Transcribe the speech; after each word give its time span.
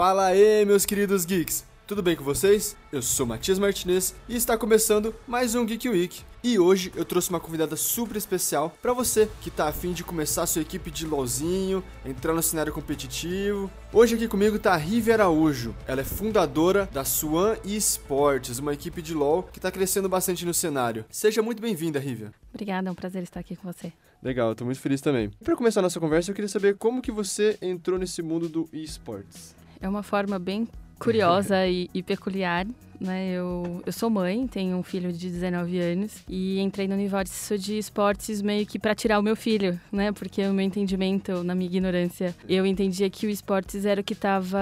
Fala 0.00 0.28
aí, 0.28 0.64
meus 0.64 0.86
queridos 0.86 1.26
geeks! 1.26 1.62
Tudo 1.86 2.02
bem 2.02 2.16
com 2.16 2.24
vocês? 2.24 2.74
Eu 2.90 3.02
sou 3.02 3.26
Matias 3.26 3.58
Martinez 3.58 4.14
e 4.26 4.34
está 4.34 4.56
começando 4.56 5.14
mais 5.28 5.54
um 5.54 5.66
Geek 5.66 5.86
Week. 5.90 6.22
E 6.42 6.58
hoje 6.58 6.90
eu 6.96 7.04
trouxe 7.04 7.28
uma 7.28 7.38
convidada 7.38 7.76
super 7.76 8.16
especial 8.16 8.74
para 8.80 8.94
você 8.94 9.28
que 9.42 9.50
tá 9.50 9.68
afim 9.68 9.92
de 9.92 10.02
começar 10.02 10.46
sua 10.46 10.62
equipe 10.62 10.90
de 10.90 11.04
LOLzinho, 11.04 11.84
entrar 12.02 12.32
no 12.32 12.42
cenário 12.42 12.72
competitivo. 12.72 13.70
Hoje 13.92 14.14
aqui 14.14 14.26
comigo 14.26 14.58
tá 14.58 14.72
a 14.72 14.76
Rivi 14.78 15.12
Araújo. 15.12 15.76
Ela 15.86 16.00
é 16.00 16.04
fundadora 16.04 16.88
da 16.90 17.04
Swan 17.04 17.58
Esportes, 17.62 18.58
uma 18.58 18.72
equipe 18.72 19.02
de 19.02 19.12
LoL 19.12 19.42
que 19.52 19.60
tá 19.60 19.70
crescendo 19.70 20.08
bastante 20.08 20.46
no 20.46 20.54
cenário. 20.54 21.04
Seja 21.10 21.42
muito 21.42 21.60
bem-vinda, 21.60 22.00
Rivi. 22.00 22.30
Obrigada, 22.54 22.88
é 22.88 22.90
um 22.90 22.94
prazer 22.94 23.22
estar 23.22 23.40
aqui 23.40 23.54
com 23.54 23.70
você. 23.70 23.92
Legal, 24.22 24.54
tô 24.54 24.64
muito 24.64 24.80
feliz 24.80 25.02
também. 25.02 25.30
Para 25.44 25.54
começar 25.54 25.80
a 25.80 25.82
nossa 25.82 26.00
conversa, 26.00 26.30
eu 26.30 26.34
queria 26.34 26.48
saber 26.48 26.78
como 26.78 27.02
que 27.02 27.12
você 27.12 27.58
entrou 27.60 27.98
nesse 27.98 28.22
mundo 28.22 28.48
do 28.48 28.66
esportes. 28.72 29.59
É 29.80 29.88
uma 29.88 30.02
forma 30.02 30.38
bem 30.38 30.68
curiosa 30.98 31.66
e, 31.68 31.88
e, 31.92 32.02
peculiar. 32.02 32.66
Né? 33.00 33.30
Eu, 33.30 33.82
eu 33.86 33.92
sou 33.92 34.10
mãe, 34.10 34.46
tenho 34.46 34.76
um 34.76 34.82
filho 34.82 35.10
de 35.10 35.30
19 35.30 35.80
anos 35.80 36.22
e 36.28 36.60
entrei 36.60 36.86
no 36.86 36.94
universo 36.94 37.56
de 37.56 37.78
esportes 37.78 38.42
meio 38.42 38.66
que 38.66 38.78
para 38.78 38.94
tirar 38.94 39.18
o 39.18 39.22
meu 39.22 39.34
filho, 39.34 39.80
né? 39.90 40.12
Porque 40.12 40.46
o 40.46 40.52
meu 40.52 40.66
entendimento, 40.66 41.42
na 41.42 41.54
minha 41.54 41.70
ignorância, 41.70 42.36
eu 42.46 42.66
entendia 42.66 43.08
que 43.08 43.26
o 43.26 43.30
esportes 43.30 43.86
era 43.86 44.02
o 44.02 44.04
que 44.04 44.14
tava. 44.14 44.58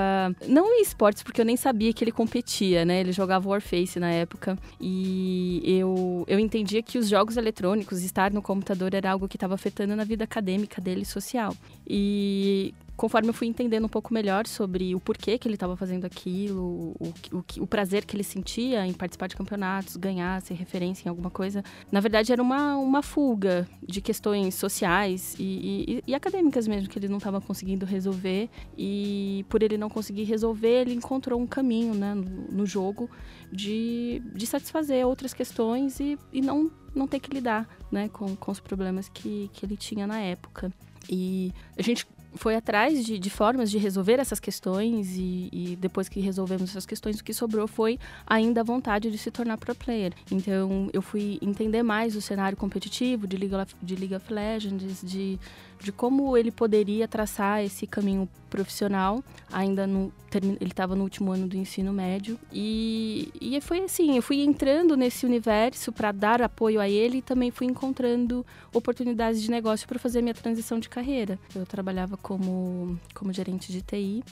Não 0.47 0.67
o 0.67 0.81
esportes, 0.81 1.25
porque 1.25 1.41
eu 1.41 1.45
nem 1.45 1.57
sabia 1.57 1.93
que 1.93 2.05
ele 2.05 2.13
competia, 2.13 2.85
né? 2.85 3.01
Ele 3.01 3.11
jogava 3.11 3.49
Warface 3.49 3.99
na 3.99 4.13
época 4.13 4.57
e 4.81 5.61
eu, 5.65 6.25
eu 6.29 6.39
entendia 6.39 6.81
que 6.81 6.97
os 6.97 7.09
jogos 7.09 7.37
eletrônicos, 7.37 8.05
estar 8.05 8.31
no 8.31 8.41
computador, 8.41 8.95
era 8.95 9.11
algo 9.11 9.27
que 9.27 9.37
estava 9.37 9.57
afetando 9.57 9.97
na 9.97 10.05
vida 10.05 10.23
acadêmica 10.23 10.81
dele 10.81 11.03
e 11.03 11.07
social. 11.07 11.57
E 11.85 12.73
conforme 12.99 13.29
eu 13.29 13.33
fui 13.33 13.47
entendendo 13.47 13.85
um 13.85 13.89
pouco 13.89 14.13
melhor 14.13 14.45
sobre 14.45 14.93
o 14.93 14.99
porquê 14.99 15.39
que 15.39 15.47
ele 15.47 15.55
estava 15.55 15.77
fazendo 15.77 16.05
aquilo, 16.05 16.97
o, 16.99 17.15
o, 17.33 17.45
o, 17.61 17.67
prazer 17.67 18.05
que 18.05 18.17
ele 18.17 18.25
sentia 18.25 18.85
em 18.85 18.93
participar 18.93 19.29
de 19.29 19.37
campeonatos, 19.37 19.97
ganhar, 19.97 20.43
ser 20.43 20.55
referência 20.55 21.07
em 21.07 21.09
alguma 21.09 21.31
coisa, 21.31 21.63
na 21.93 22.01
verdade 22.01 22.33
era 22.33 22.43
uma, 22.43 22.77
uma 22.77 23.01
fuga 23.01 23.69
de 23.81 24.01
questões 24.01 24.57
sociais 24.57 25.37
e, 25.39 26.03
e, 26.05 26.11
e 26.11 26.15
acadêmicas 26.15 26.67
mesmo 26.67 26.89
que 26.89 26.99
ele 26.99 27.07
não 27.07 27.19
estava 27.19 27.41
conseguindo 27.41 27.87
resolver. 27.87 28.51
E 28.77 29.47
por 29.49 29.63
ele 29.63 29.79
não 29.79 29.89
conseguir 29.89 30.25
resolver, 30.25 30.83
ele 30.83 30.95
encontrou 30.95 31.41
um 31.41 31.47
caminho 31.47 31.95
né, 31.95 32.15
no, 32.15 32.25
no 32.51 32.67
jogo 32.67 33.09
de, 33.53 34.21
de 34.35 34.45
satisfazer 34.45 35.07
outras 35.07 35.33
questões 35.33 36.01
e, 36.01 36.19
e 36.33 36.41
não, 36.41 36.69
não 36.93 37.07
ter 37.07 37.21
que 37.21 37.33
lidar 37.33 37.69
né, 37.93 38.09
com, 38.09 38.35
com 38.35 38.51
os 38.51 38.59
problemas 38.59 39.09
que, 39.09 39.49
que 39.53 39.65
ele 39.65 39.77
tinha 39.77 40.05
na 40.05 40.19
época. 40.19 40.73
E 41.09 41.53
a 41.77 41.83
gente 41.83 42.05
foi 42.35 42.55
atrás 42.55 43.05
de, 43.05 43.19
de, 43.19 43.31
formas 43.31 43.71
de 43.71 43.79
resolver 43.79 44.19
essas 44.19 44.39
questões 44.39 45.17
e, 45.17 45.49
e, 45.53 45.77
depois 45.77 46.09
que 46.09 46.21
resolvemos 46.21 46.71
essas 46.71 46.87
questões, 46.87 47.19
o 47.19 47.25
que 47.25 47.33
sobrou 47.33 47.67
foi 47.67 47.99
ainda 48.27 48.61
a 48.61 48.65
vontade 48.65 49.11
de 49.11 49.19
se 49.19 49.31
tornar 49.31 49.57
pro 49.59 49.75
player. 49.75 50.13
Então 50.31 50.89
eu 50.93 51.03
fui 51.03 51.39
entender 51.43 51.83
mais 51.83 52.15
o 52.17 52.21
cenário 52.21 52.57
competitivo 52.57 53.27
de 53.27 53.37
League 53.37 53.55
of, 53.55 53.75
de 53.83 53.97
League 53.97 54.15
of 54.15 54.33
Legends, 54.33 55.01
de 55.03 55.39
de 55.81 55.93
como 55.93 56.37
ele 56.37 56.51
poderia 56.51 57.07
traçar 57.07 57.63
esse 57.63 57.87
caminho 57.87 58.29
profissional. 58.51 59.23
Ainda 59.53 59.87
no, 59.87 60.13
ele 60.35 60.57
estava 60.63 60.95
no 60.95 61.05
último 61.05 61.33
ano 61.33 61.47
do 61.47 61.57
ensino 61.57 61.93
médio 61.93 62.39
e, 62.53 63.31
e 63.41 63.61
foi 63.61 63.81
assim, 63.81 64.17
eu 64.17 64.23
fui 64.23 64.41
entrando 64.43 64.97
nesse 64.97 65.25
universo 65.25 65.93
para 65.93 66.13
dar 66.13 66.43
apoio 66.43 66.81
a 66.81 66.89
ele 66.89 67.19
e 67.19 67.23
também 67.23 67.51
fui 67.51 67.67
encontrando 67.67 68.45
oportunidades 68.73 69.41
de 69.41 69.51
negócio 69.51 69.87
para 69.89 69.99
fazer 69.99 70.21
minha 70.23 70.35
transição 70.35 70.79
de 70.79 70.89
carreira. 70.89 71.39
Eu 71.55 71.65
trabalhava 71.65 72.17
como 72.17 72.99
como 73.15 73.33
gerente 73.33 73.73
de 73.73 73.83
TI 73.83 74.25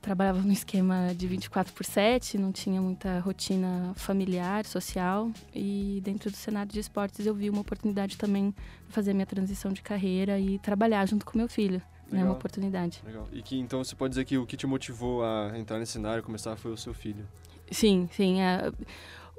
trabalhava 0.00 0.40
no 0.40 0.52
esquema 0.52 1.14
de 1.14 1.26
24 1.26 1.72
por 1.72 1.84
7, 1.84 2.38
não 2.38 2.52
tinha 2.52 2.80
muita 2.80 3.20
rotina 3.20 3.92
familiar, 3.96 4.64
social. 4.64 5.30
E 5.54 6.00
dentro 6.02 6.30
do 6.30 6.36
cenário 6.36 6.72
de 6.72 6.80
esportes 6.80 7.26
eu 7.26 7.34
vi 7.34 7.50
uma 7.50 7.60
oportunidade 7.60 8.16
também 8.16 8.54
de 8.86 8.92
fazer 8.92 9.12
minha 9.12 9.26
transição 9.26 9.72
de 9.72 9.82
carreira 9.82 10.38
e 10.38 10.58
trabalhar 10.58 11.06
junto 11.06 11.26
com 11.26 11.36
meu 11.36 11.48
filho. 11.48 11.82
É 12.10 12.16
né, 12.16 12.24
uma 12.24 12.32
oportunidade. 12.32 13.02
Legal. 13.06 13.28
E 13.32 13.40
que 13.40 13.58
então 13.58 13.84
você 13.84 13.94
pode 13.94 14.10
dizer 14.10 14.24
que 14.24 14.36
o 14.36 14.44
que 14.44 14.56
te 14.56 14.66
motivou 14.66 15.22
a 15.22 15.52
entrar 15.56 15.78
nesse 15.78 15.92
cenário, 15.92 16.22
começar, 16.22 16.56
foi 16.56 16.72
o 16.72 16.76
seu 16.76 16.92
filho? 16.92 17.26
Sim, 17.70 18.08
sim. 18.12 18.40
É, 18.40 18.72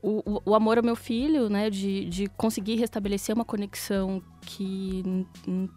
o, 0.02 0.42
o, 0.46 0.56
amor 0.56 0.78
ao 0.78 0.84
meu 0.84 0.96
filho, 0.96 1.50
né, 1.50 1.70
de, 1.70 2.06
de 2.06 2.28
conseguir 2.30 2.76
restabelecer 2.76 3.36
uma 3.36 3.46
conexão 3.46 4.24
que 4.42 5.26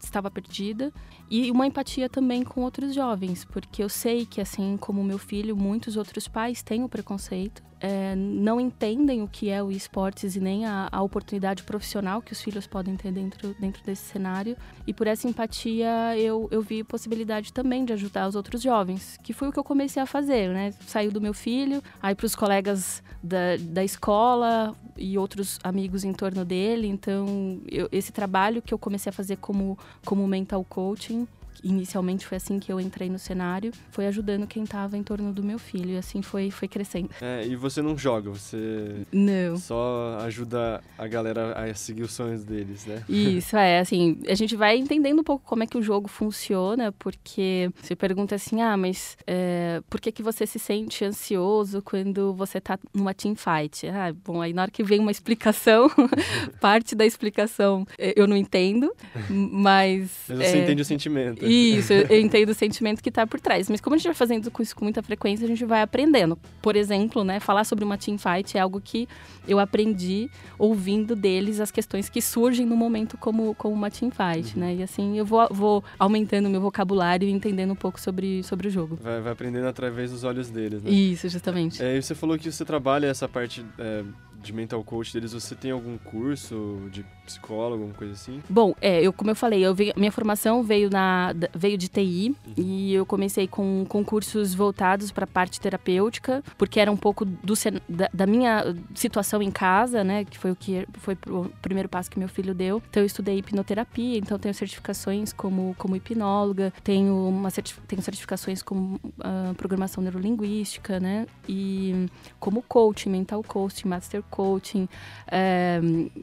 estava 0.02 0.30
perdida 0.30 0.92
e 1.30 1.50
uma 1.50 1.66
empatia 1.66 2.08
também 2.08 2.42
com 2.42 2.62
outros 2.62 2.94
jovens, 2.94 3.44
porque 3.44 3.82
eu 3.82 3.88
sei 3.88 4.26
que 4.26 4.40
assim 4.40 4.76
como 4.76 5.02
meu 5.04 5.18
filho, 5.18 5.56
muitos 5.56 5.96
outros 5.96 6.28
pais 6.28 6.62
têm 6.62 6.82
o 6.82 6.88
preconceito 6.88 7.62
é, 7.84 8.16
não 8.16 8.58
entendem 8.58 9.20
o 9.20 9.28
que 9.28 9.50
é 9.50 9.62
o 9.62 9.70
esportes 9.70 10.36
e 10.36 10.40
nem 10.40 10.64
a, 10.64 10.88
a, 10.90 11.02
oportunidade 11.02 11.62
profissional 11.64 12.22
que 12.22 12.32
os 12.32 12.40
filhos 12.40 12.66
podem 12.66 12.96
ter 12.96 13.12
dentro, 13.12 13.54
dentro 13.60 13.84
desse 13.84 14.04
cenário. 14.04 14.56
E 14.86 14.94
por 14.94 15.06
essa 15.06 15.28
empatia 15.28 16.16
eu, 16.16 16.48
eu 16.50 16.62
vi 16.62 16.82
possibilidade 16.82 17.52
também 17.52 17.84
de 17.84 17.92
ajudar 17.92 18.26
os 18.26 18.34
outros 18.34 18.62
jovens, 18.62 19.18
que 19.22 19.34
foi 19.34 19.48
o 19.48 19.52
que 19.52 19.58
eu 19.58 19.64
comecei 19.64 20.02
a 20.02 20.06
fazer, 20.06 20.48
né? 20.48 20.72
Saiu 20.86 21.12
do 21.12 21.20
meu 21.20 21.34
filho, 21.34 21.82
aí 22.02 22.14
para 22.14 22.24
os 22.24 22.34
colegas 22.34 23.02
da, 23.22 23.58
da 23.60 23.84
escola 23.84 24.74
e 24.96 25.18
outros 25.18 25.58
amigos 25.62 26.04
em 26.04 26.12
torno 26.14 26.42
dele. 26.42 26.86
Então, 26.86 27.60
eu, 27.70 27.86
esse 27.92 28.12
trabalho 28.12 28.53
que 28.62 28.72
eu 28.72 28.78
comecei 28.78 29.10
a 29.10 29.12
fazer 29.12 29.36
como, 29.36 29.78
como 30.04 30.26
mental 30.26 30.64
coaching 30.64 31.26
inicialmente 31.62 32.26
foi 32.26 32.36
assim 32.36 32.58
que 32.58 32.72
eu 32.72 32.80
entrei 32.80 33.08
no 33.08 33.18
cenário, 33.18 33.72
foi 33.90 34.06
ajudando 34.06 34.46
quem 34.46 34.64
estava 34.64 34.96
em 34.96 35.02
torno 35.02 35.32
do 35.32 35.42
meu 35.42 35.58
filho 35.58 35.90
e 35.90 35.96
assim 35.96 36.22
foi 36.22 36.50
foi 36.50 36.68
crescendo. 36.68 37.10
É, 37.20 37.46
e 37.46 37.56
você 37.56 37.82
não 37.82 37.96
joga, 37.96 38.30
você 38.30 39.04
não. 39.12 39.56
só 39.56 40.18
ajuda 40.20 40.82
a 40.98 41.06
galera 41.06 41.52
a 41.52 41.74
seguir 41.74 42.02
os 42.02 42.12
sonhos 42.12 42.44
deles, 42.44 42.86
né? 42.86 43.02
Isso, 43.08 43.56
é, 43.56 43.78
assim, 43.78 44.20
a 44.28 44.34
gente 44.34 44.56
vai 44.56 44.76
entendendo 44.76 45.20
um 45.20 45.24
pouco 45.24 45.44
como 45.44 45.62
é 45.62 45.66
que 45.66 45.76
o 45.76 45.82
jogo 45.82 46.08
funciona, 46.08 46.92
porque 46.92 47.70
você 47.80 47.94
pergunta 47.94 48.34
assim, 48.34 48.60
ah, 48.60 48.76
mas 48.76 49.16
é, 49.26 49.82
por 49.88 50.00
que 50.00 50.12
que 50.12 50.22
você 50.22 50.46
se 50.46 50.58
sente 50.58 51.04
ansioso 51.04 51.82
quando 51.82 52.34
você 52.34 52.60
tá 52.60 52.78
numa 52.92 53.14
team 53.14 53.34
fight? 53.34 53.86
Ah, 53.88 54.14
bom, 54.24 54.40
aí 54.40 54.52
na 54.52 54.62
hora 54.62 54.70
que 54.70 54.82
vem 54.82 55.00
uma 55.00 55.10
explicação, 55.10 55.88
parte 56.60 56.94
da 56.94 57.04
explicação 57.04 57.86
é, 57.98 58.12
eu 58.16 58.26
não 58.26 58.36
entendo, 58.36 58.92
mas... 59.28 59.94
Mas 60.28 60.48
você 60.48 60.58
é, 60.58 60.62
entende 60.62 60.82
o 60.82 60.84
sentimento. 60.84 61.43
Isso, 61.50 61.92
eu 61.92 62.20
entendo 62.20 62.50
o 62.50 62.54
sentimento 62.54 63.02
que 63.02 63.08
está 63.08 63.26
por 63.26 63.40
trás. 63.40 63.68
Mas 63.68 63.80
como 63.80 63.94
a 63.94 63.98
gente 63.98 64.06
vai 64.06 64.14
fazendo 64.14 64.50
isso 64.60 64.76
com 64.76 64.84
muita 64.84 65.02
frequência, 65.02 65.44
a 65.44 65.48
gente 65.48 65.64
vai 65.64 65.82
aprendendo. 65.82 66.38
Por 66.60 66.76
exemplo, 66.76 67.24
né, 67.24 67.40
falar 67.40 67.64
sobre 67.64 67.84
uma 67.84 67.98
teamfight 67.98 68.56
é 68.56 68.60
algo 68.60 68.80
que 68.80 69.08
eu 69.46 69.58
aprendi 69.58 70.30
ouvindo 70.58 71.14
deles 71.14 71.60
as 71.60 71.70
questões 71.70 72.08
que 72.08 72.20
surgem 72.20 72.66
no 72.66 72.76
momento 72.76 73.16
como, 73.18 73.54
como 73.54 73.74
uma 73.74 73.90
teamfight, 73.90 74.54
uhum. 74.54 74.60
né? 74.60 74.74
E 74.76 74.82
assim 74.82 75.18
eu 75.18 75.24
vou, 75.24 75.46
vou 75.50 75.84
aumentando 75.98 76.46
o 76.46 76.50
meu 76.50 76.60
vocabulário 76.60 77.28
e 77.28 77.30
entendendo 77.30 77.72
um 77.72 77.76
pouco 77.76 78.00
sobre, 78.00 78.42
sobre 78.42 78.68
o 78.68 78.70
jogo. 78.70 78.98
Vai, 79.02 79.20
vai 79.20 79.32
aprendendo 79.32 79.66
através 79.66 80.10
dos 80.10 80.24
olhos 80.24 80.50
deles, 80.50 80.82
né? 80.82 80.90
Isso, 80.90 81.28
justamente. 81.28 81.82
É, 81.82 81.96
e 81.96 82.02
você 82.02 82.14
falou 82.14 82.38
que 82.38 82.50
você 82.50 82.64
trabalha 82.64 83.06
essa 83.06 83.28
parte 83.28 83.64
é, 83.78 84.02
de 84.44 84.52
mental 84.52 84.84
coach 84.84 85.12
deles. 85.12 85.32
Você 85.32 85.54
tem 85.54 85.70
algum 85.70 85.96
curso 85.98 86.88
de 86.92 87.04
psicólogo, 87.24 87.82
alguma 87.82 87.94
coisa 87.94 88.12
assim? 88.12 88.42
Bom, 88.48 88.74
é, 88.80 89.02
eu, 89.02 89.12
como 89.12 89.30
eu 89.30 89.36
falei, 89.36 89.64
eu 89.64 89.74
minha 89.96 90.12
formação 90.12 90.62
veio, 90.62 90.90
na, 90.90 91.34
veio 91.54 91.76
de 91.76 91.88
TI 91.88 92.34
uhum. 92.46 92.54
e 92.56 92.94
eu 92.94 93.04
comecei 93.06 93.46
com, 93.46 93.84
com 93.88 94.04
cursos 94.04 94.54
voltados 94.54 95.10
para 95.10 95.24
a 95.24 95.26
parte 95.26 95.60
terapêutica, 95.60 96.42
porque 96.56 96.78
era 96.78 96.90
um 96.90 96.96
pouco 96.96 97.24
do, 97.24 97.54
da, 97.88 98.08
da, 98.12 98.26
minha 98.26 98.74
situação 98.94 99.42
em 99.42 99.50
casa, 99.50 100.04
né? 100.04 100.24
Que 100.24 100.38
foi 100.38 100.50
o 100.50 100.56
que 100.56 100.86
foi 100.94 101.16
o 101.28 101.50
primeiro 101.60 101.88
passo 101.88 102.10
que 102.10 102.18
meu 102.18 102.28
filho 102.28 102.54
deu. 102.54 102.82
Então 102.90 103.02
eu 103.02 103.06
estudei 103.06 103.38
hipnoterapia, 103.38 104.18
então 104.18 104.38
tenho 104.38 104.54
certificações 104.54 105.32
como, 105.32 105.74
como 105.78 105.96
hipnóloga, 105.96 106.72
tenho, 106.82 107.28
uma 107.28 107.50
certif 107.50 107.78
tenho 107.86 108.02
certificações 108.02 108.62
como 108.62 108.96
uh, 108.96 109.54
programação 109.56 110.02
neurolinguística, 110.02 111.00
né? 111.00 111.26
E 111.48 112.06
como 112.38 112.62
coaching, 112.62 113.10
mental 113.10 113.42
coaching, 113.42 113.88
master 113.88 114.22
coaching, 114.30 114.88
é, 115.30 115.80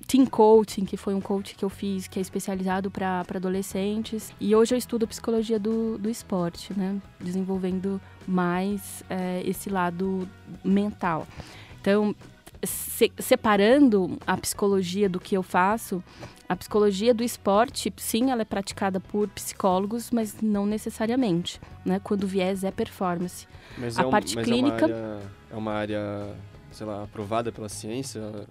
team 0.08 0.26
coaching, 0.26 0.86
que 0.92 0.98
foi 0.98 1.14
um 1.14 1.22
coach 1.22 1.56
que 1.56 1.64
eu 1.64 1.70
fiz, 1.70 2.06
que 2.06 2.20
é 2.20 2.22
especializado 2.22 2.92
para 2.92 3.24
adolescentes. 3.34 4.34
E 4.42 4.54
hoje 4.54 4.76
eu 4.76 4.78
estudo 4.78 5.08
psicologia 5.08 5.58
do, 5.58 5.98
do 5.98 6.10
esporte, 6.10 6.78
né? 6.78 7.02
Desenvolvendo 7.18 8.02
mais 8.28 9.02
é, 9.10 9.42
esse 9.46 9.70
lado 9.70 10.28
mental. 10.62 11.26
Então, 11.80 12.14
se, 12.62 13.10
separando 13.20 14.18
a 14.28 14.36
psicologia 14.36 15.08
do 15.08 15.18
que 15.18 15.38
eu 15.38 15.42
faço, 15.42 16.04
a 16.50 16.58
psicologia 16.58 17.14
do 17.14 17.24
esporte, 17.24 17.94
sim, 17.96 18.30
ela 18.30 18.42
é 18.42 18.46
praticada 18.46 19.00
por 19.00 19.30
psicólogos, 19.30 20.12
mas 20.12 20.42
não 20.42 20.66
necessariamente, 20.66 21.58
né? 21.86 22.02
Quando 22.04 22.26
o 22.26 22.28
viés 22.28 22.66
é 22.66 22.72
performance. 22.72 23.48
Mas 23.78 23.98
a 23.98 24.02
é 24.02 24.06
um, 24.06 24.10
parte 24.10 24.36
clínica 24.36 24.88
é 24.90 24.90
uma 24.90 24.92
área, 24.92 25.20
é 25.52 25.56
uma 25.56 25.72
área 25.72 26.36
sei 26.72 26.86
lá, 26.86 27.04
aprovada 27.04 27.52
pela 27.52 27.70
ciência? 27.70 28.20
Ela, 28.20 28.46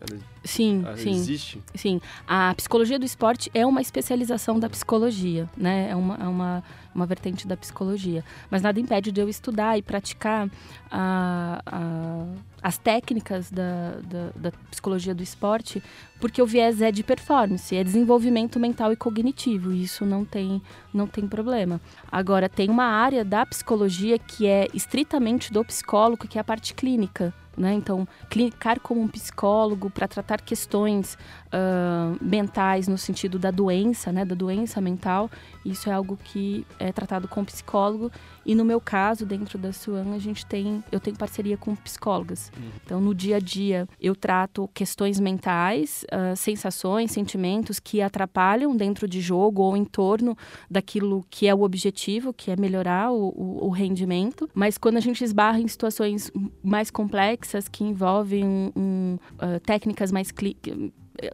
sim, 0.44 0.82
ela 0.84 0.96
sim. 0.96 1.11
existe? 1.11 1.62
Sim. 1.75 2.00
A 2.26 2.55
psicologia 2.55 2.99
do 2.99 3.05
esporte 3.05 3.50
é 3.55 3.64
uma 3.67 3.81
especialização 3.81 4.58
da 4.58 4.69
psicologia, 4.69 5.49
né? 5.56 5.88
É 5.90 5.96
uma, 5.96 6.14
é 6.17 6.28
uma, 6.28 6.64
uma 6.94 7.06
vertente 7.06 7.46
da 7.46 7.56
psicologia. 7.56 8.25
Mas 8.50 8.62
nada 8.62 8.78
impede 8.78 9.11
de 9.11 9.20
eu 9.20 9.28
estudar 9.28 9.78
e 9.78 9.82
praticar 9.82 10.49
a, 10.90 11.62
a, 11.64 12.25
as 12.62 12.76
técnicas 12.76 13.50
da, 13.50 13.96
da, 14.02 14.31
da, 14.37 14.52
psicologia 14.70 15.14
do 15.14 15.22
esporte, 15.22 15.82
porque 16.20 16.43
o 16.43 16.46
viés 16.46 16.82
é 16.82 16.93
de 16.93 17.02
performance, 17.02 17.75
é 17.75 17.82
desenvolvimento 17.82 18.61
mental 18.61 18.93
e 18.93 18.96
cognitivo, 18.96 19.72
e 19.72 19.82
isso 19.82 20.05
não 20.05 20.25
tem, 20.25 20.61
não 20.93 21.06
tem 21.06 21.26
problema. 21.26 21.81
Agora, 22.11 22.49
tem 22.49 22.69
uma 22.69 22.84
área 22.84 23.25
da 23.25 23.46
psicologia 23.46 24.19
que 24.19 24.46
é 24.46 24.67
estritamente 24.75 25.52
do 25.52 25.64
psicólogo, 25.64 26.28
que 26.28 26.38
é 26.38 26.40
a 26.40 26.44
parte 26.44 26.75
clínica. 26.75 27.32
Né? 27.60 27.74
Então, 27.74 28.08
clinicar 28.30 28.80
como 28.80 29.02
um 29.02 29.06
psicólogo 29.06 29.90
para 29.90 30.08
tratar 30.08 30.40
questões 30.40 31.18
uh, 31.48 32.16
mentais 32.18 32.88
no 32.88 32.96
sentido 32.96 33.38
da 33.38 33.50
doença, 33.50 34.10
né? 34.10 34.24
da 34.24 34.34
doença 34.34 34.80
mental, 34.80 35.30
isso 35.62 35.90
é 35.90 35.92
algo 35.92 36.16
que 36.16 36.66
é 36.78 36.90
tratado 36.90 37.28
com 37.28 37.44
psicólogo. 37.44 38.10
E 38.44 38.54
no 38.54 38.64
meu 38.64 38.81
caso, 38.81 39.26
dentro 39.26 39.58
da 39.58 39.72
Suan, 39.72 40.14
a 40.14 40.19
gente 40.19 40.46
tem, 40.46 40.82
eu 40.90 40.98
tenho 40.98 41.16
parceria 41.16 41.56
com 41.56 41.75
psicólogas. 41.76 42.50
Uhum. 42.56 42.70
Então, 42.84 43.00
no 43.00 43.14
dia 43.14 43.37
a 43.37 43.38
dia, 43.40 43.88
eu 44.00 44.14
trato 44.14 44.69
questões 44.72 45.20
mentais, 45.20 46.04
uh, 46.12 46.37
sensações, 46.37 47.12
sentimentos 47.12 47.78
que 47.78 48.00
atrapalham 48.00 48.76
dentro 48.76 49.06
de 49.06 49.20
jogo 49.20 49.62
ou 49.62 49.76
em 49.76 49.84
torno 49.84 50.37
daquilo 50.70 51.25
que 51.31 51.46
é 51.46 51.54
o 51.54 51.62
objetivo, 51.62 52.32
que 52.32 52.50
é 52.50 52.56
melhorar 52.56 53.12
o, 53.12 53.28
o, 53.28 53.66
o 53.66 53.70
rendimento. 53.70 54.48
Mas 54.54 54.78
quando 54.78 54.96
a 54.96 55.00
gente 55.00 55.22
esbarra 55.22 55.60
em 55.60 55.69
situações 55.69 56.31
mais 56.62 56.90
complexas 56.90 57.69
que 57.69 57.84
envolvem 57.84 58.44
um, 58.44 58.72
um, 58.76 59.19
uh, 59.34 59.60
técnicas 59.60 60.10
mais 60.10 60.32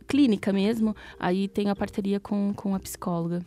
clínica 0.06 0.52
mesmo, 0.52 0.94
aí 1.18 1.48
tem 1.48 1.70
a 1.70 1.76
parceria 1.76 2.18
com, 2.18 2.52
com 2.54 2.74
a 2.74 2.80
psicóloga. 2.80 3.40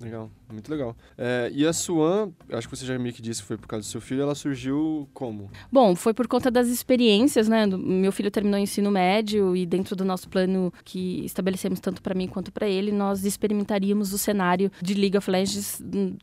Legal, 0.00 0.30
muito 0.52 0.70
legal. 0.70 0.96
É, 1.16 1.50
e 1.54 1.66
a 1.66 1.72
Swan, 1.72 2.30
acho 2.50 2.68
que 2.68 2.76
você 2.76 2.86
já 2.86 2.98
meio 2.98 3.14
que 3.14 3.22
disse 3.22 3.42
que 3.42 3.48
foi 3.48 3.56
por 3.56 3.66
causa 3.66 3.86
do 3.86 3.90
seu 3.90 4.00
filho, 4.00 4.22
ela 4.22 4.34
surgiu 4.34 5.08
como? 5.12 5.50
Bom, 5.70 5.94
foi 5.94 6.14
por 6.14 6.26
conta 6.26 6.50
das 6.50 6.68
experiências, 6.68 7.48
né? 7.48 7.66
Meu 7.66 8.12
filho 8.12 8.30
terminou 8.30 8.58
o 8.58 8.62
ensino 8.62 8.90
médio 8.90 9.56
e 9.56 9.66
dentro 9.66 9.96
do 9.96 10.04
nosso 10.04 10.28
plano 10.28 10.72
que 10.84 11.24
estabelecemos 11.24 11.80
tanto 11.80 12.02
para 12.02 12.14
mim 12.14 12.26
quanto 12.26 12.52
para 12.52 12.68
ele, 12.68 12.92
nós 12.92 13.24
experimentaríamos 13.24 14.12
o 14.12 14.18
cenário 14.18 14.70
de 14.80 14.94
League 14.94 15.16
of 15.16 15.30
Legends, 15.30 15.82
hum, 15.82 16.16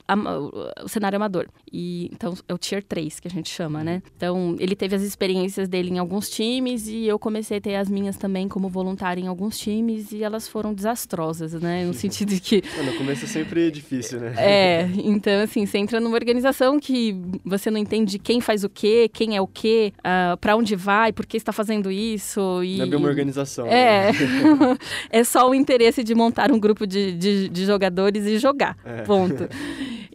o 0.83 0.87
cenário 0.87 1.15
amador. 1.15 1.47
E 1.71 2.09
então 2.11 2.33
é 2.47 2.53
o 2.53 2.57
Tier 2.57 2.83
3 2.83 3.19
que 3.19 3.27
a 3.27 3.31
gente 3.31 3.49
chama, 3.49 3.83
né? 3.83 4.01
Então, 4.15 4.55
ele 4.59 4.75
teve 4.75 4.95
as 4.95 5.01
experiências 5.01 5.67
dele 5.67 5.89
em 5.89 5.97
alguns 5.97 6.29
times 6.29 6.87
e 6.87 7.05
eu 7.05 7.17
comecei 7.19 7.57
a 7.57 7.61
ter 7.61 7.75
as 7.75 7.89
minhas 7.89 8.17
também 8.17 8.47
como 8.47 8.69
voluntária 8.69 9.21
em 9.21 9.27
alguns 9.27 9.57
times 9.57 10.11
e 10.11 10.23
elas 10.23 10.47
foram 10.47 10.73
desastrosas, 10.73 11.53
né? 11.53 11.85
No 11.85 11.93
sentido 11.93 12.29
de 12.29 12.39
que 12.39 12.63
No 12.83 12.93
começo 12.97 13.25
é 13.25 13.27
sempre 13.27 13.71
difícil, 13.71 14.12
né? 14.19 14.33
É, 14.37 14.89
então 14.95 15.41
assim, 15.41 15.65
você 15.65 15.77
entra 15.77 15.99
numa 15.99 16.15
organização 16.15 16.79
que 16.79 17.15
você 17.43 17.69
não 17.69 17.77
entende 17.77 18.19
quem 18.19 18.41
faz 18.41 18.63
o 18.63 18.69
quê, 18.69 19.09
quem 19.11 19.35
é 19.35 19.41
o 19.41 19.47
quê, 19.47 19.93
uh, 19.99 20.37
para 20.37 20.55
onde 20.55 20.75
vai, 20.75 21.11
por 21.11 21.25
que 21.25 21.37
está 21.37 21.51
fazendo 21.51 21.91
isso. 21.91 22.63
E, 22.63 22.77
não 22.77 22.85
é 22.85 22.89
bem 22.89 22.99
uma 22.99 23.09
organização. 23.09 23.67
É, 23.67 24.11
né? 24.11 24.77
é 25.09 25.23
só 25.23 25.49
o 25.49 25.55
interesse 25.55 26.03
de 26.03 26.15
montar 26.15 26.51
um 26.51 26.59
grupo 26.59 26.85
de, 26.85 27.13
de, 27.13 27.49
de 27.49 27.65
jogadores 27.65 28.25
e 28.25 28.37
jogar, 28.37 28.77
é. 28.85 29.01
ponto. 29.01 29.47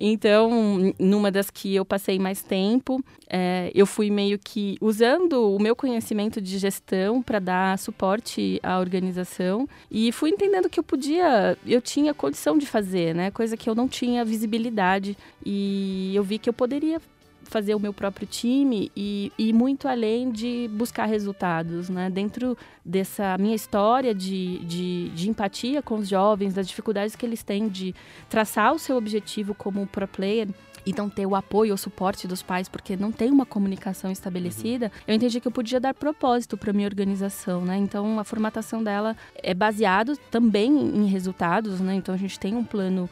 Então, 0.01 0.95
numa 0.99 1.31
das 1.31 1.51
que 1.51 1.75
eu 1.75 1.85
passei 1.85 2.19
mais 2.19 2.43
tempo, 2.43 3.03
é, 3.29 3.71
eu 3.75 3.85
fui 3.85 4.11
meio 4.11 4.39
que 4.39 4.77
usando 4.81 5.55
o 5.55 5.59
meu 5.59 5.75
conhecimento 5.75 6.41
de 6.41 6.57
gestão 6.59 7.21
para 7.21 7.39
dar 7.39 7.79
suporte 7.79 8.61
à 8.63 8.79
organização 8.79 9.69
e 9.91 10.13
fui 10.13 10.31
entendendo 10.31 10.69
que 10.69 10.79
eu 10.79 10.85
podia, 10.85 11.59
eu 11.67 11.81
tinha 11.81 12.15
condição 12.15 12.57
de 12.57 12.67
fazer, 12.67 13.15
né? 13.15 13.31
Coisa 13.31 13.57
que 13.57 13.69
eu 13.69 13.75
não 13.75 13.89
tinha 13.89 14.25
visibilidade 14.25 15.17
e 15.45 16.13
eu 16.15 16.23
vi 16.23 16.39
que 16.39 16.49
eu 16.49 16.53
poderia 16.53 17.01
fazer 17.49 17.75
o 17.75 17.81
meu 17.81 17.93
próprio 17.93 18.27
time 18.27 18.93
e 18.97 19.33
ir 19.39 19.53
muito 19.53 19.89
além 19.89 20.31
de 20.31 20.69
buscar 20.73 21.07
resultados, 21.07 21.89
né? 21.89 22.11
Dentro 22.11 22.57
dessa 22.85 23.37
minha 23.39 23.55
história 23.55 24.15
de, 24.15 24.59
de, 24.59 25.09
de, 25.11 25.29
empatia 25.29 25.83
com 25.83 25.97
os 25.97 26.09
jovens, 26.09 26.55
das 26.55 26.69
dificuldades 26.69 27.17
que 27.17 27.25
eles 27.25 27.43
têm 27.43 27.69
de 27.69 27.95
traçar 28.29 28.73
o 28.75 28.79
seu 28.79 28.97
objetivo 28.97 29.55
como 29.55 29.87
pro 29.87 30.07
player 30.07 30.49
e 30.87 30.93
não 30.97 31.09
ter 31.09 31.27
o 31.27 31.35
apoio 31.35 31.73
ou 31.73 31.77
suporte 31.77 32.27
dos 32.27 32.43
pais 32.43 32.69
porque 32.69 32.97
não 32.97 33.13
tem 33.13 33.31
uma 33.31 33.45
comunicação 33.45 34.11
estabelecida, 34.11 34.87
uhum. 34.87 35.03
eu 35.09 35.15
entendi 35.15 35.41
que 35.41 35.47
eu 35.47 35.53
podia 35.53 35.79
dar 35.79 35.93
propósito 35.93 36.57
para 36.57 36.73
minha 36.73 36.87
organização, 36.87 37.63
né? 37.63 37.77
Então 37.77 38.19
a 38.19 38.25
formatação 38.25 38.83
dela 38.83 39.17
é 39.37 39.53
baseado 39.53 40.17
também 40.31 40.71
em 40.71 41.07
resultados, 41.07 41.81
né? 41.81 41.95
Então 41.95 42.15
a 42.15 42.19
gente 42.19 42.39
tem 42.39 42.57
um 42.57 42.65
plano 42.65 43.09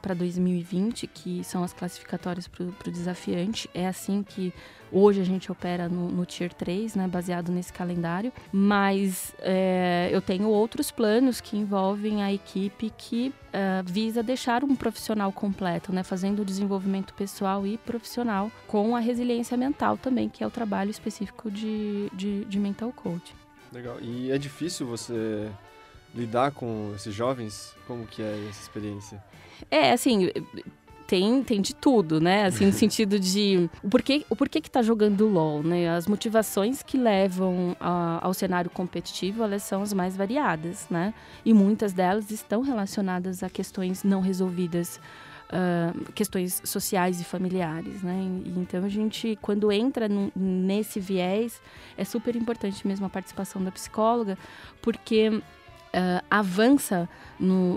para 0.00 0.14
2020, 0.14 1.06
que 1.06 1.44
são 1.44 1.62
as 1.62 1.74
classificatórias 1.74 2.48
para 2.48 2.64
o 2.64 2.90
desafiante. 2.90 3.68
É 3.74 3.86
assim 3.86 4.22
que 4.22 4.54
hoje 4.90 5.20
a 5.20 5.24
gente 5.24 5.52
opera 5.52 5.86
no, 5.86 6.08
no 6.08 6.24
Tier 6.24 6.52
3, 6.54 6.94
né, 6.94 7.06
baseado 7.06 7.52
nesse 7.52 7.72
calendário. 7.74 8.32
Mas 8.50 9.34
é, 9.40 10.08
eu 10.10 10.22
tenho 10.22 10.48
outros 10.48 10.90
planos 10.90 11.42
que 11.42 11.58
envolvem 11.58 12.22
a 12.22 12.32
equipe 12.32 12.90
que 12.96 13.34
é, 13.52 13.82
visa 13.84 14.22
deixar 14.22 14.64
um 14.64 14.74
profissional 14.74 15.30
completo, 15.30 15.92
né, 15.92 16.02
fazendo 16.02 16.40
o 16.40 16.44
desenvolvimento 16.44 17.12
pessoal 17.12 17.66
e 17.66 17.76
profissional 17.76 18.50
com 18.66 18.96
a 18.96 19.00
resiliência 19.00 19.58
mental 19.58 19.98
também, 19.98 20.30
que 20.30 20.42
é 20.42 20.46
o 20.46 20.50
trabalho 20.50 20.90
específico 20.90 21.50
de, 21.50 22.10
de, 22.14 22.46
de 22.46 22.58
mental 22.58 22.92
coach. 22.92 23.34
Legal. 23.70 23.98
E 24.00 24.30
é 24.30 24.38
difícil 24.38 24.86
você 24.86 25.50
lidar 26.14 26.52
com 26.52 26.92
esses 26.94 27.14
jovens? 27.14 27.74
Como 27.86 28.06
que 28.06 28.22
é 28.22 28.46
essa 28.48 28.62
experiência? 28.62 29.22
É, 29.70 29.92
assim, 29.92 30.30
tem, 31.06 31.42
tem 31.42 31.60
de 31.60 31.74
tudo, 31.74 32.20
né? 32.20 32.44
Assim, 32.46 32.66
no 32.66 32.72
sentido 32.74 33.18
de 33.18 33.70
o 33.82 33.88
porquê, 33.88 34.26
o 34.28 34.36
porquê 34.36 34.60
que 34.60 34.70
tá 34.70 34.82
jogando 34.82 35.28
LOL, 35.28 35.62
né? 35.62 35.88
As 35.88 36.06
motivações 36.06 36.82
que 36.82 36.98
levam 36.98 37.76
a, 37.80 38.18
ao 38.22 38.34
cenário 38.34 38.70
competitivo, 38.70 39.42
elas 39.42 39.62
são 39.62 39.82
as 39.82 39.92
mais 39.92 40.16
variadas, 40.16 40.86
né? 40.90 41.14
E 41.44 41.54
muitas 41.54 41.92
delas 41.92 42.30
estão 42.30 42.60
relacionadas 42.62 43.42
a 43.42 43.48
questões 43.48 44.02
não 44.02 44.20
resolvidas. 44.20 45.00
Uh, 45.46 46.12
questões 46.12 46.60
sociais 46.64 47.20
e 47.20 47.24
familiares, 47.24 48.02
né? 48.02 48.20
E, 48.44 48.58
então 48.58 48.82
a 48.82 48.88
gente, 48.88 49.38
quando 49.40 49.70
entra 49.70 50.08
nesse 50.34 50.98
viés, 50.98 51.62
é 51.96 52.02
super 52.04 52.34
importante 52.34 52.84
mesmo 52.84 53.06
a 53.06 53.08
participação 53.08 53.62
da 53.62 53.70
psicóloga, 53.70 54.36
porque 54.82 55.40
uh, 55.96 56.24
avança 56.30 57.08
no, 57.40 57.76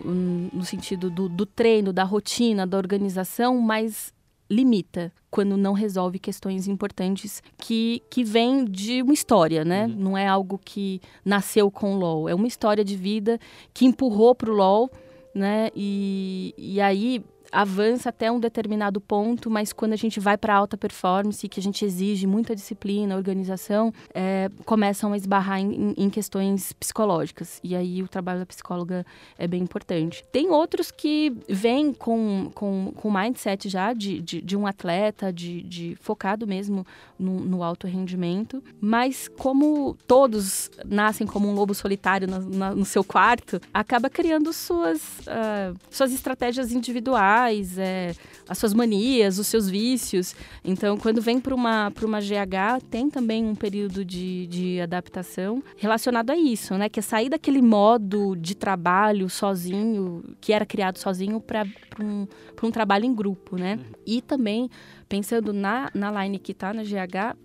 no 0.53 0.65
sentido 0.65 1.09
do, 1.09 1.29
do 1.29 1.45
treino, 1.45 1.93
da 1.93 2.03
rotina, 2.03 2.67
da 2.67 2.77
organização, 2.77 3.59
mas 3.59 4.13
limita 4.49 5.11
quando 5.29 5.55
não 5.55 5.73
resolve 5.73 6.17
questões 6.17 6.67
importantes 6.67 7.41
que, 7.57 8.01
que 8.09 8.23
vêm 8.23 8.65
de 8.65 9.01
uma 9.03 9.13
história, 9.13 9.63
né? 9.63 9.85
Uhum. 9.85 9.95
Não 9.95 10.17
é 10.17 10.27
algo 10.27 10.59
que 10.63 10.99
nasceu 11.23 11.69
com 11.69 11.93
o 11.93 11.97
LOL. 11.97 12.27
É 12.27 12.33
uma 12.33 12.47
história 12.47 12.83
de 12.83 12.95
vida 12.95 13.39
que 13.73 13.85
empurrou 13.85 14.33
para 14.33 14.51
o 14.51 14.55
LOL, 14.55 14.89
né? 15.35 15.69
E, 15.75 16.55
e 16.57 16.81
aí 16.81 17.23
avança 17.51 18.09
até 18.09 18.31
um 18.31 18.39
determinado 18.39 19.01
ponto, 19.01 19.49
mas 19.49 19.73
quando 19.73 19.93
a 19.93 19.95
gente 19.95 20.19
vai 20.19 20.37
para 20.37 20.55
alta 20.55 20.77
performance, 20.77 21.47
que 21.47 21.59
a 21.59 21.63
gente 21.63 21.83
exige 21.83 22.27
muita 22.27 22.55
disciplina, 22.55 23.15
organização, 23.15 23.93
é, 24.13 24.49
começam 24.65 25.13
a 25.13 25.17
esbarrar 25.17 25.59
em, 25.59 25.93
em, 25.97 26.09
questões 26.09 26.73
psicológicas. 26.73 27.59
E 27.63 27.75
aí 27.75 28.03
o 28.03 28.07
trabalho 28.07 28.39
da 28.39 28.45
psicóloga 28.45 29.05
é 29.37 29.47
bem 29.47 29.61
importante. 29.61 30.23
Tem 30.31 30.49
outros 30.49 30.91
que 30.91 31.35
vêm 31.47 31.93
com, 31.93 32.51
com, 32.53 32.91
com 32.95 33.11
mindset 33.11 33.69
já 33.69 33.93
de, 33.93 34.21
de, 34.21 34.41
de 34.41 34.57
um 34.57 34.67
atleta, 34.67 35.31
de, 35.31 35.61
de 35.63 35.95
focado 35.99 36.45
mesmo 36.45 36.85
no, 37.17 37.39
no, 37.39 37.63
alto 37.63 37.87
rendimento, 37.87 38.63
mas 38.79 39.27
como 39.27 39.97
todos 40.07 40.69
nascem 40.85 41.27
como 41.27 41.47
um 41.47 41.53
lobo 41.53 41.73
solitário 41.73 42.27
no, 42.27 42.85
seu 42.85 43.03
quarto, 43.03 43.59
acaba 43.73 44.09
criando 44.09 44.51
suas, 44.53 45.19
uh, 45.19 45.77
suas 45.89 46.13
estratégias 46.13 46.71
individuais 46.71 47.38
é, 47.77 48.13
as 48.47 48.57
suas 48.57 48.73
manias, 48.73 49.37
os 49.37 49.47
seus 49.47 49.69
vícios. 49.69 50.35
Então, 50.63 50.97
quando 50.97 51.21
vem 51.21 51.39
para 51.39 51.53
uma, 51.53 51.91
uma 52.01 52.19
GH, 52.19 52.83
tem 52.89 53.09
também 53.09 53.45
um 53.45 53.55
período 53.55 54.03
de, 54.03 54.47
de 54.47 54.81
adaptação 54.81 55.63
relacionado 55.77 56.31
a 56.31 56.37
isso, 56.37 56.75
né? 56.75 56.89
Que 56.89 56.99
é 56.99 57.03
sair 57.03 57.29
daquele 57.29 57.61
modo 57.61 58.35
de 58.35 58.55
trabalho 58.55 59.29
sozinho, 59.29 60.23
que 60.41 60.51
era 60.51 60.65
criado 60.65 60.97
sozinho, 60.97 61.39
para 61.39 61.65
um, 61.99 62.27
um 62.61 62.71
trabalho 62.71 63.05
em 63.05 63.13
grupo, 63.13 63.55
né? 63.55 63.75
Uhum. 63.75 63.83
E 64.05 64.21
também, 64.21 64.69
pensando 65.07 65.53
na, 65.53 65.89
na 65.93 66.23
line 66.23 66.39
que 66.39 66.51
está 66.51 66.73
na 66.73 66.83
GH, 66.83 67.37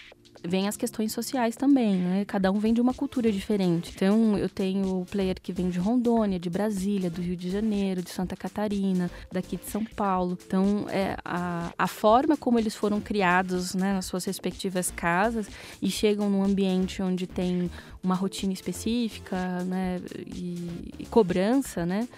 vem 0.43 0.69
as 0.69 0.77
questões 0.77 1.13
sociais 1.13 1.57
também, 1.57 1.97
né? 1.97 2.25
Cada 2.25 2.51
um 2.51 2.59
vem 2.59 2.75
de 2.75 2.81
uma 2.81 2.93
cultura 2.93 3.31
diferente. 3.31 3.93
Então, 3.95 4.37
eu 4.37 4.49
tenho 4.49 5.01
o 5.01 5.07
player 5.07 5.41
que 5.41 5.53
vem 5.53 5.71
de 5.71 5.79
Rondônia, 5.79 6.39
de 6.39 6.51
Brasília, 6.51 7.11
do 7.11 7.21
Rio 7.21 7.37
de 7.37 7.51
Janeiro, 7.51 8.03
de 8.03 8.11
Santa 8.11 8.37
Catarina, 8.37 9.11
daqui 9.31 9.57
de 9.57 9.67
São 9.71 9.85
Paulo. 9.85 10.39
Então, 10.47 10.87
é, 10.89 11.17
a, 11.25 11.73
a 11.79 11.87
forma 11.87 12.37
como 12.37 12.59
eles 12.59 12.75
foram 12.75 13.01
criados 13.01 13.75
né, 13.75 13.93
nas 13.93 14.07
suas 14.07 14.25
respectivas 14.25 14.91
casas 14.91 15.47
e 15.81 15.91
chegam 15.91 16.29
num 16.29 16.43
ambiente 16.43 17.03
onde 17.03 17.27
tem 17.27 17.71
uma 18.03 18.15
rotina 18.15 18.53
específica 18.53 19.65
né, 19.65 20.01
e, 20.27 20.93
e 20.99 21.07
cobrança, 21.07 21.87
né? 21.87 22.09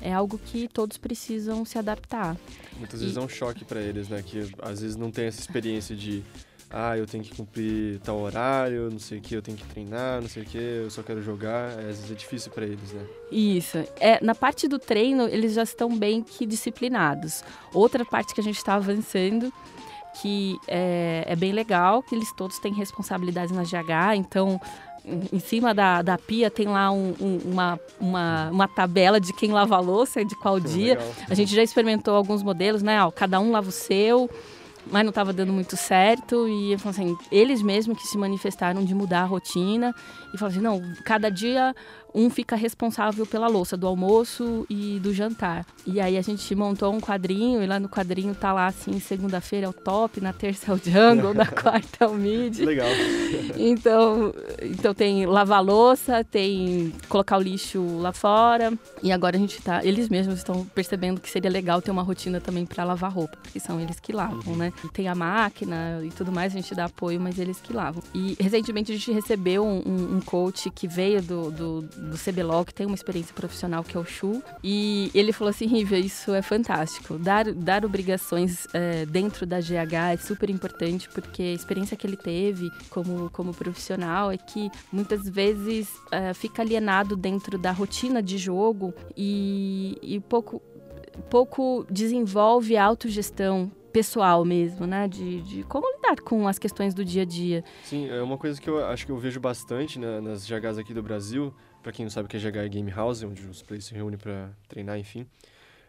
é 0.00 0.12
algo 0.12 0.38
que 0.38 0.68
todos 0.68 0.96
precisam 0.98 1.64
se 1.64 1.78
adaptar. 1.78 2.36
Muitas 2.78 3.00
vezes 3.00 3.16
e... 3.16 3.18
é 3.18 3.22
um 3.22 3.28
choque 3.28 3.64
para 3.64 3.80
eles, 3.80 4.08
né? 4.08 4.22
Que 4.22 4.40
às 4.62 4.80
vezes 4.80 4.96
não 4.96 5.10
tem 5.10 5.26
essa 5.26 5.40
experiência 5.40 5.96
de 5.96 6.22
ah, 6.70 6.96
eu 6.98 7.06
tenho 7.06 7.22
que 7.22 7.34
cumprir 7.34 8.00
tal 8.00 8.18
horário, 8.18 8.90
não 8.90 8.98
sei 8.98 9.18
o 9.18 9.20
que, 9.20 9.34
eu 9.34 9.42
tenho 9.42 9.56
que 9.56 9.64
treinar, 9.64 10.20
não 10.20 10.28
sei 10.28 10.42
o 10.42 10.46
que, 10.46 10.58
eu 10.58 10.90
só 10.90 11.02
quero 11.02 11.22
jogar. 11.22 11.70
Às 11.70 11.84
vezes 11.84 12.10
é 12.10 12.14
difícil 12.14 12.50
para 12.50 12.64
eles, 12.64 12.92
né? 12.92 13.06
Isso. 13.30 13.78
É, 14.00 14.22
na 14.24 14.34
parte 14.34 14.66
do 14.66 14.78
treino, 14.78 15.28
eles 15.28 15.54
já 15.54 15.62
estão 15.62 15.96
bem 15.96 16.22
que 16.22 16.44
disciplinados. 16.44 17.44
Outra 17.72 18.04
parte 18.04 18.34
que 18.34 18.40
a 18.40 18.44
gente 18.44 18.56
está 18.56 18.74
avançando 18.74 19.52
que 20.20 20.58
é, 20.66 21.24
é, 21.26 21.36
bem 21.36 21.52
legal, 21.52 22.02
que 22.02 22.14
eles 22.14 22.32
todos 22.32 22.58
têm 22.58 22.72
responsabilidades 22.72 23.54
na 23.54 23.62
GH, 23.62 24.16
então 24.16 24.58
em 25.32 25.38
cima 25.38 25.72
da, 25.72 26.02
da 26.02 26.18
pia 26.18 26.50
tem 26.50 26.66
lá 26.66 26.90
um, 26.90 27.14
um, 27.20 27.38
uma, 27.44 27.80
uma, 28.00 28.50
uma 28.50 28.68
tabela 28.68 29.20
de 29.20 29.32
quem 29.32 29.52
lava 29.52 29.76
a 29.76 29.80
louça, 29.80 30.24
de 30.24 30.34
qual 30.36 30.58
dia. 30.58 30.94
Legal. 30.94 31.14
A 31.30 31.34
gente 31.34 31.54
já 31.54 31.62
experimentou 31.62 32.14
alguns 32.14 32.42
modelos, 32.42 32.82
né? 32.82 33.04
Ó, 33.04 33.10
cada 33.10 33.38
um 33.38 33.52
lava 33.52 33.68
o 33.68 33.72
seu 33.72 34.28
mas 34.90 35.02
não 35.02 35.10
estava 35.10 35.32
dando 35.32 35.52
muito 35.52 35.76
certo 35.76 36.48
e 36.48 36.74
assim, 36.74 37.16
eles 37.30 37.62
mesmos 37.62 37.98
que 37.98 38.06
se 38.06 38.16
manifestaram 38.16 38.84
de 38.84 38.94
mudar 38.94 39.22
a 39.22 39.26
rotina 39.26 39.94
e 40.32 40.38
falaram 40.38 40.56
assim, 40.56 40.60
não, 40.60 40.94
cada 41.04 41.30
dia 41.30 41.74
um 42.16 42.30
fica 42.30 42.56
responsável 42.56 43.26
pela 43.26 43.46
louça 43.46 43.76
do 43.76 43.86
almoço 43.86 44.66
e 44.70 44.98
do 45.00 45.12
jantar. 45.12 45.66
E 45.86 46.00
aí 46.00 46.16
a 46.16 46.22
gente 46.22 46.54
montou 46.54 46.94
um 46.94 46.98
quadrinho 46.98 47.62
e 47.62 47.66
lá 47.66 47.78
no 47.78 47.90
quadrinho 47.90 48.34
tá 48.34 48.54
lá 48.54 48.68
assim, 48.68 48.98
segunda-feira 48.98 49.66
é 49.66 49.68
o 49.68 49.72
top, 49.72 50.18
na 50.22 50.32
terça 50.32 50.72
é 50.72 50.74
o 50.74 50.78
jungle, 50.78 51.34
na 51.34 51.44
quarta 51.52 52.06
é 52.06 52.08
o 52.08 52.14
mid. 52.14 52.60
Legal. 52.60 52.88
Então, 53.56 54.32
então 54.62 54.94
tem 54.94 55.26
lavar 55.26 55.62
louça, 55.62 56.24
tem 56.24 56.90
colocar 57.06 57.36
o 57.36 57.42
lixo 57.42 57.98
lá 57.98 58.14
fora. 58.14 58.72
E 59.02 59.12
agora 59.12 59.36
a 59.36 59.38
gente 59.38 59.60
tá, 59.60 59.84
eles 59.84 60.08
mesmos 60.08 60.38
estão 60.38 60.64
percebendo 60.64 61.20
que 61.20 61.28
seria 61.28 61.50
legal 61.50 61.82
ter 61.82 61.90
uma 61.90 62.02
rotina 62.02 62.40
também 62.40 62.64
para 62.64 62.82
lavar 62.82 63.12
roupa, 63.12 63.36
porque 63.42 63.60
são 63.60 63.78
eles 63.78 64.00
que 64.00 64.14
lavam, 64.14 64.40
uhum. 64.46 64.56
né? 64.56 64.72
Tem 64.92 65.08
a 65.08 65.14
máquina 65.14 66.00
e 66.04 66.10
tudo 66.10 66.32
mais, 66.32 66.52
a 66.52 66.56
gente 66.56 66.74
dá 66.74 66.86
apoio, 66.86 67.20
mas 67.20 67.38
eles 67.38 67.60
que 67.60 67.72
lavam. 67.72 68.02
E 68.14 68.36
recentemente 68.40 68.92
a 68.92 68.94
gente 68.94 69.12
recebeu 69.12 69.64
um, 69.64 69.82
um, 69.86 70.16
um 70.16 70.20
coach 70.20 70.70
que 70.70 70.86
veio 70.86 71.22
do, 71.22 71.50
do 71.50 71.86
do 71.96 72.16
CBLOL, 72.18 72.64
que 72.64 72.74
tem 72.74 72.86
uma 72.86 72.94
experiência 72.94 73.34
profissional, 73.34 73.82
que 73.82 73.96
é 73.96 74.00
o 74.00 74.04
Chu. 74.04 74.42
E 74.62 75.10
ele 75.14 75.32
falou 75.32 75.50
assim, 75.50 75.66
Rívia, 75.66 75.98
isso 75.98 76.32
é 76.34 76.42
fantástico. 76.42 77.18
Dar, 77.18 77.52
dar 77.52 77.84
obrigações 77.84 78.66
é, 78.72 79.04
dentro 79.06 79.46
da 79.46 79.60
GH 79.60 80.12
é 80.12 80.16
super 80.16 80.50
importante, 80.50 81.08
porque 81.08 81.42
a 81.42 81.52
experiência 81.52 81.96
que 81.96 82.06
ele 82.06 82.16
teve 82.16 82.70
como, 82.90 83.30
como 83.30 83.54
profissional 83.54 84.30
é 84.30 84.36
que 84.36 84.70
muitas 84.92 85.28
vezes 85.28 85.88
é, 86.10 86.32
fica 86.34 86.62
alienado 86.62 87.16
dentro 87.16 87.58
da 87.58 87.72
rotina 87.72 88.22
de 88.22 88.38
jogo 88.38 88.94
e, 89.16 89.98
e 90.02 90.20
pouco, 90.20 90.62
pouco 91.30 91.86
desenvolve 91.90 92.76
a 92.76 92.84
autogestão 92.84 93.70
pessoal 93.96 94.44
mesmo, 94.44 94.86
né? 94.86 95.08
De, 95.08 95.40
de 95.40 95.62
como 95.62 95.90
lidar 95.96 96.20
com 96.20 96.46
as 96.46 96.58
questões 96.58 96.92
do 96.92 97.02
dia 97.02 97.22
a 97.22 97.24
dia. 97.24 97.64
Sim, 97.82 98.10
é 98.10 98.20
uma 98.20 98.36
coisa 98.36 98.60
que 98.60 98.68
eu 98.68 98.84
acho 98.84 99.06
que 99.06 99.10
eu 99.10 99.16
vejo 99.16 99.40
bastante 99.40 99.98
né, 99.98 100.20
nas 100.20 100.46
GHs 100.46 100.76
aqui 100.76 100.92
do 100.92 101.02
Brasil, 101.02 101.54
para 101.82 101.92
quem 101.92 102.04
não 102.04 102.10
sabe 102.10 102.26
o 102.26 102.28
que 102.28 102.36
é 102.36 102.40
GH 102.40 102.68
Game 102.68 102.90
House, 102.90 103.22
onde 103.22 103.46
os 103.46 103.62
players 103.62 103.86
se 103.86 103.94
reúnem 103.94 104.18
para 104.18 104.50
treinar, 104.68 104.98
enfim. 104.98 105.26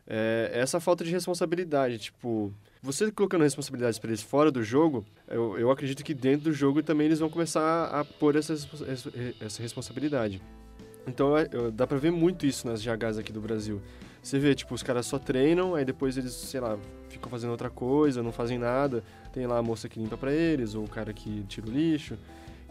É 0.07 0.51
essa 0.53 0.79
falta 0.79 1.03
de 1.03 1.11
responsabilidade, 1.11 1.99
tipo, 1.99 2.53
você 2.81 3.11
colocando 3.11 3.41
responsabilidades 3.41 3.99
para 3.99 4.09
eles 4.09 4.21
fora 4.21 4.49
do 4.49 4.63
jogo, 4.63 5.05
eu, 5.27 5.59
eu 5.59 5.69
acredito 5.69 6.01
que 6.01 6.13
dentro 6.13 6.45
do 6.45 6.53
jogo 6.53 6.81
também 6.81 7.07
eles 7.07 7.19
vão 7.19 7.29
começar 7.29 7.87
a 7.87 8.05
pôr 8.05 8.37
essa, 8.37 8.53
essa, 9.41 9.61
responsabilidade. 9.61 10.41
Então 11.05 11.37
eu, 11.51 11.69
dá 11.73 11.85
pra 11.85 11.97
ver 11.97 12.11
muito 12.13 12.45
isso 12.45 12.65
nas 12.67 12.81
GHs 12.81 13.17
aqui 13.17 13.33
do 13.33 13.41
Brasil. 13.41 13.81
Você 14.27 14.39
vê, 14.39 14.53
tipo, 14.53 14.75
os 14.75 14.83
caras 14.83 15.05
só 15.05 15.17
treinam, 15.17 15.73
aí 15.73 15.85
depois 15.85 16.17
eles, 16.17 16.33
sei 16.33 16.59
lá, 16.59 16.77
ficam 17.07 17.29
fazendo 17.31 17.51
outra 17.51 17.69
coisa, 17.69 18.21
não 18.21 18.33
fazem 18.33 18.57
nada. 18.57 19.01
Tem 19.31 19.47
lá 19.47 19.57
a 19.57 19.63
moça 19.63 19.87
que 19.87 20.01
limpa 20.01 20.17
para 20.17 20.33
eles, 20.33 20.75
ou 20.75 20.83
o 20.83 20.89
cara 20.89 21.13
que 21.13 21.45
tira 21.47 21.65
o 21.65 21.71
lixo. 21.71 22.17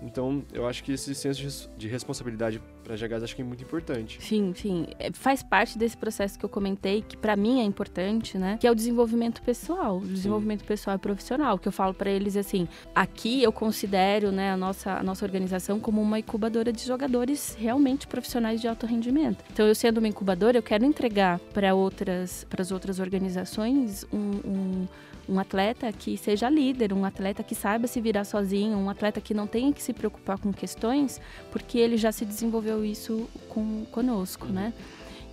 Então, 0.02 0.44
eu 0.52 0.66
acho 0.66 0.84
que 0.84 0.92
esse 0.92 1.14
senso 1.14 1.70
de 1.76 1.88
responsabilidade 1.88 2.60
para 2.84 2.94
GHs 2.94 3.24
acho 3.24 3.34
que 3.34 3.42
é 3.42 3.44
muito 3.44 3.62
importante. 3.62 4.22
Sim, 4.22 4.52
sim. 4.54 4.86
É, 4.98 5.10
faz 5.12 5.42
parte 5.42 5.76
desse 5.76 5.96
processo 5.96 6.38
que 6.38 6.44
eu 6.44 6.48
comentei, 6.48 7.02
que 7.02 7.16
para 7.16 7.34
mim 7.34 7.60
é 7.60 7.64
importante, 7.64 8.38
né? 8.38 8.58
Que 8.60 8.66
é 8.66 8.70
o 8.70 8.74
desenvolvimento 8.74 9.42
pessoal, 9.42 9.98
o 9.98 10.06
desenvolvimento 10.06 10.60
sim. 10.60 10.66
pessoal 10.66 10.96
e 10.96 10.98
profissional. 10.98 11.58
Que 11.58 11.66
eu 11.66 11.72
falo 11.72 11.92
para 11.94 12.10
eles 12.10 12.36
assim: 12.36 12.68
aqui 12.94 13.42
eu 13.42 13.50
considero 13.50 14.30
né, 14.30 14.52
a, 14.52 14.56
nossa, 14.56 14.92
a 14.92 15.02
nossa 15.02 15.24
organização 15.24 15.80
como 15.80 16.00
uma 16.00 16.18
incubadora 16.18 16.72
de 16.72 16.84
jogadores 16.84 17.56
realmente 17.58 18.06
profissionais 18.06 18.60
de 18.60 18.68
alto 18.68 18.86
rendimento. 18.86 19.44
Então, 19.52 19.66
eu 19.66 19.74
sendo 19.74 19.98
uma 19.98 20.08
incubadora, 20.08 20.58
eu 20.58 20.62
quero 20.62 20.84
entregar 20.84 21.38
para 21.52 21.74
outras, 21.74 22.46
as 22.56 22.70
outras 22.70 23.00
organizações 23.00 24.04
um, 24.12 24.30
um 24.44 24.88
um 25.28 25.38
atleta 25.38 25.92
que 25.92 26.16
seja 26.16 26.48
líder, 26.48 26.92
um 26.92 27.04
atleta 27.04 27.42
que 27.42 27.54
saiba 27.54 27.86
se 27.86 28.00
virar 28.00 28.24
sozinho, 28.24 28.78
um 28.78 28.88
atleta 28.88 29.20
que 29.20 29.34
não 29.34 29.46
tenha 29.46 29.72
que 29.72 29.82
se 29.82 29.92
preocupar 29.92 30.38
com 30.38 30.52
questões, 30.52 31.20
porque 31.50 31.78
ele 31.78 31.96
já 31.96 32.12
se 32.12 32.24
desenvolveu 32.24 32.84
isso 32.84 33.28
com, 33.48 33.84
conosco, 33.90 34.46
né? 34.46 34.72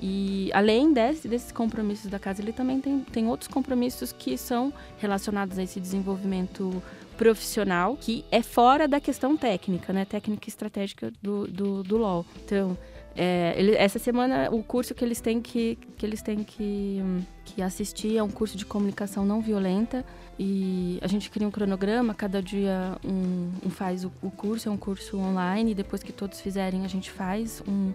E 0.02 0.50
além 0.54 0.92
desse, 0.92 1.28
desses 1.28 1.52
compromissos 1.52 2.10
da 2.10 2.20
casa, 2.20 2.42
ele 2.42 2.52
também 2.52 2.82
tem, 2.82 3.00
tem 3.00 3.28
outros 3.28 3.48
compromissos 3.48 4.12
que 4.12 4.38
são 4.38 4.74
relacionados 4.98 5.58
a 5.58 5.64
esse 5.64 5.80
desenvolvimento 5.80 6.84
profissional, 7.16 7.96
que 7.96 8.26
é 8.32 8.42
fora 8.42 8.88
da 8.88 9.00
questão 9.00 9.38
técnica, 9.38 9.94
né? 9.94 10.04
Técnica 10.04 10.50
estratégica 10.50 11.12
do, 11.22 11.48
do, 11.48 11.84
do 11.84 11.98
LOL. 11.98 12.26
Então, 12.44 12.78
é, 13.16 13.54
ele, 13.58 13.76
essa 13.76 14.00
semana 14.00 14.50
o 14.52 14.64
curso 14.64 14.96
que 14.96 15.06
eles 15.06 15.22
têm 15.22 15.42
que, 15.42 15.78
que 15.98 16.06
eles 16.06 16.22
têm 16.22 16.44
que, 16.44 17.02
que 17.46 17.62
assistir 17.62 18.18
é 18.18 18.24
um 18.24 18.30
curso 18.30 18.58
de 18.58 18.66
comunicação 18.66 19.26
não 19.26 19.42
violenta. 19.42 20.04
E 20.38 20.98
a 21.02 21.08
gente 21.08 21.30
cria 21.30 21.48
um 21.48 21.52
cronograma, 21.52 22.14
cada 22.16 22.42
dia 22.42 22.98
um, 23.06 23.52
um 23.64 23.70
faz 23.70 24.04
o, 24.04 24.12
o, 24.22 24.32
curso, 24.32 24.68
é 24.68 24.72
um 24.72 24.78
curso 24.78 25.18
online, 25.18 25.76
depois 25.76 26.02
que 26.02 26.12
todos 26.12 26.42
fizerem 26.42 26.84
a 26.86 26.88
gente 26.88 27.12
faz 27.12 27.62
um, 27.68 27.94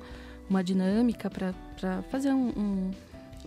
uma 0.48 0.62
dinâmica 0.62 1.28
para 1.28 2.02
fazer 2.10 2.30
um, 2.30 2.48
um 2.56 2.90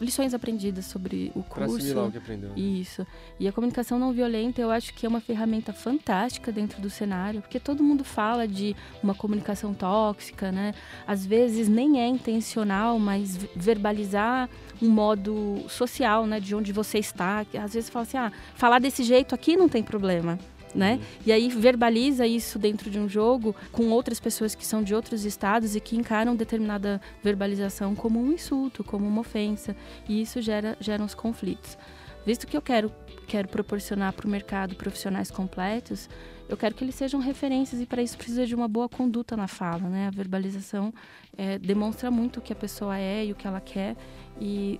lições 0.02 0.34
aprendidas 0.34 0.86
sobre 0.86 1.32
o 1.36 1.44
curso. 1.44 1.78
Assimilar 1.78 2.08
o 2.08 2.12
que 2.12 2.18
aprendeu. 2.18 2.50
Né? 2.50 2.60
Isso. 2.60 3.06
E 3.40 3.48
a 3.48 3.52
comunicação 3.52 4.00
não 4.00 4.12
violenta, 4.12 4.60
eu 4.60 4.72
acho 4.72 4.94
que 4.94 5.06
é 5.06 5.10
uma 5.10 5.22
ferramenta 5.22 5.72
fantástica 5.72 6.52
dentro 6.52 6.82
do 6.82 6.90
cenário, 6.90 7.42
porque 7.42 7.60
todo 7.60 7.84
mundo 7.84 8.04
fala 8.04 8.48
de 8.48 8.76
uma 9.04 9.14
comunicação 9.14 9.74
tóxica, 9.74 10.52
né? 10.52 10.74
Às 11.06 11.26
vezes 11.26 11.70
nem 11.70 12.02
é 12.02 12.08
intencional, 12.08 12.98
mas 12.98 13.38
verbalizar 13.56 14.50
um 14.82 14.90
modo 14.90 15.64
social, 15.70 16.26
né, 16.26 16.40
de 16.40 16.56
onde 16.56 16.74
você 16.74 16.98
está. 16.98 17.46
Às 17.62 17.74
vezes 17.74 17.90
fala 17.90 18.04
assim: 18.04 18.18
"Ah, 18.18 18.32
falar 18.56 18.80
desse 18.80 19.04
jeito 19.04 19.36
aqui 19.36 19.56
não 19.56 19.70
tem 19.70 19.84
problema" 19.84 20.40
né? 20.74 20.96
Uhum. 20.96 21.02
E 21.26 21.32
aí 21.32 21.50
verbaliza 21.50 22.26
isso 22.26 22.58
dentro 22.58 22.90
de 22.90 23.00
um 23.00 23.08
jogo 23.08 23.56
com 23.72 23.90
outras 23.90 24.20
pessoas 24.20 24.56
que 24.56 24.66
são 24.66 24.84
de 24.84 24.96
outros 24.96 25.26
estados 25.26 25.76
e 25.76 25.80
que 25.80 25.96
encaram 25.96 26.36
determinada 26.36 27.02
verbalização 27.24 27.96
como 27.96 28.22
um 28.22 28.32
insulto, 28.32 28.84
como 28.84 29.08
uma 29.08 29.22
ofensa, 29.22 29.76
e 30.08 30.22
isso 30.22 30.42
gera, 30.42 30.78
gera 30.80 31.04
uns 31.04 31.14
conflitos. 31.14 31.78
Visto 32.26 32.46
que 32.46 32.56
eu 32.56 32.62
quero, 32.62 32.92
quero 33.28 33.48
proporcionar 33.48 34.14
para 34.14 34.28
o 34.28 34.30
mercado 34.30 34.76
profissionais 34.76 35.32
completos, 35.32 36.08
eu 36.48 36.58
quero 36.58 36.76
que 36.76 36.84
eles 36.84 36.96
sejam 36.96 37.20
referências 37.20 37.82
e 37.82 37.86
para 37.86 38.02
isso 38.02 38.18
precisa 38.18 38.46
de 38.46 38.54
uma 38.54 38.68
boa 38.68 38.88
conduta 38.88 39.36
na 39.38 39.48
fala, 39.48 39.88
né? 39.88 40.08
A 40.08 40.12
verbalização 40.12 40.94
é, 41.38 41.58
demonstra 41.58 42.12
muito 42.12 42.38
o 42.38 42.42
que 42.42 42.54
a 42.54 42.56
pessoa 42.56 42.98
é 42.98 43.26
e 43.26 43.32
o 43.32 43.36
que 43.36 43.48
ela 43.48 43.62
quer 43.62 43.96
e 44.40 44.80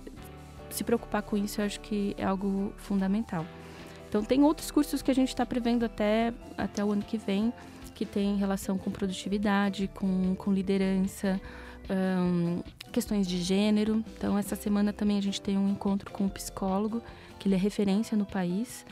se 0.70 0.84
preocupar 0.84 1.22
com 1.22 1.36
isso 1.36 1.60
eu 1.60 1.64
acho 1.64 1.80
que 1.80 2.14
é 2.16 2.24
algo 2.24 2.72
fundamental. 2.76 3.44
Então, 4.12 4.22
tem 4.22 4.42
outros 4.42 4.70
cursos 4.70 5.00
que 5.00 5.10
a 5.10 5.14
gente 5.14 5.30
está 5.30 5.46
prevendo 5.46 5.86
até, 5.86 6.34
até 6.58 6.84
o 6.84 6.92
ano 6.92 7.00
que 7.00 7.16
vem, 7.16 7.50
que 7.94 8.04
tem 8.04 8.36
relação 8.36 8.76
com 8.76 8.90
produtividade, 8.90 9.88
com, 9.94 10.34
com 10.34 10.52
liderança, 10.52 11.40
um, 11.88 12.62
questões 12.92 13.26
de 13.26 13.40
gênero. 13.40 14.04
Então, 14.14 14.36
essa 14.36 14.54
semana 14.54 14.92
também 14.92 15.16
a 15.16 15.22
gente 15.22 15.40
tem 15.40 15.56
um 15.56 15.70
encontro 15.70 16.10
com 16.10 16.24
um 16.24 16.28
psicólogo, 16.28 17.02
que 17.38 17.48
ele 17.48 17.54
é 17.54 17.58
referência 17.58 18.14
no 18.14 18.26
país, 18.26 18.84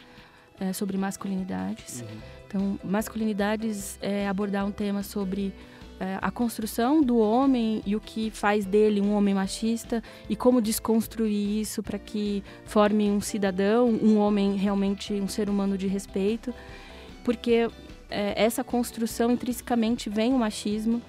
é, 0.58 0.72
sobre 0.72 0.96
masculinidades. 0.96 2.00
Uhum. 2.00 2.06
Então, 2.46 2.80
masculinidades 2.82 3.98
é 4.00 4.26
abordar 4.26 4.64
um 4.64 4.72
tema 4.72 5.02
sobre 5.02 5.52
a 6.20 6.30
construção 6.30 7.02
do 7.02 7.18
homem 7.18 7.82
e 7.84 7.94
o 7.94 8.00
que 8.00 8.30
faz 8.30 8.64
dele 8.64 9.00
um 9.00 9.12
homem 9.14 9.34
machista 9.34 10.02
e 10.28 10.34
como 10.34 10.60
desconstruir 10.60 11.60
isso 11.60 11.82
para 11.82 11.98
que 11.98 12.42
forme 12.64 13.10
um 13.10 13.20
cidadão, 13.20 13.88
um 13.88 14.18
homem 14.18 14.56
realmente 14.56 15.12
um 15.14 15.28
ser 15.28 15.50
humano 15.50 15.76
de 15.76 15.86
respeito, 15.86 16.54
porque 17.22 17.68
é, 18.10 18.42
essa 18.42 18.64
construção 18.64 19.30
intrinsecamente 19.30 20.08
vem 20.08 20.32
o 20.32 20.38
machismo 20.38 21.02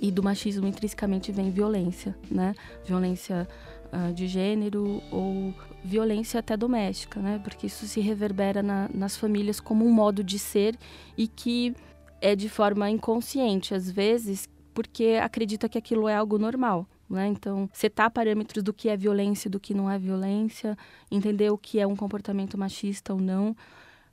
e 0.00 0.10
do 0.10 0.22
machismo 0.22 0.66
intrinsecamente 0.66 1.30
vem 1.30 1.50
violência, 1.50 2.16
né? 2.30 2.54
Violência 2.86 3.46
uh, 3.92 4.12
de 4.14 4.26
gênero 4.26 5.02
ou 5.10 5.52
violência 5.84 6.40
até 6.40 6.56
doméstica, 6.56 7.20
né? 7.20 7.38
Porque 7.42 7.66
isso 7.66 7.86
se 7.86 8.00
reverbera 8.00 8.62
na, 8.62 8.88
nas 8.94 9.16
famílias 9.16 9.60
como 9.60 9.84
um 9.84 9.92
modo 9.92 10.24
de 10.24 10.38
ser 10.38 10.74
e 11.18 11.28
que 11.28 11.74
é 12.20 12.36
de 12.36 12.48
forma 12.48 12.90
inconsciente, 12.90 13.74
às 13.74 13.90
vezes, 13.90 14.48
porque 14.74 15.18
acredita 15.20 15.68
que 15.68 15.78
aquilo 15.78 16.08
é 16.08 16.14
algo 16.14 16.38
normal. 16.38 16.86
Né? 17.08 17.26
Então, 17.26 17.68
setar 17.72 18.10
parâmetros 18.10 18.62
do 18.62 18.72
que 18.72 18.88
é 18.88 18.96
violência 18.96 19.48
e 19.48 19.50
do 19.50 19.58
que 19.58 19.74
não 19.74 19.90
é 19.90 19.98
violência, 19.98 20.76
entender 21.10 21.50
o 21.50 21.58
que 21.58 21.80
é 21.80 21.86
um 21.86 21.96
comportamento 21.96 22.56
machista 22.56 23.12
ou 23.12 23.20
não, 23.20 23.56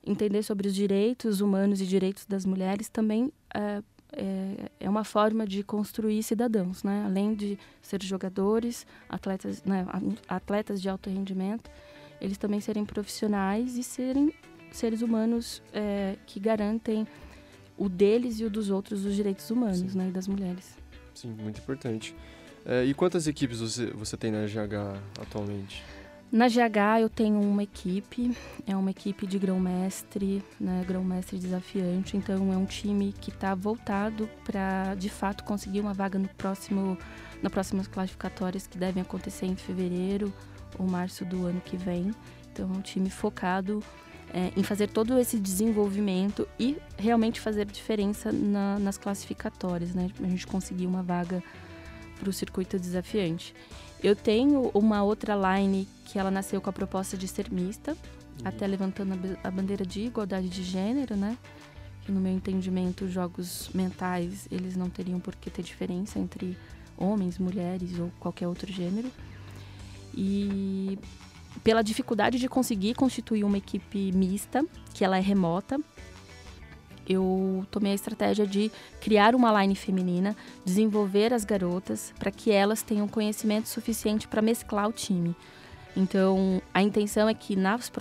entender 0.05 0.41
sobre 0.41 0.67
os 0.67 0.73
direitos 0.73 1.41
humanos 1.41 1.81
e 1.81 1.85
direitos 1.85 2.25
das 2.25 2.45
mulheres 2.45 2.89
também 2.89 3.31
é, 3.53 3.83
é, 4.13 4.71
é 4.79 4.89
uma 4.89 5.03
forma 5.03 5.45
de 5.45 5.63
construir 5.63 6.23
cidadãos, 6.23 6.83
né? 6.83 7.03
Além 7.05 7.35
de 7.35 7.59
ser 7.81 8.01
jogadores, 8.01 8.87
atletas, 9.09 9.63
né? 9.63 9.85
atletas 10.27 10.81
de 10.81 10.89
alto 10.89 11.09
rendimento, 11.09 11.69
eles 12.19 12.37
também 12.37 12.59
serem 12.59 12.85
profissionais 12.85 13.77
e 13.77 13.83
serem 13.83 14.33
seres 14.71 15.01
humanos 15.01 15.61
é, 15.73 16.15
que 16.25 16.39
garantem 16.39 17.05
o 17.77 17.87
deles 17.87 18.39
e 18.39 18.45
o 18.45 18.49
dos 18.49 18.69
outros 18.69 19.05
os 19.05 19.15
direitos 19.15 19.49
humanos, 19.49 19.91
Sim. 19.91 19.97
né? 19.97 20.07
E 20.09 20.11
das 20.11 20.27
mulheres. 20.27 20.77
Sim, 21.13 21.35
muito 21.39 21.59
importante. 21.59 22.15
É, 22.65 22.83
e 22.83 22.93
quantas 22.93 23.27
equipes 23.27 23.59
você, 23.59 23.87
você 23.87 24.17
tem 24.17 24.31
na 24.31 24.45
GH 24.45 24.99
atualmente? 25.21 25.83
Na 26.29 26.49
GH 26.49 26.99
eu 27.01 27.09
tenho 27.09 27.39
uma 27.39 27.63
equipe, 27.63 28.35
é 28.65 28.75
uma 28.75 28.91
equipe 28.91 29.25
de 29.25 29.39
grão-mestre, 29.39 30.43
né, 30.59 30.83
grão-mestre 30.85 31.39
desafiante, 31.39 32.17
então 32.17 32.51
é 32.51 32.57
um 32.57 32.65
time 32.65 33.13
que 33.13 33.29
está 33.29 33.55
voltado 33.55 34.29
para 34.43 34.93
de 34.95 35.07
fato 35.07 35.45
conseguir 35.45 35.79
uma 35.79 35.93
vaga 35.93 36.19
no 36.19 36.27
próximo, 36.27 36.97
nas 37.41 37.49
próximas 37.49 37.87
classificatórias 37.87 38.67
que 38.67 38.77
devem 38.77 39.01
acontecer 39.01 39.45
em 39.45 39.55
fevereiro 39.55 40.33
ou 40.77 40.85
março 40.85 41.23
do 41.23 41.45
ano 41.45 41.61
que 41.61 41.77
vem. 41.77 42.11
Então 42.51 42.69
é 42.73 42.77
um 42.77 42.81
time 42.81 43.09
focado 43.09 43.81
é, 44.33 44.51
em 44.55 44.63
fazer 44.63 44.87
todo 44.87 45.17
esse 45.17 45.39
desenvolvimento 45.39 46.47
e 46.59 46.77
realmente 46.97 47.39
fazer 47.39 47.65
diferença 47.65 48.31
na, 48.31 48.77
nas 48.79 48.97
classificatórias, 48.97 49.93
né? 49.93 50.09
A 50.21 50.27
gente 50.27 50.45
conseguir 50.45 50.85
uma 50.85 51.01
vaga 51.01 51.43
para 52.19 52.29
o 52.29 52.33
circuito 52.33 52.79
desafiante. 52.79 53.53
Eu 54.03 54.15
tenho 54.15 54.69
uma 54.73 55.03
outra 55.03 55.35
line 55.35 55.87
que 56.05 56.19
ela 56.19 56.29
nasceu 56.29 56.61
com 56.61 56.69
a 56.69 56.73
proposta 56.73 57.17
de 57.17 57.27
ser 57.27 57.51
mista, 57.51 57.91
uhum. 57.91 57.97
até 58.45 58.67
levantando 58.67 59.37
a 59.43 59.51
bandeira 59.51 59.85
de 59.85 60.01
igualdade 60.01 60.49
de 60.49 60.63
gênero, 60.63 61.15
né? 61.15 61.37
Que 62.03 62.11
no 62.11 62.19
meu 62.19 62.31
entendimento, 62.31 63.07
jogos 63.07 63.69
mentais, 63.73 64.47
eles 64.51 64.75
não 64.75 64.89
teriam 64.89 65.19
por 65.19 65.35
que 65.35 65.49
ter 65.49 65.63
diferença 65.63 66.19
entre 66.19 66.57
homens, 66.97 67.37
mulheres 67.37 67.99
ou 67.99 68.11
qualquer 68.19 68.47
outro 68.47 68.71
gênero. 68.71 69.11
E 70.13 70.97
pela 71.63 71.81
dificuldade 71.81 72.39
de 72.39 72.47
conseguir 72.47 72.95
constituir 72.95 73.43
uma 73.43 73.57
equipe 73.57 74.11
mista, 74.11 74.65
que 74.93 75.03
ela 75.03 75.17
é 75.17 75.21
remota, 75.21 75.79
eu 77.07 77.65
tomei 77.71 77.93
a 77.93 77.95
estratégia 77.95 78.45
de 78.45 78.69
criar 78.99 79.33
uma 79.33 79.61
line 79.61 79.75
feminina, 79.75 80.35
desenvolver 80.65 81.33
as 81.33 81.45
garotas 81.45 82.13
para 82.19 82.29
que 82.29 82.51
elas 82.51 82.81
tenham 82.81 83.07
conhecimento 83.07 83.69
suficiente 83.69 84.27
para 84.27 84.41
mesclar 84.41 84.89
o 84.89 84.91
time. 84.91 85.33
Então, 85.95 86.61
a 86.73 86.81
intenção 86.81 87.29
é 87.29 87.33
que 87.33 87.55
nas 87.55 87.91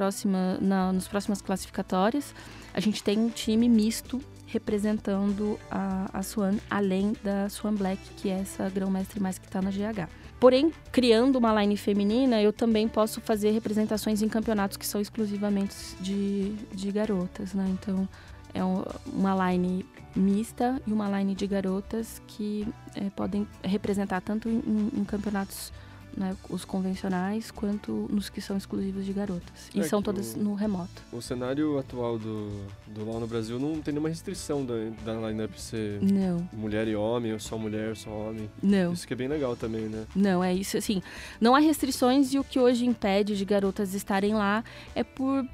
na, 0.61 0.93
nos 0.93 1.09
próximas 1.09 1.41
classificatórias 1.41 2.35
a 2.75 2.81
gente 2.81 3.03
tenha 3.03 3.21
um 3.21 3.31
time 3.31 3.69
misto 3.69 4.21
representando 4.47 5.59
a, 5.71 6.11
a 6.13 6.23
Swan, 6.23 6.57
além 6.69 7.15
da 7.23 7.49
Swan 7.49 7.75
Black, 7.75 8.01
que 8.17 8.29
é 8.29 8.41
essa 8.41 8.69
grão-mestre 8.69 9.21
mais 9.21 9.39
que 9.39 9.47
está 9.47 9.63
na 9.63 9.71
GH. 9.71 10.09
Porém, 10.39 10.71
criando 10.93 11.37
uma 11.37 11.63
line 11.63 11.77
feminina, 11.77 12.43
eu 12.43 12.53
também 12.53 12.87
posso 12.87 13.21
fazer 13.21 13.53
representações 13.53 14.21
em 14.21 14.29
campeonatos 14.29 14.77
que 14.77 14.87
são 14.87 15.01
exclusivamente 15.01 15.75
de, 16.01 16.53
de 16.73 16.93
garotas, 16.93 17.55
né? 17.55 17.67
Então, 17.71 18.07
é 18.53 18.63
um, 18.63 18.85
uma 19.07 19.51
line 19.51 19.85
mista 20.15 20.81
e 20.87 20.93
uma 20.93 21.09
line 21.19 21.35
de 21.35 21.47
garotas 21.47 22.21
que 22.27 22.67
é, 22.95 23.11
podem 23.11 23.47
representar 23.63 24.21
tanto 24.21 24.49
em, 24.49 24.91
em 24.95 25.05
campeonatos 25.05 25.73
né, 26.17 26.37
os 26.49 26.65
convencionais 26.65 27.51
quanto 27.51 28.09
nos 28.11 28.29
que 28.29 28.41
são 28.41 28.57
exclusivos 28.57 29.05
de 29.05 29.13
garotas. 29.13 29.71
E 29.75 29.81
é 29.81 29.83
são 29.83 30.01
todas 30.01 30.35
o, 30.35 30.39
no 30.39 30.55
remoto. 30.55 31.03
O 31.13 31.21
cenário 31.21 31.79
atual 31.79 32.19
do, 32.19 32.65
do 32.87 33.05
LoL 33.05 33.21
no 33.21 33.27
Brasil 33.27 33.59
não 33.59 33.81
tem 33.81 33.93
nenhuma 33.93 34.09
restrição 34.09 34.65
da, 34.65 34.75
da 35.05 35.29
lineup 35.29 35.55
ser 35.57 36.01
não. 36.03 36.49
mulher 36.53 36.89
e 36.89 36.97
homem, 36.97 37.33
ou 37.33 37.39
só 37.39 37.59
mulher, 37.59 37.97
só 37.97 38.11
homem. 38.11 38.51
Não. 38.63 38.93
Isso 38.93 39.07
que 39.07 39.13
é 39.13 39.17
bem 39.17 39.29
legal 39.29 39.57
também, 39.57 39.83
né? 39.83 40.07
Não, 40.15 40.43
é 40.43 40.55
isso 40.55 40.77
assim. 40.77 41.03
Não 41.41 41.55
há 41.55 41.59
restrições 41.59 42.33
e 42.33 42.39
o 42.39 42.45
que 42.45 42.59
hoje 42.59 42.87
impede 42.87 43.37
de 43.37 43.45
garotas 43.45 43.95
estarem 43.95 44.35
lá 44.35 44.65
é 44.95 45.05
por 45.05 45.47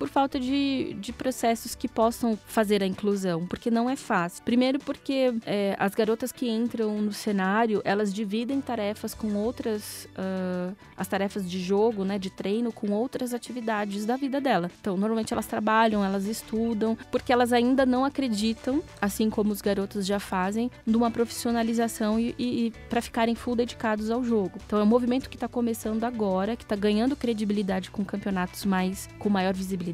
por 0.00 0.08
falta 0.08 0.40
de, 0.40 0.96
de 0.98 1.12
processos 1.12 1.74
que 1.74 1.86
possam 1.86 2.34
fazer 2.46 2.82
a 2.82 2.86
inclusão, 2.86 3.46
porque 3.46 3.70
não 3.70 3.88
é 3.88 3.96
fácil. 3.96 4.42
Primeiro 4.42 4.78
porque 4.78 5.34
é, 5.44 5.76
as 5.78 5.94
garotas 5.94 6.32
que 6.32 6.48
entram 6.48 7.02
no 7.02 7.12
cenário, 7.12 7.82
elas 7.84 8.12
dividem 8.12 8.62
tarefas 8.62 9.12
com 9.12 9.34
outras, 9.34 10.08
uh, 10.16 10.74
as 10.96 11.06
tarefas 11.06 11.48
de 11.48 11.60
jogo, 11.60 12.02
né, 12.02 12.18
de 12.18 12.30
treino, 12.30 12.72
com 12.72 12.90
outras 12.92 13.34
atividades 13.34 14.06
da 14.06 14.16
vida 14.16 14.40
dela. 14.40 14.70
Então, 14.80 14.96
normalmente 14.96 15.34
elas 15.34 15.46
trabalham, 15.46 16.02
elas 16.02 16.24
estudam, 16.24 16.96
porque 17.10 17.30
elas 17.30 17.52
ainda 17.52 17.84
não 17.84 18.02
acreditam, 18.02 18.82
assim 19.02 19.28
como 19.28 19.52
os 19.52 19.60
garotos 19.60 20.06
já 20.06 20.18
fazem, 20.18 20.70
numa 20.86 21.10
profissionalização 21.10 22.18
e, 22.18 22.34
e, 22.38 22.66
e 22.66 22.70
para 22.88 23.02
ficarem 23.02 23.34
full 23.34 23.54
dedicados 23.54 24.10
ao 24.10 24.24
jogo. 24.24 24.58
Então, 24.64 24.78
é 24.78 24.82
um 24.82 24.86
movimento 24.86 25.28
que 25.28 25.36
está 25.36 25.46
começando 25.46 26.04
agora, 26.04 26.56
que 26.56 26.62
está 26.64 26.74
ganhando 26.74 27.14
credibilidade 27.14 27.90
com 27.90 28.02
campeonatos 28.02 28.64
mais 28.64 29.06
com 29.18 29.28
maior 29.28 29.52
visibilidade 29.52 29.89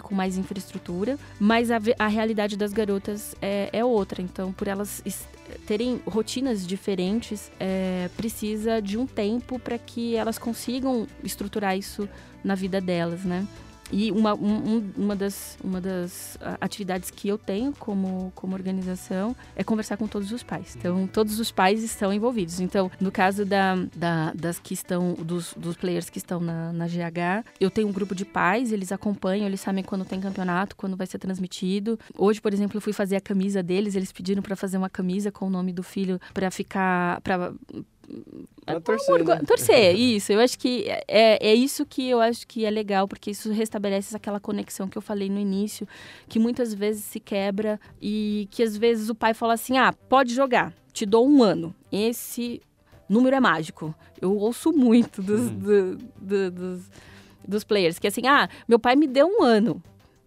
com 0.00 0.14
mais 0.14 0.36
infraestrutura, 0.36 1.18
mas 1.38 1.70
a, 1.70 1.78
a 1.98 2.06
realidade 2.06 2.56
das 2.56 2.72
garotas 2.72 3.34
é, 3.40 3.68
é, 3.72 3.84
outra. 3.84 4.22
Então, 4.22 4.52
por 4.52 4.68
elas 4.68 5.02
terem 5.66 6.00
rotinas 6.06 6.66
diferentes, 6.66 7.50
é, 7.58 8.10
precisa 8.16 8.80
de 8.82 8.98
um 8.98 9.06
tempo 9.06 9.58
para 9.58 9.78
que 9.78 10.14
elas 10.16 10.38
consigam 10.38 11.06
estruturar 11.22 11.76
isso 11.76 12.08
na 12.44 12.54
vida 12.54 12.80
delas, 12.80 13.24
né? 13.24 13.46
E 13.90 14.10
uma, 14.12 14.34
um, 14.34 14.90
uma, 14.96 15.16
das, 15.16 15.58
uma 15.62 15.80
das 15.80 16.38
atividades 16.60 17.10
que 17.10 17.28
eu 17.28 17.38
tenho 17.38 17.72
como, 17.78 18.32
como 18.34 18.54
organização 18.54 19.34
é 19.56 19.64
conversar 19.64 19.96
com 19.96 20.06
todos 20.06 20.32
os 20.32 20.42
pais. 20.42 20.76
Então, 20.76 21.06
todos 21.06 21.40
os 21.40 21.50
pais 21.50 21.82
estão 21.82 22.12
envolvidos. 22.12 22.60
Então, 22.60 22.90
no 23.00 23.10
caso 23.10 23.44
da, 23.44 23.74
da 23.94 24.32
das 24.34 24.58
que 24.58 24.74
estão, 24.74 25.14
dos, 25.14 25.54
dos 25.54 25.76
players 25.76 26.10
que 26.10 26.18
estão 26.18 26.40
na, 26.40 26.72
na 26.72 26.86
GH, 26.86 27.44
eu 27.60 27.70
tenho 27.70 27.88
um 27.88 27.92
grupo 27.92 28.14
de 28.14 28.24
pais, 28.24 28.72
eles 28.72 28.92
acompanham, 28.92 29.46
eles 29.46 29.60
sabem 29.60 29.82
quando 29.82 30.04
tem 30.04 30.20
campeonato, 30.20 30.76
quando 30.76 30.96
vai 30.96 31.06
ser 31.06 31.18
transmitido. 31.18 31.98
Hoje, 32.16 32.40
por 32.40 32.52
exemplo, 32.52 32.76
eu 32.76 32.80
fui 32.80 32.92
fazer 32.92 33.16
a 33.16 33.20
camisa 33.20 33.62
deles, 33.62 33.94
eles 33.94 34.12
pediram 34.12 34.42
para 34.42 34.56
fazer 34.56 34.76
uma 34.76 34.90
camisa 34.90 35.30
com 35.30 35.46
o 35.46 35.50
nome 35.50 35.72
do 35.72 35.82
filho 35.82 36.20
para 36.32 36.50
ficar. 36.50 37.20
Pra, 37.20 37.52
é 38.66 38.80
torcer, 38.80 39.24
né? 39.24 39.40
torcer, 39.46 39.94
isso. 39.98 40.32
Eu 40.32 40.40
acho 40.40 40.58
que 40.58 40.84
é, 41.06 41.50
é 41.50 41.54
isso 41.54 41.84
que 41.86 42.08
eu 42.08 42.20
acho 42.20 42.46
que 42.46 42.64
é 42.64 42.70
legal, 42.70 43.06
porque 43.06 43.30
isso 43.30 43.50
restabelece 43.52 44.16
aquela 44.16 44.40
conexão 44.40 44.88
que 44.88 44.96
eu 44.96 45.02
falei 45.02 45.28
no 45.28 45.38
início, 45.38 45.86
que 46.28 46.38
muitas 46.38 46.74
vezes 46.74 47.04
se 47.04 47.20
quebra 47.20 47.80
e 48.00 48.48
que 48.50 48.62
às 48.62 48.76
vezes 48.76 49.08
o 49.08 49.14
pai 49.14 49.34
fala 49.34 49.54
assim: 49.54 49.76
ah, 49.78 49.92
pode 49.92 50.34
jogar, 50.34 50.72
te 50.92 51.04
dou 51.06 51.28
um 51.28 51.42
ano. 51.42 51.74
Esse 51.90 52.60
número 53.08 53.36
é 53.36 53.40
mágico. 53.40 53.94
Eu 54.20 54.36
ouço 54.36 54.72
muito 54.72 55.22
dos, 55.22 55.40
uhum. 55.40 55.58
do, 55.58 55.96
do, 55.96 56.50
dos, 56.50 56.90
dos 57.46 57.64
players, 57.64 57.98
que 57.98 58.06
é 58.06 58.10
assim, 58.10 58.26
ah, 58.26 58.48
meu 58.66 58.78
pai 58.78 58.96
me 58.96 59.06
deu 59.06 59.26
um 59.26 59.42
ano. 59.42 59.82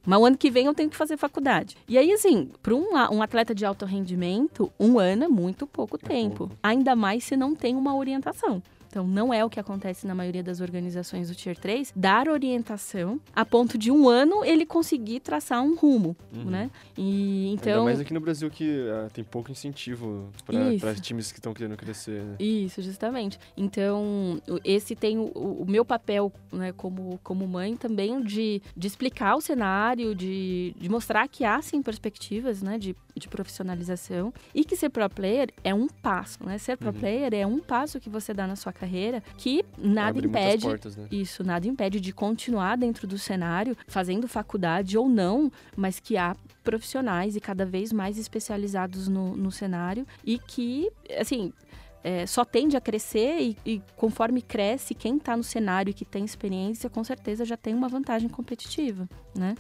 Mas 0.06 0.20
o 0.20 0.26
ano 0.26 0.38
que 0.38 0.50
vem 0.50 0.66
eu 0.66 0.74
tenho 0.74 0.90
que 0.90 0.98
fazer 0.98 1.18
faculdade. 1.18 1.78
E 1.88 1.98
aí, 1.98 2.12
assim, 2.12 2.50
para 2.62 2.74
um, 2.74 2.94
um, 3.12 3.22
atleta 3.22 3.54
de 3.54 3.66
alto 3.66 3.86
rendimento, 3.86 4.72
um 4.80 4.98
ano 4.98 5.26
é 5.26 5.28
muito 5.28 5.68
pouco 5.68 5.98
é 6.02 6.08
tempo. 6.08 6.48
Pouco. 6.48 6.58
Ainda 6.64 6.96
mais 6.96 7.24
se 7.24 7.38
não 7.38 7.56
tem 7.56 7.76
uma 7.76 7.96
orientação. 7.96 8.62
Então, 8.92 9.08
não 9.08 9.34
é 9.34 9.44
o 9.44 9.50
que 9.50 9.58
acontece 9.58 10.06
na 10.06 10.14
maioria 10.14 10.44
das 10.44 10.60
organizações 10.60 11.30
do 11.30 11.36
Tier 11.36 11.58
3, 11.58 11.94
dar 11.96 12.28
orientação 12.28 13.22
a 13.34 13.46
ponto 13.46 13.78
de 13.78 13.90
um 13.90 14.10
ano 14.10 14.44
ele 14.44 14.66
conseguir 14.66 15.22
traçar 15.22 15.64
um 15.64 15.76
rumo, 15.76 16.14
uhum. 16.36 16.44
né? 16.44 16.70
E, 16.98 17.54
então... 17.54 17.72
Ainda 17.72 17.84
mais 17.86 18.00
aqui 18.02 18.14
no 18.14 18.20
Brasil 18.20 18.50
que 18.52 18.70
uh, 18.70 19.10
tem 19.14 19.24
pouco 19.24 19.50
incentivo 19.50 20.30
para 20.46 20.94
times 20.96 21.32
que 21.32 21.40
estão 21.40 21.54
querendo 21.54 21.78
crescer. 21.78 22.22
Né? 22.22 22.36
Isso, 22.38 22.82
justamente. 22.82 23.40
Então, 23.56 24.42
esse 24.62 24.94
tem 24.94 25.18
o, 25.18 25.32
o, 25.32 25.66
meu 25.66 25.86
papel 25.86 26.30
né, 26.52 26.74
como, 26.74 27.18
como 27.24 27.48
mãe 27.48 27.78
também 27.78 28.22
de, 28.22 28.62
de 28.76 28.88
explicar 28.88 29.36
o 29.38 29.42
cenário, 29.42 30.14
de, 30.14 30.76
de 30.78 30.90
mostrar 30.90 31.30
que 31.30 31.46
há, 31.46 31.62
sim, 31.62 31.82
perspectivas 31.82 32.62
né, 32.62 32.78
de, 32.78 32.94
de 33.16 33.30
profissionalização 33.30 34.34
e 34.54 34.66
que 34.66 34.76
ser 34.76 34.90
pro 34.90 35.10
player 35.10 35.50
é 35.64 35.74
um 35.74 35.88
passo, 35.88 36.46
né? 36.46 36.58
Ser 36.58 36.78
pro 36.78 36.90
uhum. 36.90 36.94
player 36.94 37.34
é 37.34 37.46
um 37.48 37.60
passo 37.60 38.00
que 38.00 38.10
você 38.10 38.34
dá 38.34 38.46
na 38.46 38.56
sua 38.56 38.74
carreira 38.82 39.22
que 39.38 39.64
nada 39.78 40.18
Abre 40.18 40.28
impede 40.28 40.64
portas, 40.64 40.96
né? 40.96 41.08
isso, 41.12 41.44
nada 41.44 41.68
impede 41.68 42.00
de 42.00 42.12
continuar 42.12 42.76
dentro 42.78 43.06
do 43.08 43.18
cenário, 43.18 43.78
fazendo 43.88 44.28
faculdade 44.28 44.98
ou 44.98 45.08
não, 45.08 45.52
mas 45.76 46.00
que 46.00 46.18
há 46.18 46.36
profissionais 46.64 47.36
e 47.36 47.40
cada 47.40 47.66
vez 47.66 47.94
mais 47.94 48.18
especializados 48.18 49.08
no, 49.08 49.36
no 49.36 49.52
cenário 49.52 50.06
e 50.26 50.40
que, 50.40 50.90
assim, 51.20 51.54
é, 52.04 52.26
só 52.26 52.44
tende 52.44 52.76
a 52.76 52.82
crescer 52.82 53.40
e, 53.40 53.58
e 53.66 53.82
conforme 53.96 54.42
cresce, 54.42 54.96
quem 54.96 55.18
está 55.18 55.38
no 55.38 55.44
cenário 55.44 55.92
e 55.92 55.94
que 55.94 56.06
tem 56.06 56.26
experiência, 56.26 56.90
com 56.90 57.04
certeza 57.04 57.46
já 57.46 57.56
tem 57.56 57.76
uma 57.76 57.88
vantagem 57.88 58.30
competitiva, 58.30 59.08
né? 59.36 59.56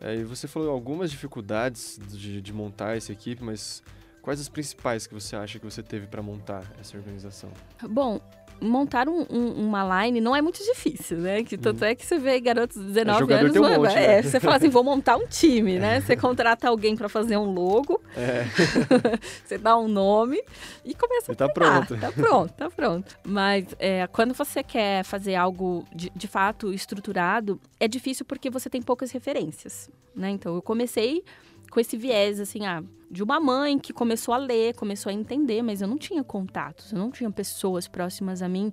É, 0.00 0.14
e 0.14 0.24
você 0.24 0.46
falou 0.46 0.70
algumas 0.70 1.10
dificuldades 1.10 1.98
de, 2.08 2.40
de 2.40 2.52
montar 2.52 2.96
essa 2.96 3.12
equipe, 3.12 3.42
mas 3.42 3.82
quais 4.28 4.40
as 4.40 4.48
principais 4.50 5.06
que 5.06 5.14
você 5.14 5.34
acha 5.34 5.58
que 5.58 5.64
você 5.64 5.82
teve 5.82 6.06
para 6.06 6.20
montar 6.20 6.62
essa 6.78 6.98
organização? 6.98 7.48
Bom, 7.88 8.20
montar 8.60 9.08
um, 9.08 9.24
um, 9.30 9.52
uma 9.68 10.04
line 10.04 10.20
não 10.20 10.36
é 10.36 10.42
muito 10.42 10.62
difícil, 10.62 11.16
né? 11.16 11.42
Que 11.42 11.56
tanto 11.56 11.82
hum. 11.82 11.86
é 11.86 11.94
que 11.94 12.04
você 12.04 12.18
vê 12.18 12.38
garotos 12.38 12.76
de 12.76 12.92
19 12.92 13.32
é, 13.32 13.36
anos, 13.38 13.56
um 13.56 13.62
monte, 13.62 13.96
é, 13.96 14.06
né? 14.06 14.22
você 14.22 14.38
fala 14.38 14.56
assim, 14.56 14.68
vou 14.68 14.84
montar 14.84 15.16
um 15.16 15.26
time, 15.26 15.78
né? 15.78 16.02
Você 16.02 16.14
contrata 16.14 16.68
alguém 16.68 16.94
para 16.94 17.08
fazer 17.08 17.38
um 17.38 17.50
logo, 17.50 18.02
é. 18.14 18.44
você 19.46 19.56
dá 19.56 19.78
um 19.78 19.88
nome 19.88 20.38
e 20.84 20.92
começa 20.92 21.32
e 21.32 21.32
a 21.32 21.34
tá 21.34 21.48
pronto. 21.48 21.96
Tá 21.96 22.12
pronto, 22.12 22.52
tá 22.52 22.68
pronto. 22.68 23.18
Mas 23.24 23.64
é, 23.78 24.06
quando 24.08 24.34
você 24.34 24.62
quer 24.62 25.04
fazer 25.04 25.36
algo 25.36 25.86
de, 25.94 26.12
de 26.14 26.28
fato 26.28 26.70
estruturado, 26.70 27.58
é 27.80 27.88
difícil 27.88 28.26
porque 28.26 28.50
você 28.50 28.68
tem 28.68 28.82
poucas 28.82 29.10
referências, 29.10 29.88
né? 30.14 30.28
Então 30.28 30.54
eu 30.54 30.60
comecei 30.60 31.24
com 31.70 31.80
esse 31.80 31.96
viés, 31.96 32.40
assim, 32.40 32.66
ah, 32.66 32.82
de 33.10 33.22
uma 33.22 33.40
mãe 33.40 33.78
que 33.78 33.92
começou 33.92 34.34
a 34.34 34.38
ler, 34.38 34.74
começou 34.74 35.10
a 35.10 35.12
entender, 35.12 35.62
mas 35.62 35.80
eu 35.80 35.88
não 35.88 35.98
tinha 35.98 36.22
contatos, 36.22 36.92
eu 36.92 36.98
não 36.98 37.10
tinha 37.10 37.30
pessoas 37.30 37.88
próximas 37.88 38.42
a 38.42 38.48
mim 38.48 38.72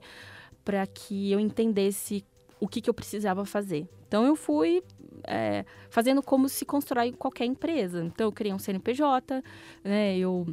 para 0.63 0.85
que 0.87 1.31
eu 1.31 1.39
entendesse 1.39 2.25
o 2.59 2.67
que, 2.67 2.81
que 2.81 2.89
eu 2.89 2.93
precisava 2.93 3.45
fazer. 3.45 3.87
Então 4.07 4.25
eu 4.25 4.35
fui 4.35 4.83
é, 5.23 5.65
fazendo 5.89 6.21
como 6.21 6.49
se 6.49 6.65
constrói 6.65 7.11
qualquer 7.11 7.45
empresa. 7.45 8.03
Então 8.03 8.27
eu 8.27 8.31
criei 8.31 8.53
um 8.53 8.59
CNPJ, 8.59 9.43
né? 9.83 10.17
Eu 10.17 10.45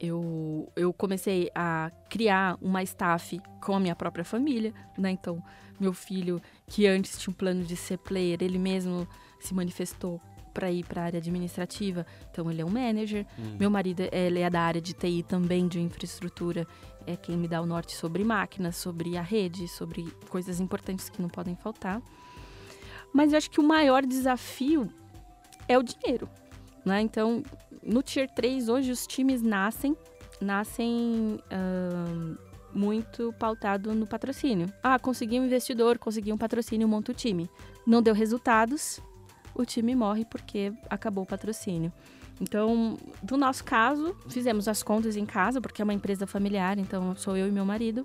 eu, 0.00 0.68
eu 0.74 0.92
comecei 0.92 1.48
a 1.54 1.92
criar 2.10 2.58
uma 2.60 2.82
staff 2.82 3.40
com 3.64 3.76
a 3.76 3.78
minha 3.78 3.94
própria 3.94 4.24
família, 4.24 4.74
né? 4.98 5.12
Então, 5.12 5.40
meu 5.78 5.92
filho, 5.92 6.42
que 6.66 6.88
antes 6.88 7.20
tinha 7.20 7.30
um 7.30 7.36
plano 7.36 7.62
de 7.62 7.76
ser 7.76 7.98
player, 7.98 8.42
ele 8.42 8.58
mesmo 8.58 9.06
se 9.38 9.54
manifestou 9.54 10.20
para 10.52 10.70
ir 10.70 10.84
para 10.84 11.02
a 11.02 11.04
área 11.04 11.18
administrativa, 11.18 12.06
então 12.30 12.50
ele 12.50 12.62
é 12.62 12.64
um 12.64 12.70
manager. 12.70 13.26
Hum. 13.38 13.56
Meu 13.58 13.70
marido 13.70 14.02
ele 14.12 14.40
é 14.40 14.50
da 14.50 14.60
área 14.60 14.80
de 14.80 14.92
TI 14.92 15.22
também, 15.22 15.66
de 15.66 15.80
infraestrutura, 15.80 16.66
é 17.06 17.16
quem 17.16 17.36
me 17.36 17.48
dá 17.48 17.60
o 17.60 17.66
norte 17.66 17.94
sobre 17.96 18.24
máquinas, 18.24 18.76
sobre 18.76 19.16
a 19.16 19.22
rede, 19.22 19.66
sobre 19.68 20.04
coisas 20.28 20.60
importantes 20.60 21.08
que 21.08 21.20
não 21.20 21.28
podem 21.28 21.56
faltar. 21.56 22.00
Mas 23.12 23.32
eu 23.32 23.38
acho 23.38 23.50
que 23.50 23.60
o 23.60 23.64
maior 23.64 24.04
desafio 24.06 24.88
é 25.68 25.76
o 25.76 25.82
dinheiro, 25.82 26.28
né? 26.84 27.00
Então, 27.00 27.42
no 27.82 28.02
Tier 28.02 28.28
3 28.30 28.68
hoje 28.68 28.90
os 28.90 29.06
times 29.06 29.42
nascem, 29.42 29.96
nascem 30.40 31.38
uh, 31.50 32.38
muito 32.74 33.34
pautado 33.38 33.94
no 33.94 34.06
patrocínio. 34.06 34.72
Ah, 34.82 34.98
consegui 34.98 35.38
um 35.38 35.44
investidor, 35.44 35.98
consegui 35.98 36.32
um 36.32 36.38
patrocínio, 36.38 36.88
monta 36.88 37.12
o 37.12 37.14
time. 37.14 37.50
Não 37.86 38.00
deu 38.00 38.14
resultados, 38.14 39.00
o 39.54 39.64
time 39.64 39.94
morre 39.94 40.24
porque 40.24 40.72
acabou 40.88 41.24
o 41.24 41.26
patrocínio. 41.26 41.92
Então, 42.40 42.98
no 43.30 43.36
nosso 43.36 43.64
caso, 43.64 44.16
fizemos 44.28 44.66
as 44.66 44.82
contas 44.82 45.16
em 45.16 45.24
casa, 45.24 45.60
porque 45.60 45.80
é 45.80 45.84
uma 45.84 45.94
empresa 45.94 46.26
familiar, 46.26 46.78
então 46.78 47.14
sou 47.14 47.36
eu 47.36 47.46
e 47.46 47.52
meu 47.52 47.64
marido. 47.64 48.04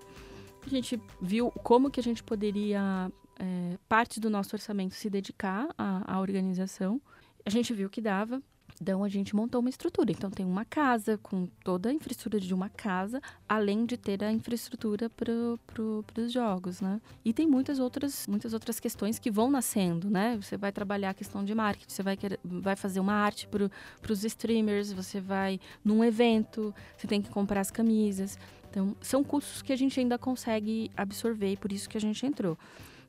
A 0.66 0.70
gente 0.70 1.02
viu 1.22 1.50
como 1.64 1.90
que 1.90 2.00
a 2.00 2.04
gente 2.04 2.22
poderia, 2.24 3.12
é, 3.40 3.78
parte 3.88 4.20
do 4.20 4.30
nosso 4.30 4.56
orçamento, 4.56 4.94
se 4.94 5.10
dedicar 5.10 5.68
à, 5.78 6.16
à 6.16 6.20
organização. 6.20 7.02
A 7.46 7.50
gente 7.50 7.74
viu 7.74 7.90
que 7.90 8.02
dava. 8.02 8.42
Então 8.80 9.04
a 9.04 9.10
gente 9.10 9.36
montou 9.36 9.60
uma 9.60 9.70
estrutura. 9.70 10.12
Então 10.12 10.30
tem 10.30 10.46
uma 10.46 10.64
casa 10.64 11.18
com 11.18 11.48
toda 11.64 11.90
a 11.90 11.94
infraestrutura 11.94 12.40
de 12.40 12.54
uma 12.54 12.70
casa, 12.70 13.22
além 13.48 13.86
de 13.86 13.98
ter 13.98 14.24
a 14.24 14.32
infraestrutura 14.32 15.10
para 15.10 15.34
pro, 15.66 16.06
os 16.18 16.32
jogos, 16.32 16.80
né? 16.80 17.02
E 17.26 17.34
tem 17.34 17.48
muitas 17.48 17.80
outras, 17.80 18.28
muitas 18.28 18.54
outras 18.54 18.80
questões 18.80 19.18
que 19.18 19.32
vão 19.32 19.50
nascendo, 19.50 20.10
né? 20.10 20.38
Você 20.42 20.58
vai 20.58 20.72
trabalhar 20.72 21.12
a 21.12 21.14
questão 21.14 21.44
de 21.44 21.56
marketing, 21.56 21.92
você 21.92 22.04
vai, 22.04 22.16
querer, 22.16 22.40
vai 22.44 22.76
fazer 22.76 23.00
uma 23.00 23.14
arte 23.14 23.48
para 23.48 24.12
os 24.12 24.24
streamers, 24.24 24.94
você 24.94 25.20
vai 25.20 25.60
num 25.84 26.04
evento, 26.04 26.74
você 26.96 27.08
tem 27.08 27.22
que 27.22 27.30
comprar 27.30 27.62
as 27.62 27.72
camisas. 27.72 28.38
Então 28.70 28.96
são 29.02 29.24
custos 29.24 29.62
que 29.62 29.74
a 29.74 29.76
gente 29.76 30.00
ainda 30.00 30.18
consegue 30.20 30.92
absorver 30.96 31.54
e 31.54 31.58
por 31.58 31.72
isso 31.72 31.90
que 31.90 31.98
a 31.98 32.02
gente 32.02 32.24
entrou. 32.26 32.58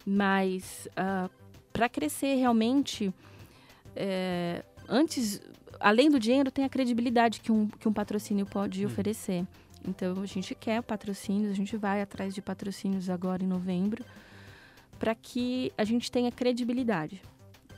Mas 0.06 0.86
uh, 0.86 1.28
ah, 1.28 1.30
para 1.72 1.88
crescer 1.88 2.36
realmente 2.36 3.12
é, 3.94 4.64
antes, 4.88 5.40
além 5.78 6.10
do 6.10 6.18
dinheiro, 6.18 6.50
tem 6.50 6.64
a 6.64 6.68
credibilidade 6.68 7.40
que 7.40 7.52
um, 7.52 7.68
que 7.68 7.88
um 7.88 7.92
patrocínio 7.92 8.46
pode 8.46 8.84
hum. 8.84 8.88
oferecer. 8.88 9.46
Então, 9.86 10.20
a 10.20 10.26
gente 10.26 10.54
quer 10.54 10.82
patrocínios, 10.82 11.52
a 11.52 11.54
gente 11.54 11.76
vai 11.76 12.02
atrás 12.02 12.34
de 12.34 12.42
patrocínios 12.42 13.08
agora 13.08 13.42
em 13.42 13.46
novembro, 13.46 14.04
para 14.98 15.14
que 15.14 15.72
a 15.78 15.84
gente 15.84 16.10
tenha 16.10 16.32
credibilidade. 16.32 17.22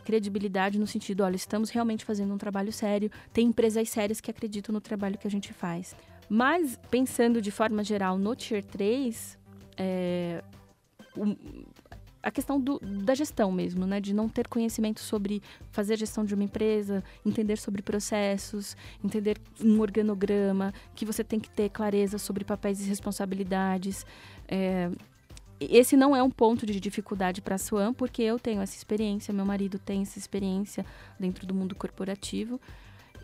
Credibilidade 0.05 0.79
no 0.79 0.87
sentido, 0.87 1.23
olha, 1.23 1.37
estamos 1.37 1.69
realmente 1.69 2.05
fazendo 2.05 2.33
um 2.33 2.39
trabalho 2.39 2.73
sério, 2.73 3.11
tem 3.33 3.49
empresas 3.49 3.89
sérias 3.91 4.21
que 4.21 4.31
acreditam 4.31 4.73
no 4.73 4.81
trabalho 4.81 5.19
que 5.19 5.27
a 5.27 5.31
gente 5.31 5.53
faz. 5.53 5.95
Mas, 6.29 6.79
pensando 6.91 7.43
de 7.43 7.51
forma 7.51 7.85
geral 7.85 8.17
no 8.17 8.35
Tier 8.35 8.65
3, 8.65 9.39
é, 9.77 10.43
a 12.23 12.31
questão 12.31 12.61
do, 12.61 12.79
da 12.79 13.15
gestão 13.15 13.51
mesmo, 13.51 13.87
né? 13.87 14.01
De 14.01 14.15
não 14.15 14.29
ter 14.29 14.47
conhecimento 14.47 15.01
sobre 15.01 15.43
fazer 15.71 15.99
gestão 15.99 16.25
de 16.25 16.35
uma 16.35 16.45
empresa, 16.45 17.03
entender 17.25 17.57
sobre 17.57 17.83
processos, 17.83 18.77
entender 19.03 19.39
um 19.63 19.81
organograma, 19.81 20.73
que 20.95 21.05
você 21.05 21.25
tem 21.25 21.41
que 21.41 21.51
ter 21.51 21.71
clareza 21.71 22.19
sobre 22.19 22.45
papéis 22.45 22.81
e 22.81 22.89
responsabilidades. 22.89 24.05
É, 24.49 24.91
esse 25.61 25.97
não 25.97 26.17
é 26.17 26.23
um 26.23 26.31
ponto 26.31 26.65
de 26.65 26.81
dificuldade 26.81 27.43
para 27.43 27.57
a 27.57 27.59
Swan, 27.59 27.93
porque 27.93 28.23
eu 28.23 28.39
tenho 28.39 28.63
essa 28.63 28.77
experiência, 28.77 29.33
meu 29.33 29.45
marido 29.45 29.79
tem 29.79 30.03
essa 30.03 30.19
experiência 30.19 30.85
dentro 31.19 31.47
do 31.47 31.55
mundo 31.55 31.75
corporativo 31.75 32.59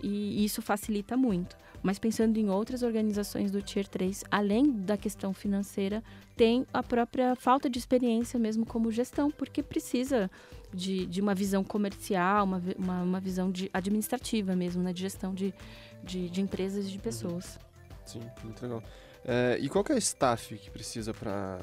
e 0.02 0.44
isso 0.44 0.60
facilita 0.60 1.16
muito. 1.16 1.56
Mas 1.86 2.00
pensando 2.00 2.36
em 2.36 2.50
outras 2.50 2.82
organizações 2.82 3.52
do 3.52 3.62
Tier 3.62 3.86
3, 3.86 4.24
além 4.28 4.72
da 4.72 4.96
questão 4.96 5.32
financeira, 5.32 6.02
tem 6.36 6.66
a 6.74 6.82
própria 6.82 7.36
falta 7.36 7.70
de 7.70 7.78
experiência 7.78 8.40
mesmo 8.40 8.66
como 8.66 8.90
gestão, 8.90 9.30
porque 9.30 9.62
precisa 9.62 10.28
de, 10.74 11.06
de 11.06 11.20
uma 11.20 11.32
visão 11.32 11.62
comercial, 11.62 12.44
uma, 12.44 12.60
uma, 12.76 13.02
uma 13.02 13.20
visão 13.20 13.52
de 13.52 13.70
administrativa 13.72 14.56
mesmo, 14.56 14.82
né? 14.82 14.92
de 14.92 15.00
gestão 15.00 15.32
de, 15.32 15.54
de, 16.02 16.28
de 16.28 16.40
empresas 16.40 16.86
e 16.86 16.90
de 16.90 16.98
pessoas. 16.98 17.56
Sim, 18.04 18.20
muito 18.42 18.60
legal. 18.62 18.82
É, 19.24 19.56
e 19.60 19.68
qual 19.68 19.84
é 19.88 19.92
o 19.92 19.98
staff 19.98 20.58
que 20.58 20.68
precisa 20.68 21.14
para 21.14 21.60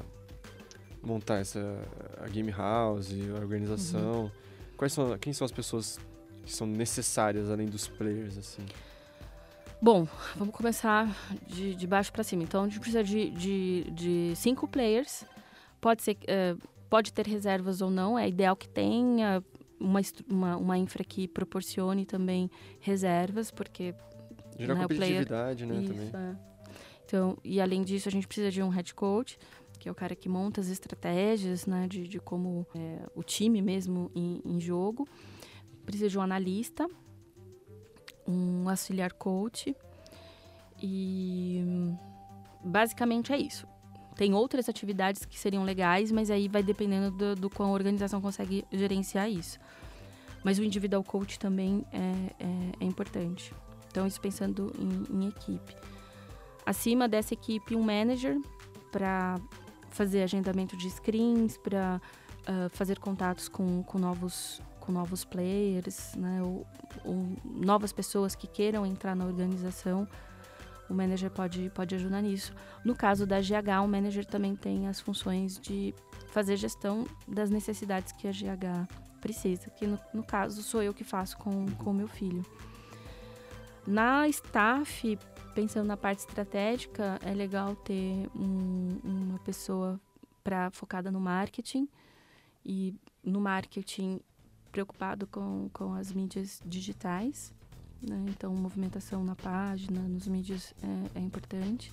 montar 1.02 1.40
essa 1.40 1.60
a 2.22 2.28
game 2.28 2.50
house, 2.50 3.12
a 3.36 3.40
organização? 3.40 4.22
Uhum. 4.22 4.30
Quais 4.74 4.94
são, 4.94 5.18
quem 5.18 5.34
são 5.34 5.44
as 5.44 5.52
pessoas 5.52 6.00
que 6.46 6.50
são 6.50 6.66
necessárias 6.66 7.50
além 7.50 7.66
dos 7.66 7.86
players 7.86 8.38
assim? 8.38 8.64
Bom, 9.84 10.08
vamos 10.34 10.54
começar 10.54 11.14
de, 11.46 11.74
de 11.74 11.86
baixo 11.86 12.10
para 12.10 12.24
cima. 12.24 12.42
Então, 12.42 12.62
a 12.62 12.64
gente 12.66 12.80
precisa 12.80 13.04
de, 13.04 13.28
de, 13.28 13.84
de 13.90 14.32
cinco 14.34 14.66
players. 14.66 15.26
Pode 15.78 16.02
ser, 16.02 16.16
uh, 16.16 16.58
pode 16.88 17.12
ter 17.12 17.26
reservas 17.26 17.82
ou 17.82 17.90
não. 17.90 18.18
É 18.18 18.26
ideal 18.26 18.56
que 18.56 18.66
tenha 18.66 19.44
uma, 19.78 20.00
uma, 20.26 20.56
uma 20.56 20.78
infra 20.78 21.04
que 21.04 21.28
proporcione 21.28 22.06
também 22.06 22.50
reservas, 22.80 23.50
porque 23.50 23.94
Gera 24.58 24.74
né, 24.74 24.80
competitividade, 24.80 25.66
player... 25.66 25.82
né, 25.82 25.94
Isso, 25.94 26.10
também. 26.12 26.30
É. 26.30 26.36
Então, 27.04 27.36
e 27.44 27.60
além 27.60 27.82
disso, 27.82 28.08
a 28.08 28.12
gente 28.12 28.26
precisa 28.26 28.50
de 28.50 28.62
um 28.62 28.70
head 28.70 28.94
coach, 28.94 29.38
que 29.78 29.86
é 29.86 29.92
o 29.92 29.94
cara 29.94 30.16
que 30.16 30.30
monta 30.30 30.62
as 30.62 30.68
estratégias, 30.68 31.66
né, 31.66 31.86
de, 31.86 32.08
de 32.08 32.18
como 32.18 32.66
é, 32.74 33.00
o 33.14 33.22
time 33.22 33.60
mesmo 33.60 34.10
em, 34.14 34.40
em 34.46 34.58
jogo. 34.58 35.06
Precisa 35.84 36.08
de 36.08 36.18
um 36.18 36.22
analista, 36.22 36.88
um 38.26 38.68
auxiliar 38.68 39.12
coach 39.12 39.76
e 40.82 41.62
basicamente 42.62 43.32
é 43.32 43.38
isso. 43.38 43.66
Tem 44.16 44.32
outras 44.32 44.68
atividades 44.68 45.24
que 45.24 45.38
seriam 45.38 45.64
legais, 45.64 46.12
mas 46.12 46.30
aí 46.30 46.48
vai 46.48 46.62
dependendo 46.62 47.10
do, 47.10 47.34
do 47.34 47.50
quão 47.50 47.70
a 47.70 47.72
organização 47.72 48.20
consegue 48.20 48.64
gerenciar 48.72 49.28
isso. 49.28 49.58
Mas 50.44 50.58
o 50.58 50.64
individual 50.64 51.02
coach 51.02 51.38
também 51.38 51.84
é, 51.92 51.98
é, 51.98 52.72
é 52.80 52.84
importante. 52.84 53.52
Então, 53.88 54.06
isso 54.06 54.20
pensando 54.20 54.72
em, 54.78 55.24
em 55.24 55.28
equipe. 55.28 55.74
Acima 56.66 57.08
dessa 57.08 57.34
equipe, 57.34 57.74
um 57.74 57.82
manager 57.82 58.38
para 58.92 59.40
fazer 59.90 60.22
agendamento 60.22 60.76
de 60.76 60.90
screens, 60.90 61.56
para 61.56 62.00
uh, 62.42 62.68
fazer 62.70 62.98
contatos 62.98 63.48
com, 63.48 63.82
com 63.82 63.98
novos 63.98 64.60
com 64.84 64.92
novos 64.92 65.24
players, 65.24 66.14
né, 66.14 66.42
ou, 66.42 66.66
ou, 67.04 67.26
novas 67.44 67.92
pessoas 67.92 68.34
que 68.34 68.46
queiram 68.46 68.84
entrar 68.84 69.16
na 69.16 69.24
organização, 69.24 70.06
o 70.88 70.94
manager 70.94 71.30
pode, 71.30 71.70
pode 71.74 71.94
ajudar 71.94 72.20
nisso. 72.20 72.52
No 72.84 72.94
caso 72.94 73.26
da 73.26 73.40
GH, 73.40 73.82
o 73.82 73.88
manager 73.88 74.26
também 74.26 74.54
tem 74.54 74.86
as 74.86 75.00
funções 75.00 75.58
de 75.58 75.94
fazer 76.28 76.56
gestão 76.56 77.06
das 77.26 77.48
necessidades 77.48 78.12
que 78.12 78.28
a 78.28 78.30
GH 78.30 78.86
precisa, 79.20 79.70
que 79.70 79.86
no, 79.86 79.98
no 80.12 80.22
caso 80.22 80.62
sou 80.62 80.82
eu 80.82 80.92
que 80.92 81.04
faço 81.04 81.38
com 81.38 81.64
o 81.86 81.94
meu 81.94 82.06
filho. 82.06 82.44
Na 83.86 84.28
staff, 84.28 85.18
pensando 85.54 85.86
na 85.86 85.96
parte 85.96 86.20
estratégica, 86.20 87.18
é 87.22 87.32
legal 87.32 87.74
ter 87.76 88.28
um, 88.36 88.98
uma 89.02 89.38
pessoa 89.38 89.98
para 90.42 90.70
focada 90.70 91.10
no 91.10 91.20
marketing 91.20 91.88
e 92.64 92.94
no 93.22 93.40
marketing 93.40 94.20
preocupado 94.74 95.24
com, 95.28 95.70
com 95.72 95.94
as 95.94 96.12
mídias 96.12 96.60
digitais. 96.66 97.54
Né? 98.02 98.24
Então, 98.28 98.52
movimentação 98.52 99.22
na 99.22 99.36
página, 99.36 100.00
nos 100.00 100.26
mídias 100.26 100.74
é, 100.82 101.20
é 101.20 101.22
importante. 101.22 101.92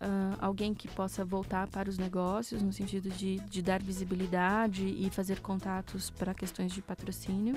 Uh, 0.00 0.34
alguém 0.40 0.74
que 0.74 0.88
possa 0.88 1.24
voltar 1.24 1.68
para 1.68 1.88
os 1.88 1.96
negócios, 1.96 2.62
no 2.62 2.72
sentido 2.72 3.08
de, 3.10 3.38
de 3.40 3.62
dar 3.62 3.80
visibilidade 3.80 4.84
e 4.84 5.08
fazer 5.10 5.40
contatos 5.40 6.10
para 6.10 6.34
questões 6.34 6.72
de 6.72 6.82
patrocínio. 6.82 7.56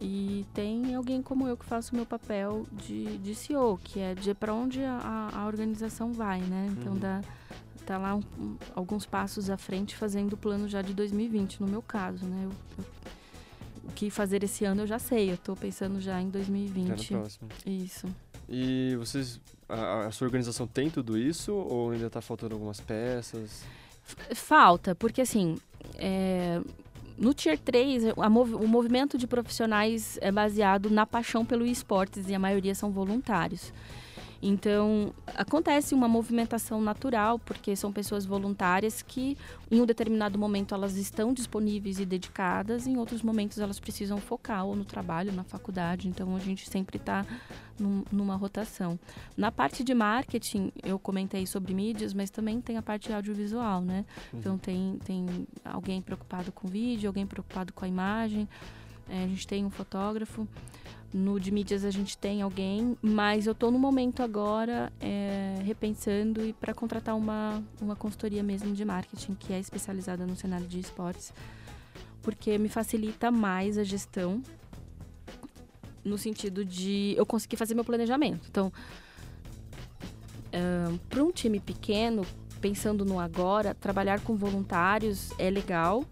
E 0.00 0.46
tem 0.54 0.94
alguém 0.94 1.20
como 1.22 1.48
eu 1.48 1.56
que 1.56 1.64
faço 1.64 1.92
o 1.92 1.96
meu 1.96 2.06
papel 2.06 2.66
de, 2.70 3.18
de 3.18 3.34
CEO, 3.34 3.78
que 3.82 3.98
é 3.98 4.14
de 4.14 4.32
para 4.32 4.54
onde 4.54 4.80
a, 4.84 5.30
a, 5.32 5.46
organização 5.46 6.12
vai, 6.12 6.40
né? 6.40 6.68
Então, 6.70 6.92
uhum. 6.92 6.98
dá, 6.98 7.20
tá 7.86 7.98
lá 7.98 8.14
um, 8.16 8.22
um, 8.38 8.56
alguns 8.74 9.06
passos 9.06 9.48
à 9.48 9.56
frente 9.56 9.96
fazendo 9.96 10.32
o 10.32 10.36
plano 10.36 10.68
já 10.68 10.82
de 10.82 10.92
2020, 10.92 11.60
no 11.60 11.68
meu 11.68 11.80
caso, 11.80 12.26
né? 12.26 12.44
Eu, 12.44 12.50
eu, 12.78 12.84
o 13.84 13.92
que 13.92 14.10
fazer 14.10 14.42
esse 14.42 14.64
ano 14.64 14.82
eu 14.82 14.86
já 14.86 14.98
sei, 14.98 15.30
eu 15.30 15.34
estou 15.34 15.54
pensando 15.54 16.00
já 16.00 16.20
em 16.20 16.28
2020. 16.28 16.88
Já 16.88 17.16
no 17.16 17.20
próximo. 17.22 17.48
Isso. 17.64 18.06
E 18.48 18.96
vocês, 18.96 19.40
a, 19.68 20.06
a 20.06 20.10
sua 20.10 20.26
organização 20.26 20.66
tem 20.66 20.90
tudo 20.90 21.16
isso 21.16 21.52
ou 21.52 21.92
ainda 21.92 22.08
está 22.08 22.20
faltando 22.20 22.54
algumas 22.54 22.80
peças? 22.80 23.62
Falta, 24.34 24.94
porque 24.94 25.20
assim, 25.20 25.56
é, 25.94 26.60
no 27.16 27.32
Tier 27.32 27.58
3, 27.58 28.14
mov 28.30 28.54
o 28.54 28.68
movimento 28.68 29.16
de 29.16 29.26
profissionais 29.26 30.18
é 30.20 30.30
baseado 30.30 30.90
na 30.90 31.06
paixão 31.06 31.44
pelo 31.44 31.64
esportes 31.66 32.28
e 32.28 32.34
a 32.34 32.38
maioria 32.38 32.74
são 32.74 32.90
voluntários. 32.90 33.72
Então, 34.42 35.12
acontece 35.34 35.94
uma 35.94 36.06
movimentação 36.06 36.80
natural, 36.80 37.38
porque 37.38 37.74
são 37.74 37.92
pessoas 37.92 38.26
voluntárias 38.26 39.02
que, 39.02 39.36
em 39.70 39.80
um 39.80 39.86
determinado 39.86 40.38
momento, 40.38 40.74
elas 40.74 40.96
estão 40.96 41.32
disponíveis 41.32 41.98
e 41.98 42.04
dedicadas, 42.04 42.86
em 42.86 42.96
outros 42.96 43.22
momentos, 43.22 43.58
elas 43.58 43.80
precisam 43.80 44.18
focar 44.18 44.64
ou 44.64 44.76
no 44.76 44.84
trabalho, 44.84 45.32
na 45.32 45.44
faculdade. 45.44 46.08
Então, 46.08 46.36
a 46.36 46.38
gente 46.38 46.68
sempre 46.68 46.98
está 46.98 47.24
num, 47.78 48.04
numa 48.12 48.36
rotação. 48.36 48.98
Na 49.36 49.50
parte 49.50 49.82
de 49.82 49.94
marketing, 49.94 50.70
eu 50.82 50.98
comentei 50.98 51.46
sobre 51.46 51.74
mídias, 51.74 52.12
mas 52.12 52.30
também 52.30 52.60
tem 52.60 52.76
a 52.76 52.82
parte 52.82 53.12
audiovisual, 53.12 53.80
né? 53.80 54.04
Uhum. 54.32 54.38
Então, 54.38 54.58
tem, 54.58 54.98
tem 55.04 55.46
alguém 55.64 56.02
preocupado 56.02 56.52
com 56.52 56.68
vídeo, 56.68 57.08
alguém 57.08 57.26
preocupado 57.26 57.72
com 57.72 57.84
a 57.84 57.88
imagem. 57.88 58.48
É, 59.08 59.24
a 59.24 59.26
gente 59.26 59.46
tem 59.46 59.64
um 59.64 59.70
fotógrafo. 59.70 60.46
No 61.16 61.40
de 61.40 61.50
mídias 61.50 61.82
a 61.82 61.90
gente 61.90 62.18
tem 62.18 62.42
alguém, 62.42 62.94
mas 63.00 63.46
eu 63.46 63.52
estou 63.52 63.70
no 63.70 63.78
momento 63.78 64.22
agora 64.22 64.92
é, 65.00 65.54
repensando 65.64 66.44
e 66.44 66.52
para 66.52 66.74
contratar 66.74 67.16
uma, 67.16 67.64
uma 67.80 67.96
consultoria 67.96 68.42
mesmo 68.42 68.74
de 68.74 68.84
marketing 68.84 69.34
que 69.34 69.50
é 69.50 69.58
especializada 69.58 70.26
no 70.26 70.36
cenário 70.36 70.66
de 70.66 70.78
esportes, 70.78 71.32
porque 72.20 72.58
me 72.58 72.68
facilita 72.68 73.30
mais 73.30 73.78
a 73.78 73.82
gestão 73.82 74.42
no 76.04 76.18
sentido 76.18 76.62
de 76.62 77.14
eu 77.16 77.24
conseguir 77.24 77.56
fazer 77.56 77.74
meu 77.74 77.84
planejamento. 77.84 78.46
Então, 78.50 78.70
uh, 80.52 80.98
para 81.08 81.24
um 81.24 81.32
time 81.32 81.60
pequeno, 81.60 82.26
pensando 82.60 83.06
no 83.06 83.18
agora, 83.18 83.74
trabalhar 83.74 84.20
com 84.20 84.36
voluntários 84.36 85.30
é 85.38 85.48
legal, 85.48 86.04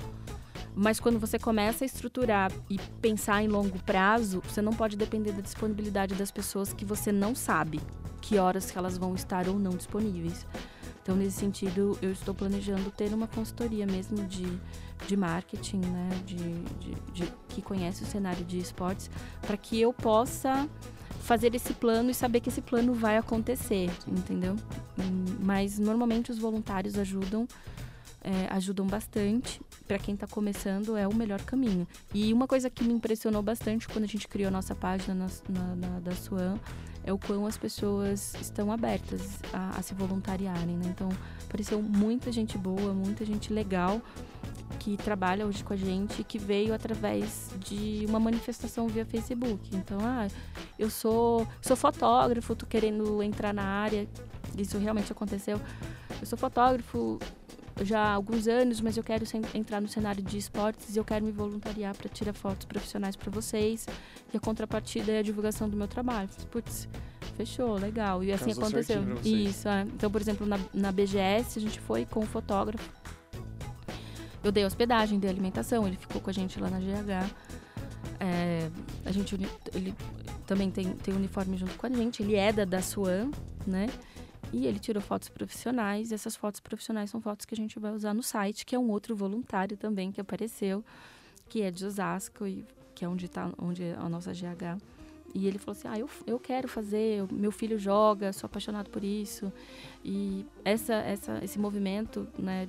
mas 0.75 0.99
quando 0.99 1.19
você 1.19 1.39
começa 1.39 1.85
a 1.85 1.87
estruturar 1.87 2.51
e 2.69 2.79
pensar 3.01 3.43
em 3.43 3.49
longo 3.49 3.79
prazo, 3.85 4.43
você 4.47 4.61
não 4.61 4.73
pode 4.73 4.97
depender 4.97 5.33
da 5.33 5.41
disponibilidade 5.41 6.15
das 6.15 6.31
pessoas 6.31 6.73
que 6.73 6.85
você 6.85 7.13
não 7.13 7.35
sabe 7.35 7.81
que 8.21 8.39
horas 8.39 8.71
que 8.71 8.79
elas 8.79 8.99
vão 8.99 9.15
estar 9.15 9.49
ou 9.49 9.59
não 9.59 9.73
disponíveis. 9.73 10.47
Então, 11.03 11.15
nesse 11.15 11.39
sentido, 11.39 11.99
eu 12.01 12.11
estou 12.11 12.35
planejando 12.35 12.91
ter 12.91 13.13
uma 13.13 13.27
consultoria 13.27 13.87
mesmo 13.87 14.25
de, 14.27 14.47
de 15.07 15.17
marketing, 15.17 15.77
né? 15.77 16.09
De, 16.25 16.35
de, 16.35 16.95
de 17.13 17.33
que 17.51 17.61
conhece 17.61 18.03
o 18.03 18.07
cenário 18.07 18.43
de 18.43 18.59
esportes, 18.59 19.11
para 19.43 19.57
que 19.57 19.79
eu 19.79 19.93
possa 19.93 20.67
fazer 21.21 21.55
esse 21.55 21.75
plano 21.75 22.11
e 22.11 22.15
saber 22.15 22.41
que 22.41 22.49
esse 22.49 22.63
plano 22.63 22.95
vai 22.95 23.19
acontecer, 23.19 23.91
entendeu? 24.07 24.57
Mas 25.41 25.79
normalmente 25.79 26.31
os 26.31 26.39
voluntários 26.39 26.99
ajudam, 26.99 27.47
é, 28.25 28.49
ajudam 28.51 28.87
bastante. 28.87 29.61
Para 29.87 29.99
quem 29.99 30.15
está 30.15 30.27
começando, 30.27 30.97
é 30.97 31.07
o 31.07 31.15
melhor 31.15 31.43
caminho. 31.43 31.87
E 32.13 32.33
uma 32.33 32.49
coisa 32.49 32.71
que 32.71 32.83
me 32.83 32.95
impressionou 32.95 33.43
bastante 33.43 33.87
quando 33.87 34.05
a 34.05 34.09
gente 34.09 34.27
criou 34.27 34.49
a 34.49 34.51
nossa 34.51 34.75
página 34.75 35.15
na, 35.15 35.27
na, 35.49 35.75
na 35.77 36.01
da 36.01 36.13
Suan 36.13 36.59
é 37.05 37.13
o 37.13 37.19
quão 37.19 37.47
as 37.47 37.59
pessoas 37.59 38.35
estão 38.41 38.73
abertas 38.73 39.39
a, 39.53 39.79
a 39.79 39.83
se 39.83 39.93
voluntariarem, 39.95 40.77
né? 40.79 40.87
Então, 40.87 41.11
apareceu 41.45 41.83
muita 41.83 42.33
gente 42.33 42.57
boa, 42.57 42.95
muita 42.95 43.27
gente 43.27 43.53
legal 43.53 44.01
que 44.79 44.97
trabalha 44.97 45.47
hoje 45.47 45.63
com 45.63 45.75
a 45.75 45.77
gente 45.77 46.25
que 46.25 46.39
veio 46.39 46.75
através 46.75 47.51
de 47.59 48.05
uma 48.09 48.19
manifestação 48.19 48.89
via 48.89 49.05
Facebook. 49.05 49.77
Então, 49.77 49.99
ah, 50.01 50.27
eu 50.79 50.89
sou, 50.89 51.47
sou 51.61 51.77
fotógrafo, 51.77 52.57
tô 52.57 52.67
querendo 52.67 53.23
entrar 53.23 53.53
na 53.53 53.65
área. 53.65 54.09
Isso 54.57 54.79
realmente 54.79 55.13
aconteceu. 55.13 55.61
Eu 56.21 56.27
sou 56.27 56.39
fotógrafo, 56.39 57.19
já 57.83 58.01
há 58.01 58.13
alguns 58.13 58.47
anos, 58.47 58.81
mas 58.81 58.97
eu 58.97 59.03
quero 59.03 59.25
entrar 59.53 59.81
no 59.81 59.89
cenário 59.89 60.23
de 60.23 60.39
esportes 60.39 60.95
e 60.95 60.99
eu 60.99 61.05
quero 61.05 61.25
me 61.25 61.33
voluntariar 61.33 61.97
para 61.97 62.09
tirar 62.09 62.33
fotos 62.33 62.67
profissionais 62.67 63.17
para 63.17 63.31
vocês. 63.31 63.87
E 64.33 64.37
a 64.37 64.41
contrapartida 64.41 65.13
é 65.13 65.19
a 65.19 65.23
divulgação 65.23 65.69
do 65.69 65.77
meu 65.77 65.89
trabalho. 65.89 66.29
Putz, 66.51 66.89
fechou, 67.37 67.75
legal. 67.75 68.23
E 68.23 68.33
assim 68.33 68.47
Casou 68.47 68.65
aconteceu. 68.65 69.03
Isso, 69.25 69.69
é. 69.69 69.83
Então, 69.83 70.11
por 70.11 70.21
exemplo, 70.21 70.47
na, 70.47 70.59
na 70.73 70.93
BGS 70.93 71.59
a 71.59 71.63
gente 71.63 71.81
foi 71.81 72.07
com 72.07 72.21
um 72.21 72.27
fotógrafo. 72.27 72.89
Eu 74.43 74.53
dei 74.53 74.65
hospedagem, 74.65 75.19
dei 75.19 75.31
alimentação, 75.31 75.87
ele 75.87 75.97
ficou 75.97 76.21
com 76.21 76.31
a 76.31 76.33
gente 76.33 76.61
lá 76.61 76.69
na 76.69 76.79
GH. 76.79 77.31
É, 78.21 78.71
a 79.05 79.11
gente, 79.11 79.35
ele 79.75 79.95
também 80.47 80.71
tem, 80.71 80.93
tem 80.93 81.15
uniforme 81.15 81.57
junto 81.57 81.75
com 81.77 81.87
a 81.87 81.91
gente, 81.91 82.23
ele 82.23 82.37
é 82.37 82.53
da, 82.53 82.65
da 82.65 82.81
Suan, 82.83 83.31
né? 83.67 83.89
E 84.55 84.69
ele 84.69 84.79
tirou 84.79 85.03
fotos 85.03 85.29
profissionais, 85.29 86.13
e 86.13 86.15
essas 86.15 86.37
fotos 86.37 86.61
profissionais 86.61 87.11
são 87.11 87.21
fotos 87.21 87.45
que 87.45 87.53
a 87.53 87.57
gente 87.57 87.77
vai 87.81 87.93
usar 87.93 88.15
no 88.15 88.23
site, 88.23 88.65
que 88.65 88.77
é 88.77 88.79
um 88.79 88.89
outro 88.89 89.17
voluntário 89.17 89.77
também 89.77 90.13
que 90.13 90.21
apareceu, 90.21 90.85
que 91.49 91.61
é 91.61 91.73
de 91.73 91.85
Osasco, 91.85 92.47
e 92.47 92.65
que 92.95 93.05
é 93.05 93.09
onde 93.09 93.27
está 93.27 93.51
onde 93.59 93.83
é 93.83 93.97
a 93.99 94.09
nossa 94.09 94.33
GH. 94.33 94.81
E 95.35 95.49
ele 95.49 95.59
falou 95.59 95.77
assim: 95.77 95.89
Ah, 95.89 95.99
eu, 95.99 96.09
eu 96.25 96.39
quero 96.39 96.69
fazer, 96.69 97.27
meu 97.33 97.51
filho 97.51 97.77
joga, 97.77 98.33
sou 98.33 98.47
apaixonado 98.47 98.89
por 98.91 99.03
isso. 99.03 99.53
E 100.05 100.47
essa, 100.65 100.95
essa, 100.95 101.45
esse 101.45 101.59
movimento 101.59 102.25
né, 102.39 102.69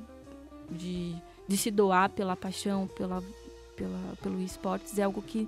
de, 0.71 1.15
de 1.48 1.56
se 1.56 1.69
doar 1.69 2.10
pela 2.10 2.36
paixão, 2.36 2.88
pela, 2.88 3.24
pela, 3.76 4.17
pelo 4.24 4.41
esportes, 4.41 4.98
é 4.98 5.04
algo 5.04 5.21
que 5.21 5.48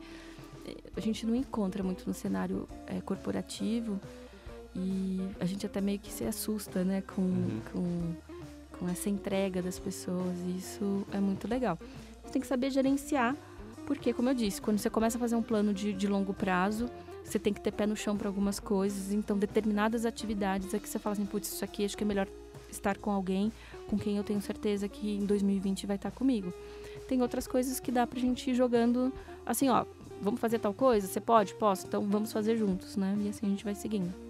eh, 0.67 0.75
a 0.95 0.99
gente 0.99 1.25
não 1.25 1.35
encontra 1.35 1.81
muito 1.81 2.05
no 2.05 2.13
cenário 2.13 2.69
é, 2.85 3.01
corporativo. 3.01 3.99
E 4.77 5.19
a 5.39 5.45
gente 5.45 5.65
até 5.65 5.81
meio 5.81 5.99
que 5.99 6.11
se 6.11 6.23
assusta, 6.23 6.83
né, 6.83 7.01
com, 7.01 7.21
uhum. 7.21 7.61
com, 7.71 8.15
com 8.79 8.89
essa 8.89 9.09
entrega 9.09 9.61
das 9.61 9.79
pessoas. 9.79 10.37
E 10.45 10.57
isso 10.57 11.05
é 11.11 11.19
muito 11.19 11.47
legal. 11.47 11.79
Você 12.23 12.33
tem 12.33 12.41
que 12.41 12.47
saber 12.47 12.69
gerenciar, 12.69 13.35
porque, 13.85 14.13
como 14.13 14.29
eu 14.29 14.33
disse, 14.33 14.61
quando 14.61 14.77
você 14.77 14.89
começa 14.89 15.17
a 15.17 15.19
fazer 15.19 15.35
um 15.35 15.41
plano 15.41 15.73
de, 15.73 15.93
de 15.93 16.07
longo 16.07 16.33
prazo, 16.33 16.89
você 17.23 17.39
tem 17.39 17.53
que 17.53 17.61
ter 17.61 17.71
pé 17.71 17.85
no 17.85 17.95
chão 17.95 18.17
para 18.17 18.27
algumas 18.27 18.59
coisas. 18.59 19.11
Então, 19.11 19.37
determinadas 19.37 20.05
atividades 20.05 20.73
é 20.73 20.79
que 20.79 20.87
você 20.87 20.99
fala 20.99 21.13
assim, 21.13 21.25
putz, 21.25 21.51
isso 21.51 21.63
aqui 21.63 21.83
acho 21.85 21.97
que 21.97 22.03
é 22.03 22.07
melhor 22.07 22.27
estar 22.69 22.97
com 22.97 23.11
alguém 23.11 23.51
com 23.87 23.97
quem 23.97 24.17
eu 24.17 24.23
tenho 24.23 24.41
certeza 24.41 24.87
que 24.87 25.15
em 25.15 25.25
2020 25.25 25.87
vai 25.87 25.95
estar 25.95 26.11
comigo. 26.11 26.53
Tem 27.07 27.21
outras 27.21 27.47
coisas 27.47 27.79
que 27.79 27.91
dá 27.91 28.05
pra 28.05 28.19
gente 28.19 28.51
ir 28.51 28.53
jogando 28.53 29.13
assim, 29.45 29.69
ó, 29.69 29.85
vamos 30.21 30.39
fazer 30.39 30.59
tal 30.59 30.73
coisa? 30.73 31.07
Você 31.07 31.21
pode? 31.21 31.53
Posso? 31.55 31.87
Então 31.87 32.05
vamos 32.07 32.33
fazer 32.33 32.57
juntos, 32.57 32.97
né? 32.97 33.17
E 33.21 33.29
assim 33.29 33.45
a 33.45 33.49
gente 33.49 33.63
vai 33.63 33.73
seguindo. 33.73 34.26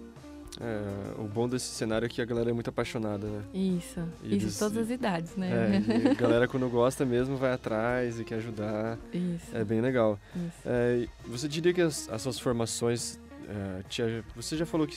É, 0.60 1.20
o 1.20 1.24
bom 1.24 1.48
desse 1.48 1.66
cenário 1.66 2.06
é 2.06 2.08
que 2.08 2.20
a 2.20 2.24
galera 2.24 2.50
é 2.50 2.52
muito 2.52 2.68
apaixonada, 2.68 3.26
né? 3.26 3.44
Isso, 3.54 4.00
e 4.22 4.36
isso 4.36 4.46
eles, 4.46 4.58
todas 4.58 4.78
as 4.78 4.90
idades, 4.90 5.36
né? 5.36 5.50
É, 5.50 6.10
a 6.10 6.14
galera 6.18 6.48
quando 6.48 6.68
gosta 6.68 7.04
mesmo 7.04 7.36
vai 7.36 7.52
atrás 7.52 8.18
e 8.18 8.24
quer 8.24 8.36
ajudar. 8.36 8.98
Isso. 9.12 9.56
É 9.56 9.64
bem 9.64 9.80
legal. 9.80 10.18
É, 10.66 11.06
você 11.26 11.46
diria 11.46 11.72
que 11.72 11.80
as, 11.80 12.08
as 12.08 12.22
suas 12.22 12.40
formações, 12.40 13.20
é, 13.48 13.82
te, 13.88 14.02
você 14.34 14.56
já 14.56 14.66
falou 14.66 14.86
que 14.86 14.96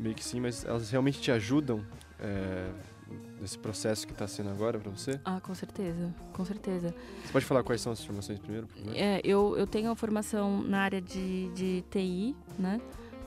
meio 0.00 0.14
que 0.14 0.24
sim, 0.24 0.40
mas 0.40 0.64
elas 0.64 0.90
realmente 0.90 1.20
te 1.20 1.30
ajudam 1.30 1.84
é, 2.18 2.70
nesse 3.38 3.58
processo 3.58 4.06
que 4.06 4.14
está 4.14 4.26
sendo 4.26 4.48
agora 4.48 4.78
para 4.78 4.90
você? 4.90 5.20
Ah, 5.26 5.40
com 5.40 5.54
certeza, 5.54 6.14
com 6.32 6.44
certeza. 6.44 6.94
Você 7.22 7.32
pode 7.32 7.44
falar 7.44 7.62
quais 7.62 7.82
são 7.82 7.92
as 7.92 8.02
formações 8.02 8.38
primeiro? 8.38 8.66
É, 8.94 9.20
eu, 9.22 9.58
eu 9.58 9.66
tenho 9.66 9.90
a 9.90 9.96
formação 9.96 10.62
na 10.62 10.78
área 10.78 11.02
de, 11.02 11.50
de 11.50 11.84
TI, 11.90 12.34
né? 12.58 12.80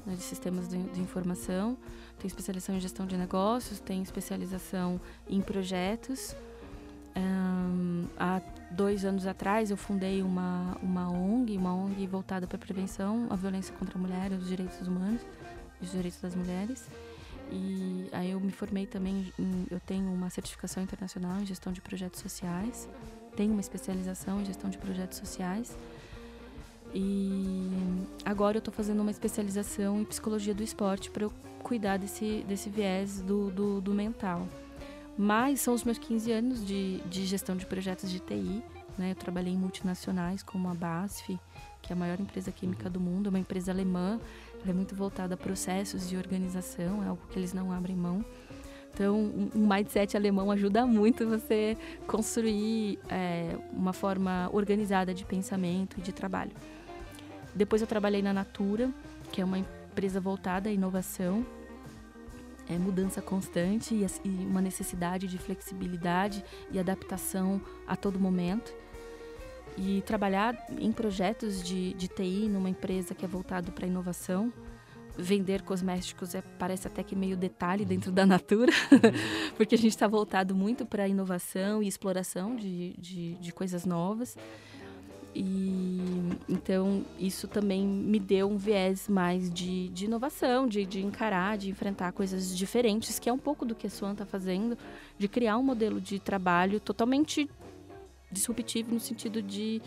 Né, 0.05 0.15
de 0.15 0.21
sistemas 0.21 0.67
de, 0.67 0.77
de, 0.77 1.01
informação, 1.01 1.77
tem 2.19 2.27
especialização 2.27 2.75
em 2.75 2.79
gestão 2.79 3.05
de 3.05 3.17
negócios, 3.17 3.79
tem 3.79 4.01
especialização 4.01 4.99
em 5.29 5.41
projetos. 5.41 6.35
Um, 7.15 8.05
há 8.17 8.41
dois 8.71 9.05
anos 9.05 9.25
atrás, 9.25 9.71
eu 9.71 9.77
fundei 9.77 10.21
uma, 10.21 10.77
uma 10.81 11.09
ONG, 11.09 11.57
uma 11.57 11.73
ONG 11.73 12.05
voltada 12.07 12.45
para 12.45 12.57
a 12.57 12.59
prevenção 12.59 13.27
à 13.29 13.35
violência 13.35 13.73
contra 13.75 13.97
a 13.97 14.01
mulher 14.01 14.31
os 14.33 14.47
direitos 14.47 14.85
humanos, 14.87 15.21
os 15.81 15.91
direitos 15.91 16.19
das 16.21 16.35
mulheres. 16.35 16.89
E 17.51 18.09
aí 18.11 18.31
eu 18.31 18.39
me 18.39 18.51
formei 18.51 18.85
também, 18.85 19.31
em, 19.39 19.67
eu 19.69 19.79
tenho 19.79 20.11
uma 20.11 20.29
certificação 20.29 20.81
internacional 20.83 21.39
em 21.39 21.45
gestão 21.45 21.71
de 21.71 21.81
projetos 21.81 22.19
sociais, 22.19 22.89
tenho 23.35 23.51
uma 23.51 23.61
especialização 23.61 24.41
em 24.41 24.45
gestão 24.45 24.69
de 24.69 24.77
projetos 24.77 25.17
sociais. 25.17 25.77
E 26.97 27.69
agora 28.23 28.55
eu 28.55 28.59
estou 28.59 28.73
fazendo 28.73 29.01
uma 29.01 29.11
especialização 29.11 29.99
em 29.99 30.05
psicologia 30.05 30.53
do 30.53 30.63
esporte 30.63 31.11
para 31.11 31.23
eu 31.23 31.33
cuidar 31.61 31.97
desse, 31.97 32.45
desse 32.47 32.69
viés 32.69 33.19
do, 33.19 33.51
do, 33.51 33.81
do, 33.81 33.93
mental. 33.93 34.47
Mas 35.17 35.59
são 35.59 35.73
os 35.73 35.83
meus 35.83 35.97
15 35.97 36.31
anos 36.31 36.65
de, 36.65 37.01
de 37.01 37.25
gestão 37.25 37.57
de 37.57 37.65
projetos 37.65 38.09
de 38.09 38.19
TI. 38.21 38.63
Né? 38.97 39.11
Eu 39.11 39.15
trabalhei 39.15 39.53
em 39.53 39.57
multinacionais 39.57 40.41
como 40.41 40.69
a 40.69 40.73
BASF, 40.73 41.37
que 41.81 41.91
é 41.91 41.93
a 41.93 41.99
maior 41.99 42.17
empresa 42.17 42.49
química 42.49 42.89
do 42.89 42.99
mundo, 42.99 43.27
é 43.27 43.29
uma 43.29 43.39
empresa 43.39 43.73
alemã. 43.73 44.17
Ela 44.61 44.71
é 44.71 44.73
muito 44.73 44.95
voltada 44.95 45.33
a 45.33 45.37
processos 45.37 46.07
de 46.07 46.15
organização, 46.15 47.03
é 47.03 47.07
algo 47.07 47.21
que 47.29 47.37
eles 47.37 47.53
não 47.53 47.73
abrem 47.73 47.95
mão. 47.95 48.23
Então, 48.93 49.19
um 49.53 49.67
mindset 49.67 50.15
alemão 50.15 50.49
ajuda 50.49 50.85
muito 50.85 51.27
você 51.27 51.75
construir 52.07 52.97
é, 53.09 53.57
uma 53.73 53.91
forma 53.91 54.49
organizada 54.53 55.13
de 55.13 55.25
pensamento 55.25 55.99
e 55.99 56.01
de 56.01 56.13
trabalho. 56.13 56.53
Depois 57.55 57.81
eu 57.81 57.87
trabalhei 57.87 58.21
na 58.21 58.33
Natura, 58.33 58.91
que 59.31 59.41
é 59.41 59.45
uma 59.45 59.57
empresa 59.57 60.19
voltada 60.19 60.67
à 60.67 60.71
inovação, 60.71 61.45
é 62.67 62.77
mudança 62.77 63.21
constante 63.21 63.93
e, 63.93 64.05
e 64.27 64.45
uma 64.45 64.61
necessidade 64.61 65.27
de 65.27 65.37
flexibilidade 65.37 66.43
e 66.71 66.79
adaptação 66.79 67.61
a 67.87 67.95
todo 67.95 68.19
momento. 68.19 68.73
E 69.77 70.01
trabalhar 70.05 70.55
em 70.79 70.91
projetos 70.91 71.61
de, 71.61 71.93
de 71.93 72.07
TI 72.07 72.49
numa 72.49 72.69
empresa 72.69 73.13
que 73.13 73.23
é 73.23 73.27
voltado 73.27 73.71
para 73.71 73.85
inovação, 73.85 74.51
vender 75.17 75.61
cosméticos 75.61 76.33
é, 76.35 76.41
parece 76.41 76.87
até 76.87 77.03
que 77.03 77.15
meio 77.15 77.37
detalhe 77.37 77.85
dentro 77.85 78.11
da 78.11 78.25
Natura, 78.25 78.71
porque 79.55 79.75
a 79.75 79.77
gente 79.77 79.91
está 79.91 80.07
voltado 80.07 80.55
muito 80.55 80.85
para 80.85 81.07
inovação 81.07 81.83
e 81.83 81.87
exploração 81.87 82.55
de, 82.55 82.93
de, 82.97 83.35
de 83.35 83.53
coisas 83.53 83.85
novas. 83.85 84.37
E 85.33 85.99
então 86.47 87.03
isso 87.19 87.47
também 87.47 87.85
me 87.85 88.19
deu 88.19 88.49
um 88.49 88.57
viés 88.57 89.07
mais 89.07 89.51
de, 89.51 89.89
de 89.89 90.05
inovação, 90.05 90.67
de, 90.67 90.85
de 90.85 91.03
encarar, 91.03 91.57
de 91.57 91.69
enfrentar 91.69 92.11
coisas 92.11 92.55
diferentes, 92.55 93.19
que 93.19 93.29
é 93.29 93.33
um 93.33 93.37
pouco 93.37 93.65
do 93.65 93.75
que 93.75 93.87
a 93.87 93.89
Swan 93.89 94.13
está 94.13 94.25
fazendo, 94.25 94.77
de 95.17 95.27
criar 95.27 95.57
um 95.57 95.63
modelo 95.63 95.99
de 95.99 96.19
trabalho 96.19 96.79
totalmente 96.79 97.49
disruptivo 98.31 98.93
no 98.93 98.99
sentido 98.99 99.41
de 99.41 99.81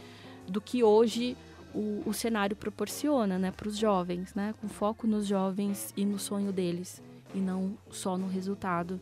do 0.47 0.61
que 0.61 0.83
hoje 0.83 1.37
o, 1.75 2.03
o 2.07 2.13
cenário 2.13 2.57
proporciona 2.57 3.39
né, 3.39 3.51
para 3.51 3.69
os 3.69 3.77
jovens, 3.77 4.35
né, 4.35 4.55
com 4.61 4.69
foco 4.69 5.07
nos 5.07 5.27
jovens 5.27 5.93
e 5.97 6.05
no 6.05 6.19
sonho 6.19 6.53
deles, 6.53 7.03
e 7.35 7.39
não 7.39 7.77
só 7.91 8.17
no 8.17 8.27
resultado, 8.27 9.01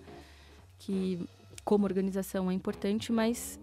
que 0.78 1.20
como 1.64 1.84
organização 1.84 2.50
é 2.50 2.54
importante, 2.54 3.10
mas 3.12 3.58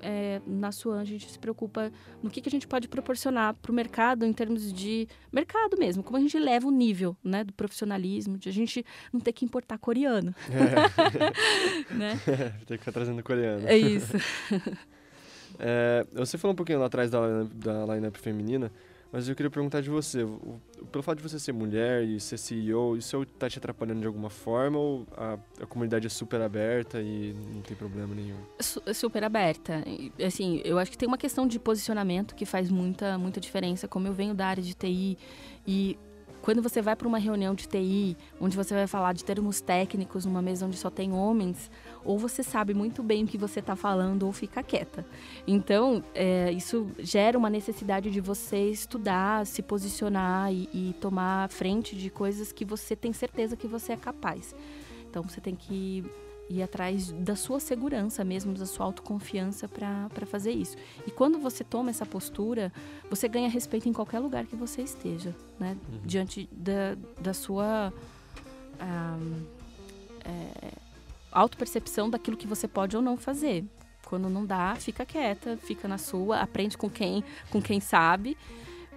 é, 0.00 0.40
na 0.46 0.72
Suan 0.72 1.00
a 1.00 1.04
gente 1.04 1.28
se 1.30 1.38
preocupa 1.38 1.92
no 2.22 2.30
que, 2.30 2.40
que 2.40 2.48
a 2.48 2.50
gente 2.50 2.66
pode 2.66 2.88
proporcionar 2.88 3.54
para 3.54 3.70
o 3.70 3.74
mercado 3.74 4.24
em 4.24 4.32
termos 4.32 4.72
de 4.72 5.08
mercado 5.30 5.76
mesmo, 5.78 6.02
como 6.02 6.16
a 6.16 6.20
gente 6.20 6.38
leva 6.38 6.66
o 6.66 6.70
nível 6.70 7.16
né, 7.22 7.44
do 7.44 7.52
profissionalismo, 7.52 8.38
de 8.38 8.48
a 8.48 8.52
gente 8.52 8.84
não 9.12 9.20
ter 9.20 9.32
que 9.32 9.44
importar 9.44 9.78
coreano. 9.78 10.34
É. 10.50 11.92
né? 11.94 12.20
Ter 12.66 12.78
que 12.78 12.84
ficar 12.84 12.92
trazendo 12.92 13.22
coreano. 13.22 13.66
É 13.66 13.76
isso. 13.76 14.12
é, 15.58 16.06
você 16.12 16.38
falou 16.38 16.52
um 16.52 16.56
pouquinho 16.56 16.78
lá 16.78 16.86
atrás 16.86 17.10
da, 17.10 17.44
da 17.54 17.94
line-up 17.94 18.18
feminina, 18.18 18.70
mas 19.12 19.28
eu 19.28 19.36
queria 19.36 19.50
perguntar 19.50 19.82
de 19.82 19.90
você, 19.90 20.26
pelo 20.90 21.02
fato 21.02 21.18
de 21.18 21.22
você 21.22 21.38
ser 21.38 21.52
mulher 21.52 22.02
e 22.02 22.18
ser 22.18 22.38
CEO, 22.38 22.96
isso 22.96 23.22
está 23.22 23.48
te 23.48 23.58
atrapalhando 23.58 24.00
de 24.00 24.06
alguma 24.06 24.30
forma 24.30 24.78
ou 24.78 25.06
a, 25.14 25.38
a, 25.60 25.66
comunidade 25.66 26.06
é 26.06 26.10
super 26.10 26.40
aberta 26.40 26.98
e 26.98 27.34
não 27.52 27.60
tem 27.60 27.76
problema 27.76 28.14
nenhum? 28.14 28.38
Super 28.94 29.22
aberta. 29.22 29.84
Assim, 30.26 30.62
eu 30.64 30.78
acho 30.78 30.90
que 30.90 30.96
tem 30.96 31.06
uma 31.06 31.18
questão 31.18 31.46
de 31.46 31.58
posicionamento 31.58 32.34
que 32.34 32.46
faz 32.46 32.70
muita, 32.70 33.18
muita 33.18 33.38
diferença. 33.38 33.86
Como 33.86 34.08
eu 34.08 34.14
venho 34.14 34.34
da 34.34 34.46
área 34.46 34.62
de 34.62 34.72
TI 34.72 35.18
e 35.66 35.98
quando 36.42 36.60
você 36.60 36.82
vai 36.82 36.96
para 36.96 37.06
uma 37.06 37.18
reunião 37.18 37.54
de 37.54 37.68
TI, 37.68 38.16
onde 38.40 38.56
você 38.56 38.74
vai 38.74 38.88
falar 38.88 39.12
de 39.12 39.24
termos 39.24 39.60
técnicos 39.60 40.26
numa 40.26 40.42
mesa 40.42 40.66
onde 40.66 40.76
só 40.76 40.90
tem 40.90 41.12
homens, 41.12 41.70
ou 42.04 42.18
você 42.18 42.42
sabe 42.42 42.74
muito 42.74 43.00
bem 43.00 43.22
o 43.22 43.26
que 43.26 43.38
você 43.38 43.60
está 43.60 43.76
falando 43.76 44.24
ou 44.24 44.32
fica 44.32 44.60
quieta. 44.60 45.06
Então, 45.46 46.02
é, 46.14 46.50
isso 46.50 46.90
gera 46.98 47.38
uma 47.38 47.48
necessidade 47.48 48.10
de 48.10 48.20
você 48.20 48.70
estudar, 48.70 49.46
se 49.46 49.62
posicionar 49.62 50.52
e, 50.52 50.68
e 50.74 50.92
tomar 51.00 51.48
frente 51.48 51.96
de 51.96 52.10
coisas 52.10 52.52
que 52.52 52.64
você 52.64 52.96
tem 52.96 53.12
certeza 53.12 53.56
que 53.56 53.68
você 53.68 53.92
é 53.92 53.96
capaz. 53.96 54.54
Então, 55.08 55.22
você 55.22 55.40
tem 55.40 55.54
que 55.54 56.04
ir 56.52 56.62
atrás 56.62 57.10
da 57.12 57.34
sua 57.34 57.58
segurança 57.58 58.24
mesmo, 58.24 58.54
da 58.54 58.66
sua 58.66 58.86
autoconfiança 58.86 59.68
para 59.68 60.26
fazer 60.26 60.52
isso. 60.52 60.76
E 61.06 61.10
quando 61.10 61.38
você 61.38 61.64
toma 61.64 61.90
essa 61.90 62.06
postura, 62.06 62.72
você 63.08 63.28
ganha 63.28 63.48
respeito 63.48 63.88
em 63.88 63.92
qualquer 63.92 64.18
lugar 64.18 64.46
que 64.46 64.56
você 64.56 64.82
esteja, 64.82 65.34
né? 65.58 65.76
Uhum. 65.88 66.00
Diante 66.04 66.48
da, 66.52 66.96
da 67.20 67.32
sua 67.34 67.92
ah, 68.78 69.18
é, 70.24 70.72
autopercepção 71.30 72.10
daquilo 72.10 72.36
que 72.36 72.46
você 72.46 72.68
pode 72.68 72.96
ou 72.96 73.02
não 73.02 73.16
fazer. 73.16 73.64
Quando 74.04 74.28
não 74.28 74.44
dá, 74.44 74.74
fica 74.76 75.06
quieta, 75.06 75.56
fica 75.56 75.88
na 75.88 75.96
sua, 75.96 76.40
aprende 76.40 76.76
com 76.76 76.90
quem, 76.90 77.24
com 77.50 77.62
quem 77.62 77.80
sabe. 77.80 78.36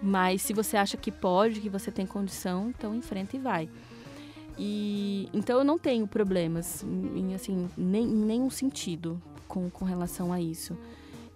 Mas 0.01 0.41
se 0.41 0.53
você 0.53 0.75
acha 0.75 0.97
que 0.97 1.11
pode, 1.11 1.61
que 1.61 1.69
você 1.69 1.89
tem 1.89 2.05
condição, 2.05 2.69
então 2.69 2.93
enfrenta 2.93 3.35
e 3.35 3.39
vai. 3.39 3.69
E 4.57 5.29
então 5.33 5.57
eu 5.57 5.63
não 5.63 5.77
tenho 5.77 6.07
problemas 6.07 6.83
em 6.83 7.35
assim 7.35 7.69
nem, 7.75 8.03
em 8.03 8.25
nenhum 8.25 8.49
sentido 8.49 9.21
com, 9.47 9.69
com 9.69 9.85
relação 9.85 10.31
a 10.31 10.39
isso. 10.39 10.77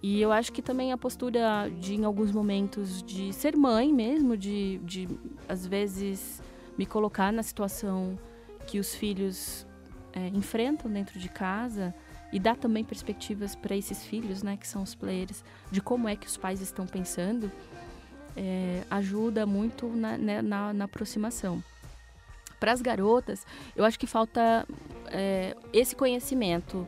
E 0.02 0.20
eu 0.20 0.32
acho 0.32 0.52
que 0.52 0.62
também 0.62 0.92
a 0.92 0.96
postura 0.96 1.70
de 1.78 1.94
em 1.94 2.04
alguns 2.04 2.32
momentos 2.32 3.02
de 3.02 3.32
ser 3.34 3.54
mãe 3.54 3.92
mesmo, 3.92 4.36
de, 4.36 4.78
de 4.78 5.08
às 5.46 5.66
vezes 5.66 6.42
me 6.78 6.86
colocar 6.86 7.30
na 7.30 7.42
situação 7.42 8.18
que 8.66 8.78
os 8.78 8.94
filhos 8.94 9.66
é, 10.12 10.28
enfrentam 10.28 10.90
dentro 10.90 11.18
de 11.18 11.28
casa 11.28 11.94
e 12.32 12.38
dar 12.38 12.56
também 12.56 12.84
perspectivas 12.84 13.54
para 13.54 13.76
esses 13.76 14.04
filhos, 14.04 14.42
né, 14.42 14.56
que 14.56 14.66
são 14.66 14.82
os 14.82 14.94
players, 14.94 15.44
de 15.70 15.80
como 15.80 16.08
é 16.08 16.16
que 16.16 16.26
os 16.26 16.36
pais 16.36 16.60
estão 16.60 16.86
pensando, 16.86 17.50
é, 18.36 18.84
ajuda 18.90 19.44
muito 19.44 19.88
na, 19.88 20.16
né, 20.16 20.40
na, 20.40 20.72
na 20.72 20.84
aproximação. 20.84 21.62
Para 22.60 22.72
as 22.72 22.82
garotas, 22.82 23.46
eu 23.74 23.84
acho 23.86 23.98
que 23.98 24.06
falta 24.06 24.66
é, 25.06 25.56
esse 25.72 25.96
conhecimento 25.96 26.86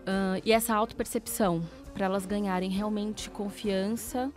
uh, 0.00 0.40
e 0.44 0.52
essa 0.52 0.74
autopercepção 0.74 1.62
para 1.92 2.06
elas 2.06 2.24
ganharem 2.24 2.70
realmente 2.70 3.28
confiança 3.28 4.30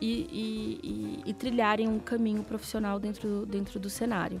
e, 0.00 0.28
e, 0.30 0.80
e, 1.26 1.30
e, 1.30 1.34
trilharem 1.34 1.88
um 1.88 1.98
caminho 1.98 2.44
profissional 2.44 3.00
dentro, 3.00 3.46
dentro 3.46 3.80
do 3.80 3.90
cenário. 3.90 4.40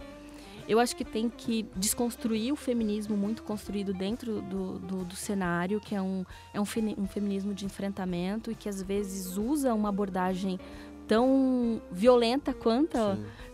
Eu 0.68 0.78
acho 0.78 0.94
que 0.94 1.04
tem 1.04 1.30
que 1.30 1.66
desconstruir 1.74 2.52
o 2.52 2.56
feminismo 2.56 3.16
muito 3.16 3.42
construído 3.42 3.94
dentro 3.94 4.42
do, 4.42 4.78
do, 4.78 5.04
do 5.06 5.16
cenário, 5.16 5.80
que 5.80 5.94
é, 5.94 6.02
um, 6.02 6.26
é 6.52 6.60
um, 6.60 6.64
um 6.98 7.06
feminismo 7.06 7.54
de 7.54 7.64
enfrentamento 7.64 8.52
e 8.52 8.54
que 8.54 8.68
às 8.68 8.82
vezes 8.82 9.38
usa 9.38 9.72
uma 9.72 9.88
abordagem 9.88 10.60
tão 11.06 11.80
violenta 11.90 12.52
quanto, 12.52 12.98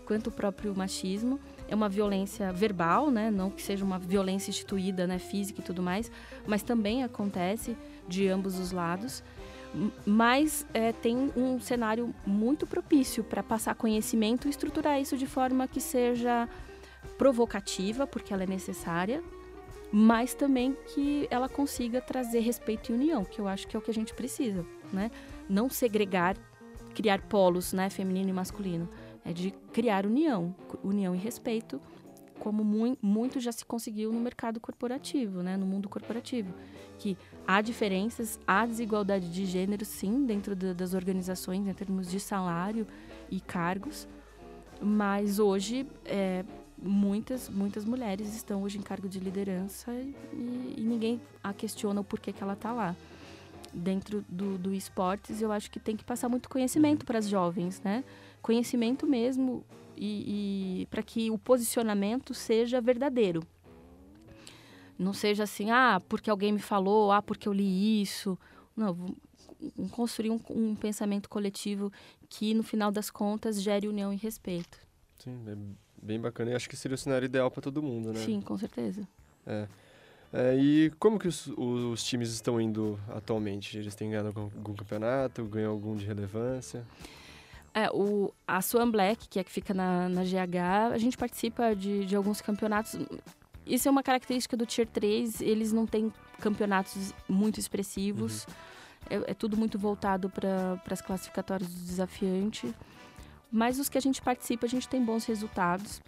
quanto 0.05 0.27
o 0.27 0.33
próprio 0.33 0.75
machismo 0.77 1.39
é 1.69 1.75
uma 1.75 1.89
violência 1.89 2.53
verbal, 2.53 3.11
né? 3.11 3.31
Não 3.31 3.51
que 3.51 3.63
seja 3.63 3.85
uma 3.85 3.99
violência 3.99 4.51
instituída, 4.51 5.07
né? 5.07 5.19
Física 5.19 5.61
e 5.61 5.65
tudo 5.65 5.83
mais, 5.83 6.11
mas 6.47 6.63
também 6.63 7.03
acontece 7.03 7.77
de 8.09 8.29
ambos 8.29 8.59
os 8.59 8.73
lados. 8.73 9.23
Mas 10.07 10.65
é, 10.73 10.93
tem 10.93 11.33
um 11.37 11.59
cenário 11.59 12.15
muito 12.25 12.67
propício 12.67 13.25
para 13.25 13.43
passar 13.43 13.75
conhecimento 13.75 14.47
e 14.47 14.51
estruturar 14.51 15.01
isso 15.01 15.17
de 15.17 15.27
forma 15.27 15.67
que 15.67 15.81
seja 15.81 16.49
provocativa, 17.19 18.07
porque 18.07 18.33
ela 18.33 18.45
é 18.45 18.47
necessária, 18.47 19.23
mas 19.91 20.33
também 20.33 20.77
que 20.95 21.27
ela 21.31 21.49
consiga 21.49 22.01
trazer 22.01 22.41
respeito 22.41 22.93
e 22.93 22.95
união, 22.95 23.25
que 23.25 23.41
eu 23.41 23.49
acho 23.49 23.67
que 23.67 23.77
é 23.77 23.79
o 23.79 23.83
que 23.83 23.91
a 23.91 23.95
gente 23.95 24.15
precisa, 24.15 24.65
né? 24.93 25.11
Não 25.49 25.69
segregar, 25.69 26.37
criar 26.95 27.21
polos, 27.23 27.73
né, 27.73 27.91
feminino 27.91 28.31
e 28.31 28.33
masculino 28.33 28.89
é 29.25 29.33
de 29.33 29.51
criar 29.73 30.07
união, 30.07 30.55
união 30.83 31.15
e 31.15 31.19
respeito, 31.19 31.81
como 32.39 32.65
mu 32.65 32.97
muito 33.01 33.41
já 33.41 33.53
se 33.53 33.65
conseguiu 33.65 34.13
no 34.13 34.21
mercado 34.21 34.61
corporativo, 34.61 35.43
né, 35.43 35.57
no 35.57 35.65
mundo 35.65 35.89
corporativo, 35.89 36.53
que 36.99 37.17
há 37.47 37.61
diferenças, 37.61 38.39
há 38.47 38.67
desigualdade 38.67 39.33
de 39.33 39.47
gênero, 39.47 39.85
sim, 39.85 40.27
dentro 40.27 40.55
de, 40.55 40.75
das 40.75 40.95
organizações 40.95 41.67
em 41.67 41.73
termos 41.73 42.11
de 42.11 42.21
salário 42.21 42.87
e 43.31 43.41
cargos, 43.41 44.07
mas 44.81 45.39
hoje 45.39 45.87
é, 46.05 46.45
muitas 46.77 47.49
muitas 47.49 47.85
mulheres 47.85 48.35
estão 48.35 48.63
hoje 48.63 48.79
em 48.79 48.83
cargo 48.83 49.09
de 49.09 49.19
liderança 49.19 49.93
e, 49.93 50.75
e 50.77 50.83
ninguém 50.83 51.21
a 51.43 51.53
questiona 51.53 52.01
o 52.01 52.05
porquê 52.05 52.33
que 52.33 52.43
ela 52.43 52.55
está 52.55 52.73
lá. 52.73 52.95
Dentro 53.75 54.25
do, 54.29 54.57
do 54.57 54.75
esportes, 54.75 55.43
eu 55.43 55.51
acho 55.51 55.71
que 55.71 55.81
tem 55.81 55.97
que 55.97 56.05
passar 56.05 56.29
muito 56.29 56.49
conhecimento 56.49 57.03
uhum. 57.03 57.07
para 57.07 57.19
as 57.19 57.29
jovens, 57.29 57.81
né? 57.83 58.05
Conhecimento 58.41 59.07
mesmo 59.07 59.65
e, 59.97 60.83
e 60.83 60.87
para 60.87 61.03
que 61.03 61.31
o 61.31 61.39
posicionamento 61.39 62.33
seja 62.35 62.81
verdadeiro. 62.81 63.43
Não 64.99 65.13
seja 65.13 65.43
assim, 65.43 65.71
ah, 65.71 66.01
porque 66.09 66.31
alguém 66.31 66.53
me 66.53 66.61
falou, 66.61 67.11
ah, 67.11 67.21
porque 67.21 67.49
eu 67.49 67.53
li 67.53 68.01
isso. 68.01 68.39
Não, 68.77 68.97
construir 69.91 70.31
um, 70.31 70.41
um 70.51 70.75
pensamento 70.75 71.29
coletivo 71.29 71.93
que, 72.29 72.55
no 72.55 72.63
final 72.63 72.93
das 72.93 73.11
contas, 73.11 73.61
gere 73.61 73.89
união 73.89 74.13
e 74.13 74.17
respeito. 74.17 74.79
Sim, 75.19 75.43
é 75.47 75.57
bem 76.01 76.21
bacana 76.21 76.51
e 76.51 76.55
acho 76.55 76.69
que 76.69 76.77
seria 76.77 76.95
o 76.95 76.99
cenário 76.99 77.27
ideal 77.27 77.51
para 77.51 77.63
todo 77.63 77.83
mundo, 77.83 78.13
né? 78.13 78.21
Sim, 78.21 78.41
com 78.41 78.57
certeza. 78.57 79.07
É. 79.47 79.67
É, 80.37 80.57
e 80.57 80.91
como 80.99 81.17
que 81.17 81.29
os, 81.29 81.47
os, 81.57 82.03
times 82.03 82.31
estão 82.31 82.61
indo 82.61 82.99
atualmente? 83.09 83.79
Eles 83.79 83.95
têm 83.95 84.11
ganhado 84.11 84.29
algum, 84.29 84.43
algum 84.43 84.75
campeonato, 84.75 85.45
ganham 85.45 85.71
algum 85.71 85.95
de 85.95 86.05
relevância? 86.05 86.85
É, 87.73 87.89
o, 87.93 88.35
a 88.45 88.61
Swan 88.61 88.91
Black, 88.91 89.29
que 89.29 89.39
é 89.39 89.45
que 89.45 89.51
fica 89.51 89.73
na, 89.73 90.09
na 90.09 90.25
GH, 90.25 90.93
a 90.93 90.99
gente 90.99 91.17
participa 91.17 91.73
de, 91.77 92.05
de 92.05 92.17
alguns 92.17 92.41
campeonatos. 92.41 92.99
Isso 93.65 93.87
é 93.87 93.91
uma 93.91 94.03
característica 94.03 94.57
do 94.57 94.67
Tier 94.67 94.89
3, 94.89 95.41
eles 95.41 95.73
não 95.73 95.87
têm 95.87 96.13
campeonatos 96.41 97.15
muito 97.29 97.61
expressivos. 97.61 98.45
Uhum. 98.45 98.55
É, 99.11 99.31
é, 99.31 99.35
tudo 99.35 99.57
muito 99.57 99.79
voltado 99.79 100.29
para 100.29 100.81
as 100.91 101.01
classificatórias 101.01 101.73
do 101.73 101.81
desafiante. 101.87 102.75
Mas 103.53 103.79
os 103.79 103.89
que 103.89 103.97
a 103.97 104.01
gente 104.01 104.21
participa, 104.21 104.67
a 104.67 104.69
gente 104.69 104.89
tem 104.89 105.05
bons 105.05 105.27
resultados. 105.27 106.03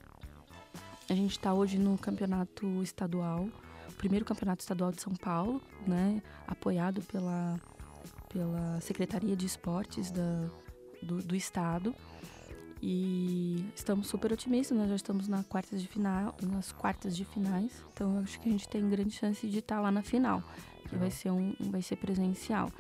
A 1.09 1.15
gente 1.15 1.31
está 1.31 1.55
hoje 1.55 1.79
no 1.79 1.97
campeonato 1.97 2.83
estadual 2.83 3.49
primeiro 3.97 4.25
campeonato 4.25 4.63
estadual 4.63 4.93
de 4.93 5.01
São 5.01 5.15
Paulo, 5.15 5.61
né, 5.87 6.23
apoiado 6.47 7.03
pela, 7.03 7.61
pela 8.29 8.81
Secretaria 8.81 9.37
de 9.37 9.47
Esportes 9.47 10.11
da, 10.11 10.49
do, 11.03 11.23
do 11.23 11.35
Estado. 11.35 11.95
E 12.83 13.65
estamos 13.75 14.07
super 14.07 14.33
otimistas, 14.33 14.77
nós 14.77 14.89
já 14.89 14.97
estamos 14.97 15.29
na 15.29 15.43
quartas 15.45 15.81
de 15.81 15.89
final, 15.89 16.35
nas 16.43 16.73
quartas 16.73 17.17
de 17.17 17.25
finais, 17.25 17.73
então 17.93 18.19
acho 18.19 18.39
que 18.39 18.49
a 18.49 18.53
gente 18.53 18.69
tem 18.69 18.89
grande 18.89 19.13
chance 19.13 19.49
de 19.49 19.59
estar 19.59 19.81
lá 19.81 19.91
na 19.91 20.03
final, 20.03 20.43
que 20.89 20.95
vai 20.95 21.11
ser 21.11 21.31
um, 21.31 21.55
vai 21.71 21.81
ser 21.81 21.97
presencial. 21.97 22.71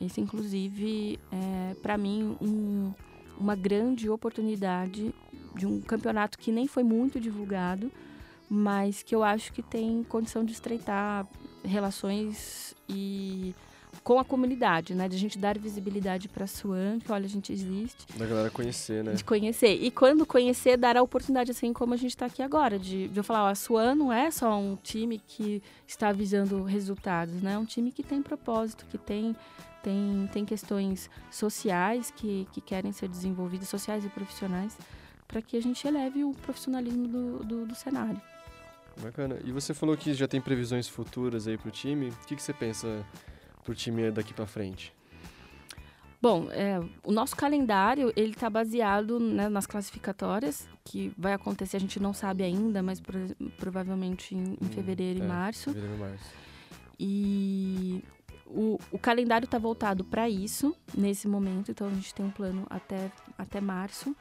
Esse 0.00 0.20
inclusive 0.20 1.18
é 1.32 1.74
para 1.82 1.98
mim 1.98 2.36
um, 2.40 2.94
uma 3.36 3.56
grande 3.56 4.08
oportunidade 4.08 5.12
de 5.56 5.66
um 5.66 5.80
campeonato 5.80 6.38
que 6.38 6.52
nem 6.52 6.66
foi 6.66 6.84
muito 6.84 7.20
divulgado, 7.20 7.90
mas 8.54 9.02
que 9.02 9.14
eu 9.14 9.24
acho 9.24 9.50
que 9.50 9.62
tem 9.62 10.04
condição 10.04 10.44
de 10.44 10.52
estreitar 10.52 11.26
relações 11.64 12.74
e 12.86 13.54
com 14.04 14.18
a 14.18 14.24
comunidade, 14.26 14.94
né? 14.94 15.08
De 15.08 15.16
a 15.16 15.18
gente 15.18 15.38
dar 15.38 15.58
visibilidade 15.58 16.28
para 16.28 16.44
a 16.44 16.46
Suan, 16.46 16.98
que 16.98 17.10
olha, 17.10 17.24
a 17.24 17.28
gente 17.30 17.50
existe. 17.50 18.06
Da 18.14 18.26
galera 18.26 18.50
conhecer, 18.50 19.02
né? 19.02 19.14
De 19.14 19.24
conhecer. 19.24 19.82
E 19.82 19.90
quando 19.90 20.26
conhecer, 20.26 20.76
dar 20.76 20.98
a 20.98 21.02
oportunidade, 21.02 21.50
assim 21.50 21.72
como 21.72 21.94
a 21.94 21.96
gente 21.96 22.10
está 22.10 22.26
aqui 22.26 22.42
agora, 22.42 22.78
de, 22.78 23.08
de 23.08 23.18
eu 23.18 23.24
falar, 23.24 23.44
ó, 23.44 23.46
a 23.48 23.54
Suan 23.54 23.94
não 23.94 24.12
é 24.12 24.30
só 24.30 24.54
um 24.54 24.76
time 24.76 25.18
que 25.26 25.62
está 25.86 26.12
visando 26.12 26.62
resultados, 26.62 27.40
né? 27.40 27.54
É 27.54 27.58
um 27.58 27.64
time 27.64 27.90
que 27.90 28.02
tem 28.02 28.20
propósito, 28.20 28.84
que 28.84 28.98
tem, 28.98 29.34
tem, 29.82 30.28
tem 30.30 30.44
questões 30.44 31.08
sociais 31.30 32.12
que, 32.14 32.46
que 32.52 32.60
querem 32.60 32.92
ser 32.92 33.08
desenvolvidas, 33.08 33.70
sociais 33.70 34.04
e 34.04 34.10
profissionais, 34.10 34.76
para 35.26 35.40
que 35.40 35.56
a 35.56 35.62
gente 35.62 35.88
eleve 35.88 36.22
o 36.22 36.34
profissionalismo 36.34 37.08
do, 37.08 37.38
do, 37.44 37.66
do 37.66 37.74
cenário. 37.74 38.20
Bacana. 39.00 39.38
E 39.44 39.52
você 39.52 39.72
falou 39.72 39.96
que 39.96 40.12
já 40.14 40.28
tem 40.28 40.40
previsões 40.40 40.88
futuras 40.88 41.46
aí 41.46 41.56
pro 41.56 41.70
time. 41.70 42.08
O 42.08 42.26
que, 42.26 42.36
que 42.36 42.42
você 42.42 42.52
pensa 42.52 43.04
pro 43.64 43.74
time 43.74 44.10
daqui 44.10 44.34
para 44.34 44.46
frente? 44.46 44.92
Bom, 46.20 46.46
é, 46.52 46.78
o 47.02 47.10
nosso 47.10 47.34
calendário 47.34 48.12
ele 48.14 48.30
está 48.30 48.48
baseado 48.48 49.18
né, 49.18 49.48
nas 49.48 49.66
classificatórias 49.66 50.68
que 50.84 51.12
vai 51.18 51.32
acontecer. 51.32 51.76
A 51.76 51.80
gente 51.80 51.98
não 51.98 52.14
sabe 52.14 52.44
ainda, 52.44 52.80
mas 52.80 53.00
pro, 53.00 53.18
provavelmente 53.58 54.34
em, 54.34 54.38
em 54.38 54.58
hum, 54.62 54.68
fevereiro 54.72 55.20
é, 55.20 55.24
e 55.24 55.26
março. 55.26 55.72
Fevereiro 55.72 55.96
e 55.96 55.98
março. 55.98 56.24
E 57.00 58.04
o, 58.46 58.78
o 58.92 58.98
calendário 58.98 59.46
está 59.46 59.58
voltado 59.58 60.04
para 60.04 60.28
isso 60.28 60.76
nesse 60.96 61.26
momento. 61.26 61.72
Então 61.72 61.88
a 61.88 61.90
gente 61.90 62.14
tem 62.14 62.24
um 62.24 62.30
plano 62.30 62.66
até 62.70 63.10
até 63.36 63.60
março. 63.60 64.14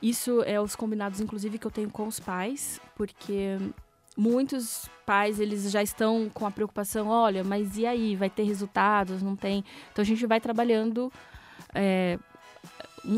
Isso 0.00 0.42
é 0.44 0.60
os 0.60 0.76
combinados, 0.76 1.20
inclusive, 1.20 1.58
que 1.58 1.66
eu 1.66 1.70
tenho 1.70 1.90
com 1.90 2.06
os 2.06 2.20
pais, 2.20 2.80
porque 2.96 3.58
muitos 4.18 4.90
pais 5.06 5.38
eles 5.38 5.70
já 5.70 5.80
estão 5.80 6.28
com 6.34 6.44
a 6.44 6.50
preocupação, 6.50 7.06
olha, 7.06 7.44
mas 7.44 7.78
e 7.78 7.86
aí, 7.86 8.16
vai 8.16 8.28
ter 8.28 8.42
resultados, 8.42 9.22
não 9.22 9.36
tem? 9.36 9.64
Então 9.92 10.02
a 10.02 10.06
gente 10.06 10.26
vai 10.26 10.40
trabalhando 10.40 11.12
é, 11.72 12.18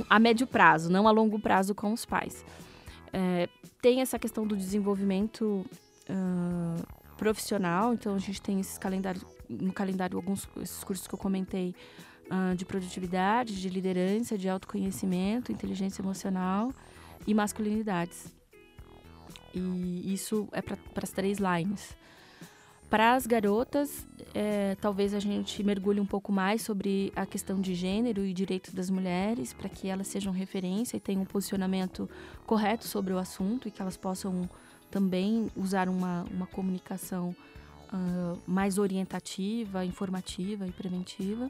a 0.09 0.19
médio 0.19 0.47
prazo, 0.47 0.93
não 0.93 1.09
a 1.09 1.11
longo 1.11 1.41
prazo 1.41 1.75
com 1.75 1.91
os 1.93 2.05
pais. 2.05 2.45
É, 3.13 3.49
tem 3.81 4.03
essa 4.03 4.19
questão 4.19 4.47
do 4.47 4.55
desenvolvimento 4.55 5.65
uh, 6.09 6.87
profissional, 7.17 7.95
então 7.95 8.15
a 8.15 8.19
gente 8.19 8.41
tem 8.43 8.61
esses 8.61 8.77
calendários, 8.77 9.25
no 9.49 9.73
calendário 9.73 10.17
alguns 10.17 10.47
esses 10.61 10.85
cursos 10.85 11.09
que 11.09 11.15
eu 11.15 11.19
comentei 11.19 11.75
uh, 12.27 12.55
de 12.55 12.67
produtividade, 12.67 13.59
de 13.59 13.69
liderança, 13.71 14.37
de 14.37 14.49
autoconhecimento, 14.51 15.51
inteligência 15.51 16.03
emocional 16.03 16.73
e 17.27 17.33
masculinidades. 17.33 18.40
E 19.55 20.13
isso 20.13 20.49
é 20.53 20.63
para 20.63 20.79
as 21.03 21.11
três 21.11 21.39
lines. 21.39 21.97
Para 22.91 23.15
as 23.15 23.25
garotas, 23.25 24.05
é, 24.35 24.77
talvez 24.81 25.15
a 25.15 25.21
gente 25.21 25.63
mergulhe 25.63 26.01
um 26.01 26.07
pouco 26.07 26.33
mais 26.33 26.63
sobre 26.63 27.13
a 27.15 27.25
questão 27.25 27.61
de 27.61 27.73
gênero 27.73 28.25
e 28.25 28.33
direitos 28.33 28.75
das 28.75 28.91
mulheres, 28.91 29.53
para 29.53 29.69
que 29.69 29.87
elas 29.87 30.09
sejam 30.09 30.33
referência 30.33 30.97
e 30.97 31.01
tenham 31.01 31.23
um 31.23 31.25
posicionamento 31.25 32.11
correto 32.45 32.89
sobre 32.89 33.13
o 33.13 33.19
assunto 33.19 33.69
e 33.69 33.71
que 33.71 33.81
elas 33.81 33.97
possam 33.97 34.51
também 34.91 35.49
usar 35.55 35.89
uma, 35.89 36.25
uma 36.33 36.49
comunicação 36.49 37.35
uh, 37.93 38.39
mais 38.45 38.77
orientativa, 38.77 39.85
informativa 39.85 40.67
e 40.67 40.73
preventiva. 40.73 41.49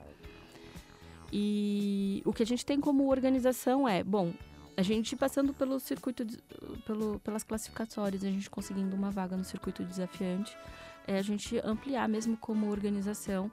E 1.32 2.22
o 2.26 2.34
que 2.34 2.42
a 2.42 2.46
gente 2.46 2.66
tem 2.66 2.78
como 2.78 3.08
organização 3.08 3.88
é, 3.88 4.04
bom, 4.04 4.32
a 4.80 4.82
gente 4.82 5.14
passando 5.14 5.52
pelo 5.52 5.78
circuito, 5.78 6.24
de, 6.24 6.38
pelo, 6.86 7.20
pelas 7.20 7.44
classificatórias, 7.44 8.24
a 8.24 8.30
gente 8.30 8.48
conseguindo 8.48 8.96
uma 8.96 9.10
vaga 9.10 9.36
no 9.36 9.44
circuito 9.44 9.84
desafiante, 9.84 10.56
é 11.06 11.18
a 11.18 11.22
gente 11.22 11.60
ampliar 11.62 12.08
mesmo 12.08 12.34
como 12.34 12.70
organização, 12.70 13.52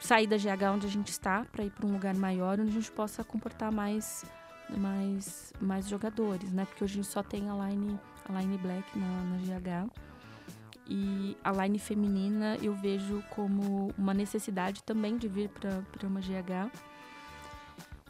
sair 0.00 0.28
da 0.28 0.36
GH 0.36 0.62
onde 0.72 0.86
a 0.86 0.90
gente 0.90 1.08
está 1.08 1.44
para 1.50 1.64
ir 1.64 1.70
para 1.70 1.84
um 1.84 1.92
lugar 1.92 2.14
maior 2.14 2.60
onde 2.60 2.70
a 2.70 2.74
gente 2.74 2.92
possa 2.92 3.24
comportar 3.24 3.72
mais 3.72 4.24
mais 4.78 5.52
mais 5.60 5.88
jogadores, 5.88 6.52
né? 6.52 6.64
Porque 6.66 6.84
hoje 6.84 6.94
a 6.94 7.02
gente 7.02 7.12
só 7.12 7.22
tem 7.22 7.50
a 7.50 7.68
line 7.68 7.98
a 8.28 8.40
line 8.40 8.56
black 8.58 8.96
na, 8.96 9.06
na 9.24 9.36
GH 9.38 9.90
e 10.86 11.36
a 11.42 11.50
line 11.50 11.80
feminina 11.80 12.56
eu 12.62 12.74
vejo 12.74 13.24
como 13.30 13.92
uma 13.98 14.14
necessidade 14.14 14.84
também 14.84 15.16
de 15.16 15.26
vir 15.26 15.48
para 15.48 16.06
uma 16.06 16.20
GH 16.20 16.70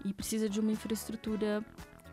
e 0.04 0.12
precisa 0.12 0.48
de 0.48 0.60
uma 0.60 0.72
infraestrutura 0.72 1.64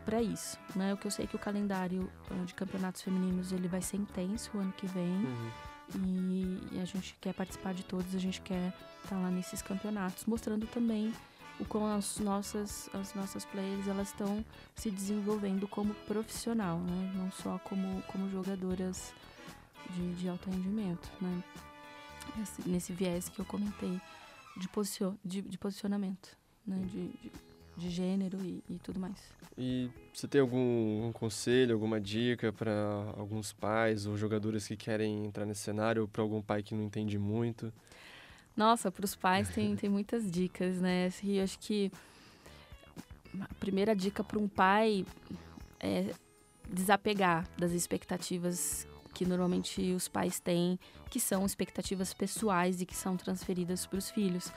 para 0.02 0.22
isso, 0.22 0.58
né? 0.76 0.94
O 0.94 0.98
que 0.98 1.08
eu 1.08 1.12
sei 1.12 1.26
é 1.26 1.28
que 1.28 1.36
o 1.36 1.40
calendário 1.40 2.10
uh, 2.30 2.46
de 2.46 2.54
campeonatos 2.54 3.02
femininos 3.02 3.52
ele 3.52 3.68
vai 3.68 3.82
ser 3.82 3.98
intenso 3.98 4.52
o 4.54 4.60
ano 4.60 4.74
que 4.74 4.88
vem. 4.88 5.10
Uhum. 5.10 5.52
E, 5.96 6.76
e, 6.76 6.80
a 6.82 6.86
gente 6.86 7.18
quer 7.20 7.34
participar 7.34 7.74
de 7.74 7.84
todos, 7.84 8.16
a 8.16 8.20
gente 8.20 8.40
quer 8.42 8.74
estar 9.04 9.16
tá 9.16 9.22
lá 9.22 9.30
nesses 9.30 9.62
campeonatos, 9.62 10.26
mostrando 10.26 10.66
também 10.68 11.14
o 11.60 11.66
como 11.66 11.86
as 11.86 12.18
nossas 12.20 12.90
as 12.94 13.14
nossas 13.14 13.44
players 13.46 13.88
elas 13.88 14.08
estão 14.08 14.44
se 14.74 14.90
desenvolvendo 14.90 15.68
como 15.68 15.94
profissional, 15.94 16.80
né? 16.80 17.12
Não 17.16 17.32
só 17.32 17.60
como 17.60 18.02
como 18.04 18.30
jogadoras 18.30 19.14
de, 19.90 20.14
de 20.16 20.30
alto 20.30 20.50
rendimento, 20.50 21.12
né? 21.20 21.44
Nesse, 22.38 22.70
nesse 22.70 22.94
viés 22.94 23.28
que 23.28 23.40
eu 23.40 23.46
comentei 23.46 24.00
de, 24.56 24.68
posicion, 24.70 25.16
de, 25.24 25.42
de 25.42 25.58
posicionamento, 25.58 26.38
né? 26.66 26.78
De, 26.86 27.10
de 27.10 27.32
de 27.82 27.90
gênero 27.90 28.38
e, 28.44 28.64
e 28.70 28.80
tudo 28.80 29.00
mais. 29.00 29.18
E 29.58 29.90
você 30.14 30.28
tem 30.28 30.40
algum 30.40 31.08
um 31.08 31.12
conselho, 31.12 31.74
alguma 31.74 32.00
dica 32.00 32.54
para 32.54 32.72
alguns 33.18 33.52
pais 33.52 34.06
ou 34.06 34.16
jogadores 34.16 34.68
que 34.68 34.78
querem 34.78 35.26
entrar 35.26 35.46
nesse 35.46 35.62
cenário, 35.62 36.04
ou 36.04 36.08
para 36.08 36.22
algum 36.22 36.42
pai 36.42 36.64
que 36.64 36.74
não 36.74 36.84
entende 36.84 37.18
muito? 37.18 37.74
Nossa, 38.56 38.92
para 38.92 39.06
os 39.06 39.16
pais 39.16 39.50
tem, 39.50 39.76
tem 39.76 39.90
muitas 39.90 40.30
dicas, 40.30 40.80
né? 40.80 41.08
Assim, 41.08 41.38
eu 41.38 41.44
acho 41.44 41.58
que 41.60 41.92
a 43.40 43.54
primeira 43.56 43.96
dica 43.96 44.24
para 44.24 44.38
um 44.38 44.48
pai 44.48 45.06
é 45.80 46.14
desapegar 46.70 47.48
das 47.58 47.72
expectativas 47.72 48.88
que 49.14 49.26
normalmente 49.26 49.94
os 49.94 50.08
pais 50.08 50.40
têm, 50.40 50.80
que 51.10 51.20
são 51.20 51.46
expectativas 51.46 52.14
pessoais 52.14 52.82
e 52.82 52.86
que 52.86 52.96
são 52.96 53.18
transferidas 53.18 53.86
para 53.86 54.00
os 54.00 54.10
filhos 54.10 54.52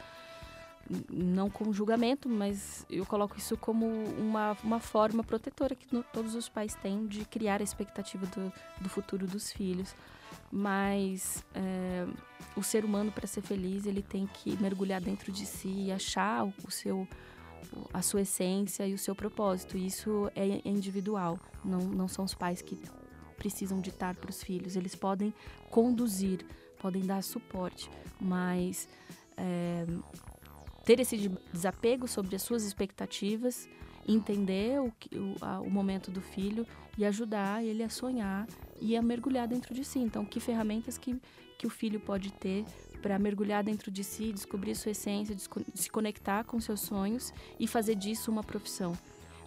não 1.11 1.49
com 1.49 1.73
julgamento, 1.73 2.29
mas 2.29 2.85
eu 2.91 3.07
coloco 3.07 3.39
isso 3.39 3.57
como 3.57 3.87
uma, 3.87 4.57
uma 4.63 4.81
forma 4.81 5.25
protetora 5.25 5.75
que 5.75 5.87
no, 5.95 6.03
todos 6.03 6.35
os 6.35 6.49
pais 6.49 6.75
têm 6.75 7.07
de 7.07 7.25
criar 7.25 7.61
a 7.61 7.65
expectativa 7.65 8.27
do, 8.27 8.53
do 8.81 8.89
futuro 8.89 9.27
dos 9.27 9.51
filhos. 9.53 9.95
mas 10.53 11.45
é, 11.55 12.07
o 12.57 12.63
ser 12.63 12.85
humano 12.85 13.11
para 13.11 13.27
ser 13.27 13.43
feliz 13.43 13.87
ele 13.87 14.03
tem 14.03 14.27
que 14.27 14.57
mergulhar 14.61 15.01
dentro 15.01 15.33
de 15.33 15.47
si 15.47 15.87
e 15.87 15.93
achar 15.93 16.45
o 16.45 16.71
seu 16.71 17.09
a 17.93 18.03
sua 18.03 18.21
essência 18.21 18.87
e 18.87 18.93
o 18.93 18.99
seu 18.99 19.15
propósito. 19.15 19.77
Isso 19.77 20.31
é 20.37 20.61
individual, 20.69 21.41
não, 21.65 21.81
não 21.81 22.07
são 22.07 22.25
os 22.25 22.35
pais 22.35 22.61
que 22.61 22.79
precisam 23.37 23.81
ditar 23.81 24.15
para 24.15 24.31
os 24.31 24.43
filhos. 24.43 24.77
Eles 24.77 24.95
podem 24.95 25.33
conduzir, 25.71 26.45
podem 26.79 27.05
dar 27.05 27.23
suporte, 27.23 27.91
mas 28.21 28.89
é, 29.37 29.87
ter 30.85 31.01
esse 31.01 31.31
desapego 31.53 32.07
sobre 32.07 32.37
as 32.37 32.43
suas 32.43 32.65
expectativas, 32.65 33.69
entender 34.07 34.81
o, 34.81 34.87
o, 34.87 35.37
a, 35.41 35.61
o 35.61 35.71
momento 35.71 36.11
do 36.11 36.21
filho 36.21 36.67
e 36.97 37.05
ajudar 37.05 37.65
ele 37.65 37.83
a 37.83 37.89
sonhar 37.89 38.47
e 38.81 38.97
a 38.97 39.03
mergulhar 39.03 39.49
dentro 39.49 39.75
de 39.75 39.85
si. 39.85 39.99
Então, 39.99 40.25
que 40.25 40.41
ferramentas 40.41 40.99
que, 40.99 41.19
que 41.59 41.67
o 41.67 41.71
filho 41.71 41.99
pode 41.99 42.33
ter 42.33 42.65
para 43.01 43.19
mergulhar 43.19 43.63
dentro 43.63 43.91
de 43.91 44.03
si, 44.03 44.33
descobrir 44.33 44.75
sua 44.75 44.93
essência, 44.93 45.37
se 45.75 45.91
conectar 45.91 46.45
com 46.45 46.61
seus 46.61 46.81
sonhos 46.81 47.33
e 47.59 47.67
fazer 47.67 47.95
disso 47.95 48.31
uma 48.31 48.43
profissão. 48.43 48.97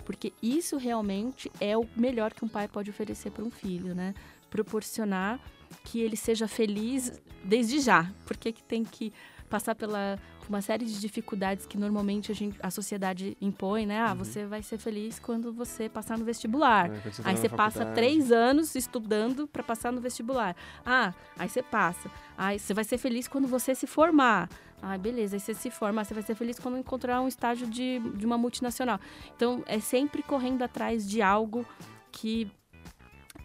Porque 0.06 0.32
isso 0.42 0.78
realmente 0.78 1.52
é 1.60 1.78
o 1.78 1.88
melhor 1.96 2.34
que 2.34 2.46
um 2.46 2.48
pai 2.48 2.68
pode 2.68 2.90
oferecer 2.90 3.32
para 3.32 3.44
um 3.44 3.52
filho, 3.52 3.94
né? 3.94 4.14
Proporcionar 4.50 5.40
que 5.84 6.00
ele 6.00 6.16
seja 6.16 6.48
feliz 6.48 7.20
desde 7.44 7.80
já. 7.80 8.12
Porque 8.26 8.54
que 8.54 8.64
tem 8.64 8.86
que 8.86 9.12
passar 9.50 9.76
pela 9.76 10.20
uma 10.50 10.62
série 10.62 10.86
de 10.86 11.00
dificuldades 11.00 11.66
que 11.66 11.78
normalmente 11.78 12.32
a, 12.32 12.36
gente, 12.36 12.58
a 12.62 12.72
sociedade 12.72 13.38
impõe, 13.42 13.86
né? 13.86 14.00
Ah, 14.00 14.12
uhum. 14.12 14.18
você 14.18 14.46
vai 14.46 14.64
ser 14.64 14.78
feliz 14.78 15.20
quando 15.20 15.52
você 15.52 15.90
passar 15.90 16.18
no 16.18 16.26
vestibular. 16.26 16.90
É, 16.90 17.00
você 17.00 17.22
tá 17.22 17.30
aí 17.30 17.38
você 17.38 17.50
passa 17.50 17.86
três 17.88 18.32
anos 18.32 18.76
estudando 18.76 19.48
para 19.48 19.64
passar 19.64 19.92
no 19.92 20.00
vestibular. 20.02 20.56
Ah, 20.86 21.14
aí 21.38 21.50
você 21.50 21.62
passa. 21.62 22.10
Aí 22.38 22.60
você 22.60 22.74
vai 22.74 22.84
ser 22.84 22.98
feliz 22.98 23.28
quando 23.28 23.48
você 23.48 23.76
se 23.76 23.88
formar. 23.88 24.50
Ah, 24.82 24.98
beleza, 24.98 25.36
aí 25.36 25.40
você 25.40 25.54
se 25.54 25.72
forma, 25.72 26.04
você 26.04 26.14
vai 26.14 26.22
ser 26.22 26.36
feliz 26.36 26.60
quando 26.60 26.78
encontrar 26.78 27.20
um 27.22 27.28
estágio 27.28 27.68
de, 27.68 28.00
de 28.16 28.26
uma 28.26 28.38
multinacional. 28.38 29.00
Então, 29.36 29.64
é 29.66 29.80
sempre 29.80 30.22
correndo 30.22 30.62
atrás 30.62 31.08
de 31.10 31.22
algo 31.22 31.66
que 32.12 32.52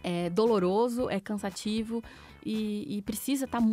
é 0.03 0.29
doloroso, 0.29 1.09
é 1.09 1.19
cansativo 1.19 2.03
e, 2.45 2.97
e 2.97 3.01
precisa 3.01 3.45
estar 3.45 3.61
tá 3.61 3.67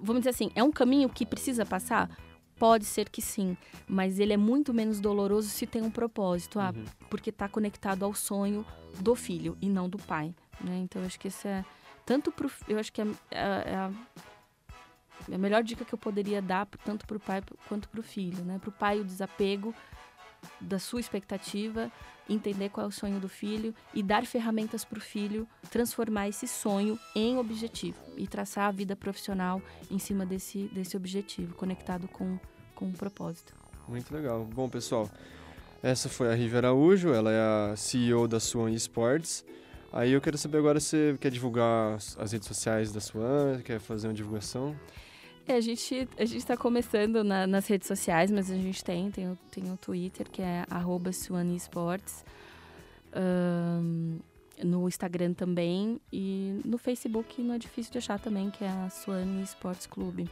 vamos 0.00 0.20
dizer 0.20 0.30
assim, 0.30 0.50
é 0.54 0.62
um 0.62 0.72
caminho 0.72 1.08
que 1.08 1.26
precisa 1.26 1.64
passar? 1.64 2.10
Pode 2.58 2.86
ser 2.86 3.10
que 3.10 3.20
sim, 3.20 3.56
mas 3.86 4.18
ele 4.18 4.32
é 4.32 4.36
muito 4.36 4.72
menos 4.72 4.98
doloroso 4.98 5.48
se 5.48 5.66
tem 5.66 5.82
um 5.82 5.90
propósito, 5.90 6.58
ah, 6.58 6.72
uhum. 6.74 6.84
porque 7.10 7.28
está 7.28 7.48
conectado 7.48 8.04
ao 8.04 8.14
sonho 8.14 8.64
do 8.98 9.14
filho 9.14 9.58
e 9.60 9.68
não 9.68 9.88
do 9.88 9.98
pai, 9.98 10.34
né? 10.60 10.78
Então 10.78 11.02
eu 11.02 11.06
acho 11.06 11.20
que 11.20 11.28
isso 11.28 11.46
é 11.46 11.64
tanto 12.06 12.32
pro, 12.32 12.50
eu 12.66 12.78
acho 12.78 12.92
que 12.92 13.02
é, 13.02 13.04
é, 13.30 13.38
é 13.40 13.74
a, 13.74 13.90
é 15.30 15.34
a 15.34 15.38
melhor 15.38 15.62
dica 15.62 15.84
que 15.84 15.92
eu 15.92 15.98
poderia 15.98 16.40
dar 16.40 16.66
tanto 16.82 17.06
para 17.06 17.16
o 17.16 17.20
pai 17.20 17.42
quanto 17.68 17.88
para 17.90 18.00
o 18.00 18.02
filho, 18.02 18.42
né? 18.42 18.58
Para 18.58 18.70
o 18.70 18.72
pai 18.72 19.00
o 19.00 19.04
desapego 19.04 19.74
da 20.60 20.78
sua 20.78 21.00
expectativa, 21.00 21.90
entender 22.28 22.68
qual 22.68 22.86
é 22.86 22.88
o 22.88 22.92
sonho 22.92 23.20
do 23.20 23.28
filho 23.28 23.74
e 23.94 24.02
dar 24.02 24.26
ferramentas 24.26 24.84
para 24.84 24.98
o 24.98 25.00
filho 25.00 25.46
transformar 25.70 26.28
esse 26.28 26.46
sonho 26.46 26.98
em 27.14 27.38
objetivo 27.38 27.98
e 28.16 28.26
traçar 28.26 28.68
a 28.68 28.70
vida 28.72 28.96
profissional 28.96 29.62
em 29.90 29.98
cima 29.98 30.26
desse, 30.26 30.64
desse 30.72 30.96
objetivo, 30.96 31.54
conectado 31.54 32.08
com, 32.08 32.38
com 32.74 32.86
um 32.86 32.92
propósito. 32.92 33.54
Muito 33.88 34.12
legal. 34.12 34.44
Bom, 34.44 34.68
pessoal, 34.68 35.08
essa 35.82 36.08
foi 36.08 36.32
a 36.32 36.34
Riva 36.34 36.58
Araújo, 36.58 37.12
ela 37.12 37.30
é 37.30 37.72
a 37.72 37.76
CEO 37.76 38.26
da 38.26 38.40
Swan 38.40 38.70
Esports. 38.70 39.44
Aí 39.92 40.12
eu 40.12 40.20
quero 40.20 40.36
saber 40.36 40.58
agora 40.58 40.80
se 40.80 40.88
você 41.12 41.18
quer 41.20 41.30
divulgar 41.30 41.94
as 41.94 42.32
redes 42.32 42.48
sociais 42.48 42.92
da 42.92 43.00
Swan, 43.00 43.60
quer 43.64 43.78
fazer 43.78 44.08
uma 44.08 44.14
divulgação. 44.14 44.76
É, 45.48 45.54
a 45.54 45.60
gente 45.60 46.08
a 46.18 46.24
gente 46.24 46.38
está 46.38 46.56
começando 46.56 47.22
na, 47.22 47.46
nas 47.46 47.68
redes 47.68 47.86
sociais, 47.86 48.32
mas 48.32 48.50
a 48.50 48.56
gente 48.56 48.82
tem 48.82 49.10
tem 49.12 49.30
o, 49.30 49.38
tem 49.50 49.72
o 49.72 49.76
Twitter 49.76 50.28
que 50.28 50.42
é 50.42 50.66
@suanesports, 51.12 52.24
um, 53.14 54.18
no 54.64 54.88
Instagram 54.88 55.34
também 55.34 56.00
e 56.12 56.60
no 56.64 56.78
Facebook 56.78 57.40
não 57.42 57.54
é 57.54 57.58
difícil 57.58 57.92
de 57.92 57.98
achar 57.98 58.18
também 58.18 58.50
que 58.50 58.64
é 58.64 58.68
a 58.68 58.90
Suane 58.90 59.42
Esportes 59.42 59.86
Clube. 59.86 60.28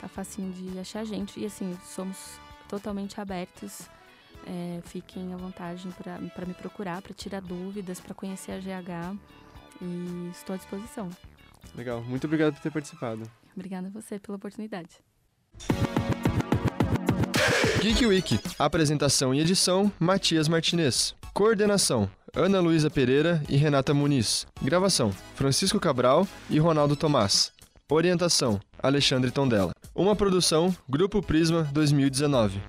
Tá 0.00 0.08
facinho 0.08 0.50
de 0.52 0.78
achar 0.78 1.00
a 1.00 1.04
gente 1.04 1.38
e 1.38 1.44
assim 1.44 1.76
somos 1.84 2.40
totalmente 2.68 3.20
abertos. 3.20 3.88
É, 4.46 4.80
fiquem 4.86 5.32
à 5.32 5.36
vontade 5.36 5.86
para 6.34 6.46
me 6.46 6.54
procurar, 6.54 7.02
para 7.02 7.12
tirar 7.12 7.40
dúvidas, 7.40 8.00
para 8.00 8.14
conhecer 8.14 8.52
a 8.52 8.58
GH 8.58 9.16
e 9.80 10.30
estou 10.30 10.54
à 10.54 10.56
disposição. 10.56 11.10
Legal, 11.74 12.02
muito 12.02 12.26
obrigado 12.26 12.54
por 12.54 12.62
ter 12.62 12.72
participado. 12.72 13.22
Obrigada 13.54 13.88
a 13.88 13.90
você 13.90 14.18
pela 14.18 14.36
oportunidade. 14.36 14.88
Geek 17.80 18.06
Week. 18.06 18.38
Apresentação 18.58 19.34
e 19.34 19.40
edição: 19.40 19.90
Matias 19.98 20.48
Martinez. 20.48 21.14
Coordenação: 21.34 22.08
Ana 22.34 22.60
Luísa 22.60 22.88
Pereira 22.88 23.42
e 23.48 23.56
Renata 23.56 23.92
Muniz. 23.92 24.46
Gravação: 24.62 25.10
Francisco 25.34 25.80
Cabral 25.80 26.26
e 26.48 26.58
Ronaldo 26.58 26.94
Tomás. 26.94 27.52
Orientação: 27.90 28.60
Alexandre 28.82 29.30
Tondela. 29.30 29.72
Uma 29.94 30.16
produção: 30.16 30.74
Grupo 30.88 31.20
Prisma 31.20 31.64
2019. 31.72 32.60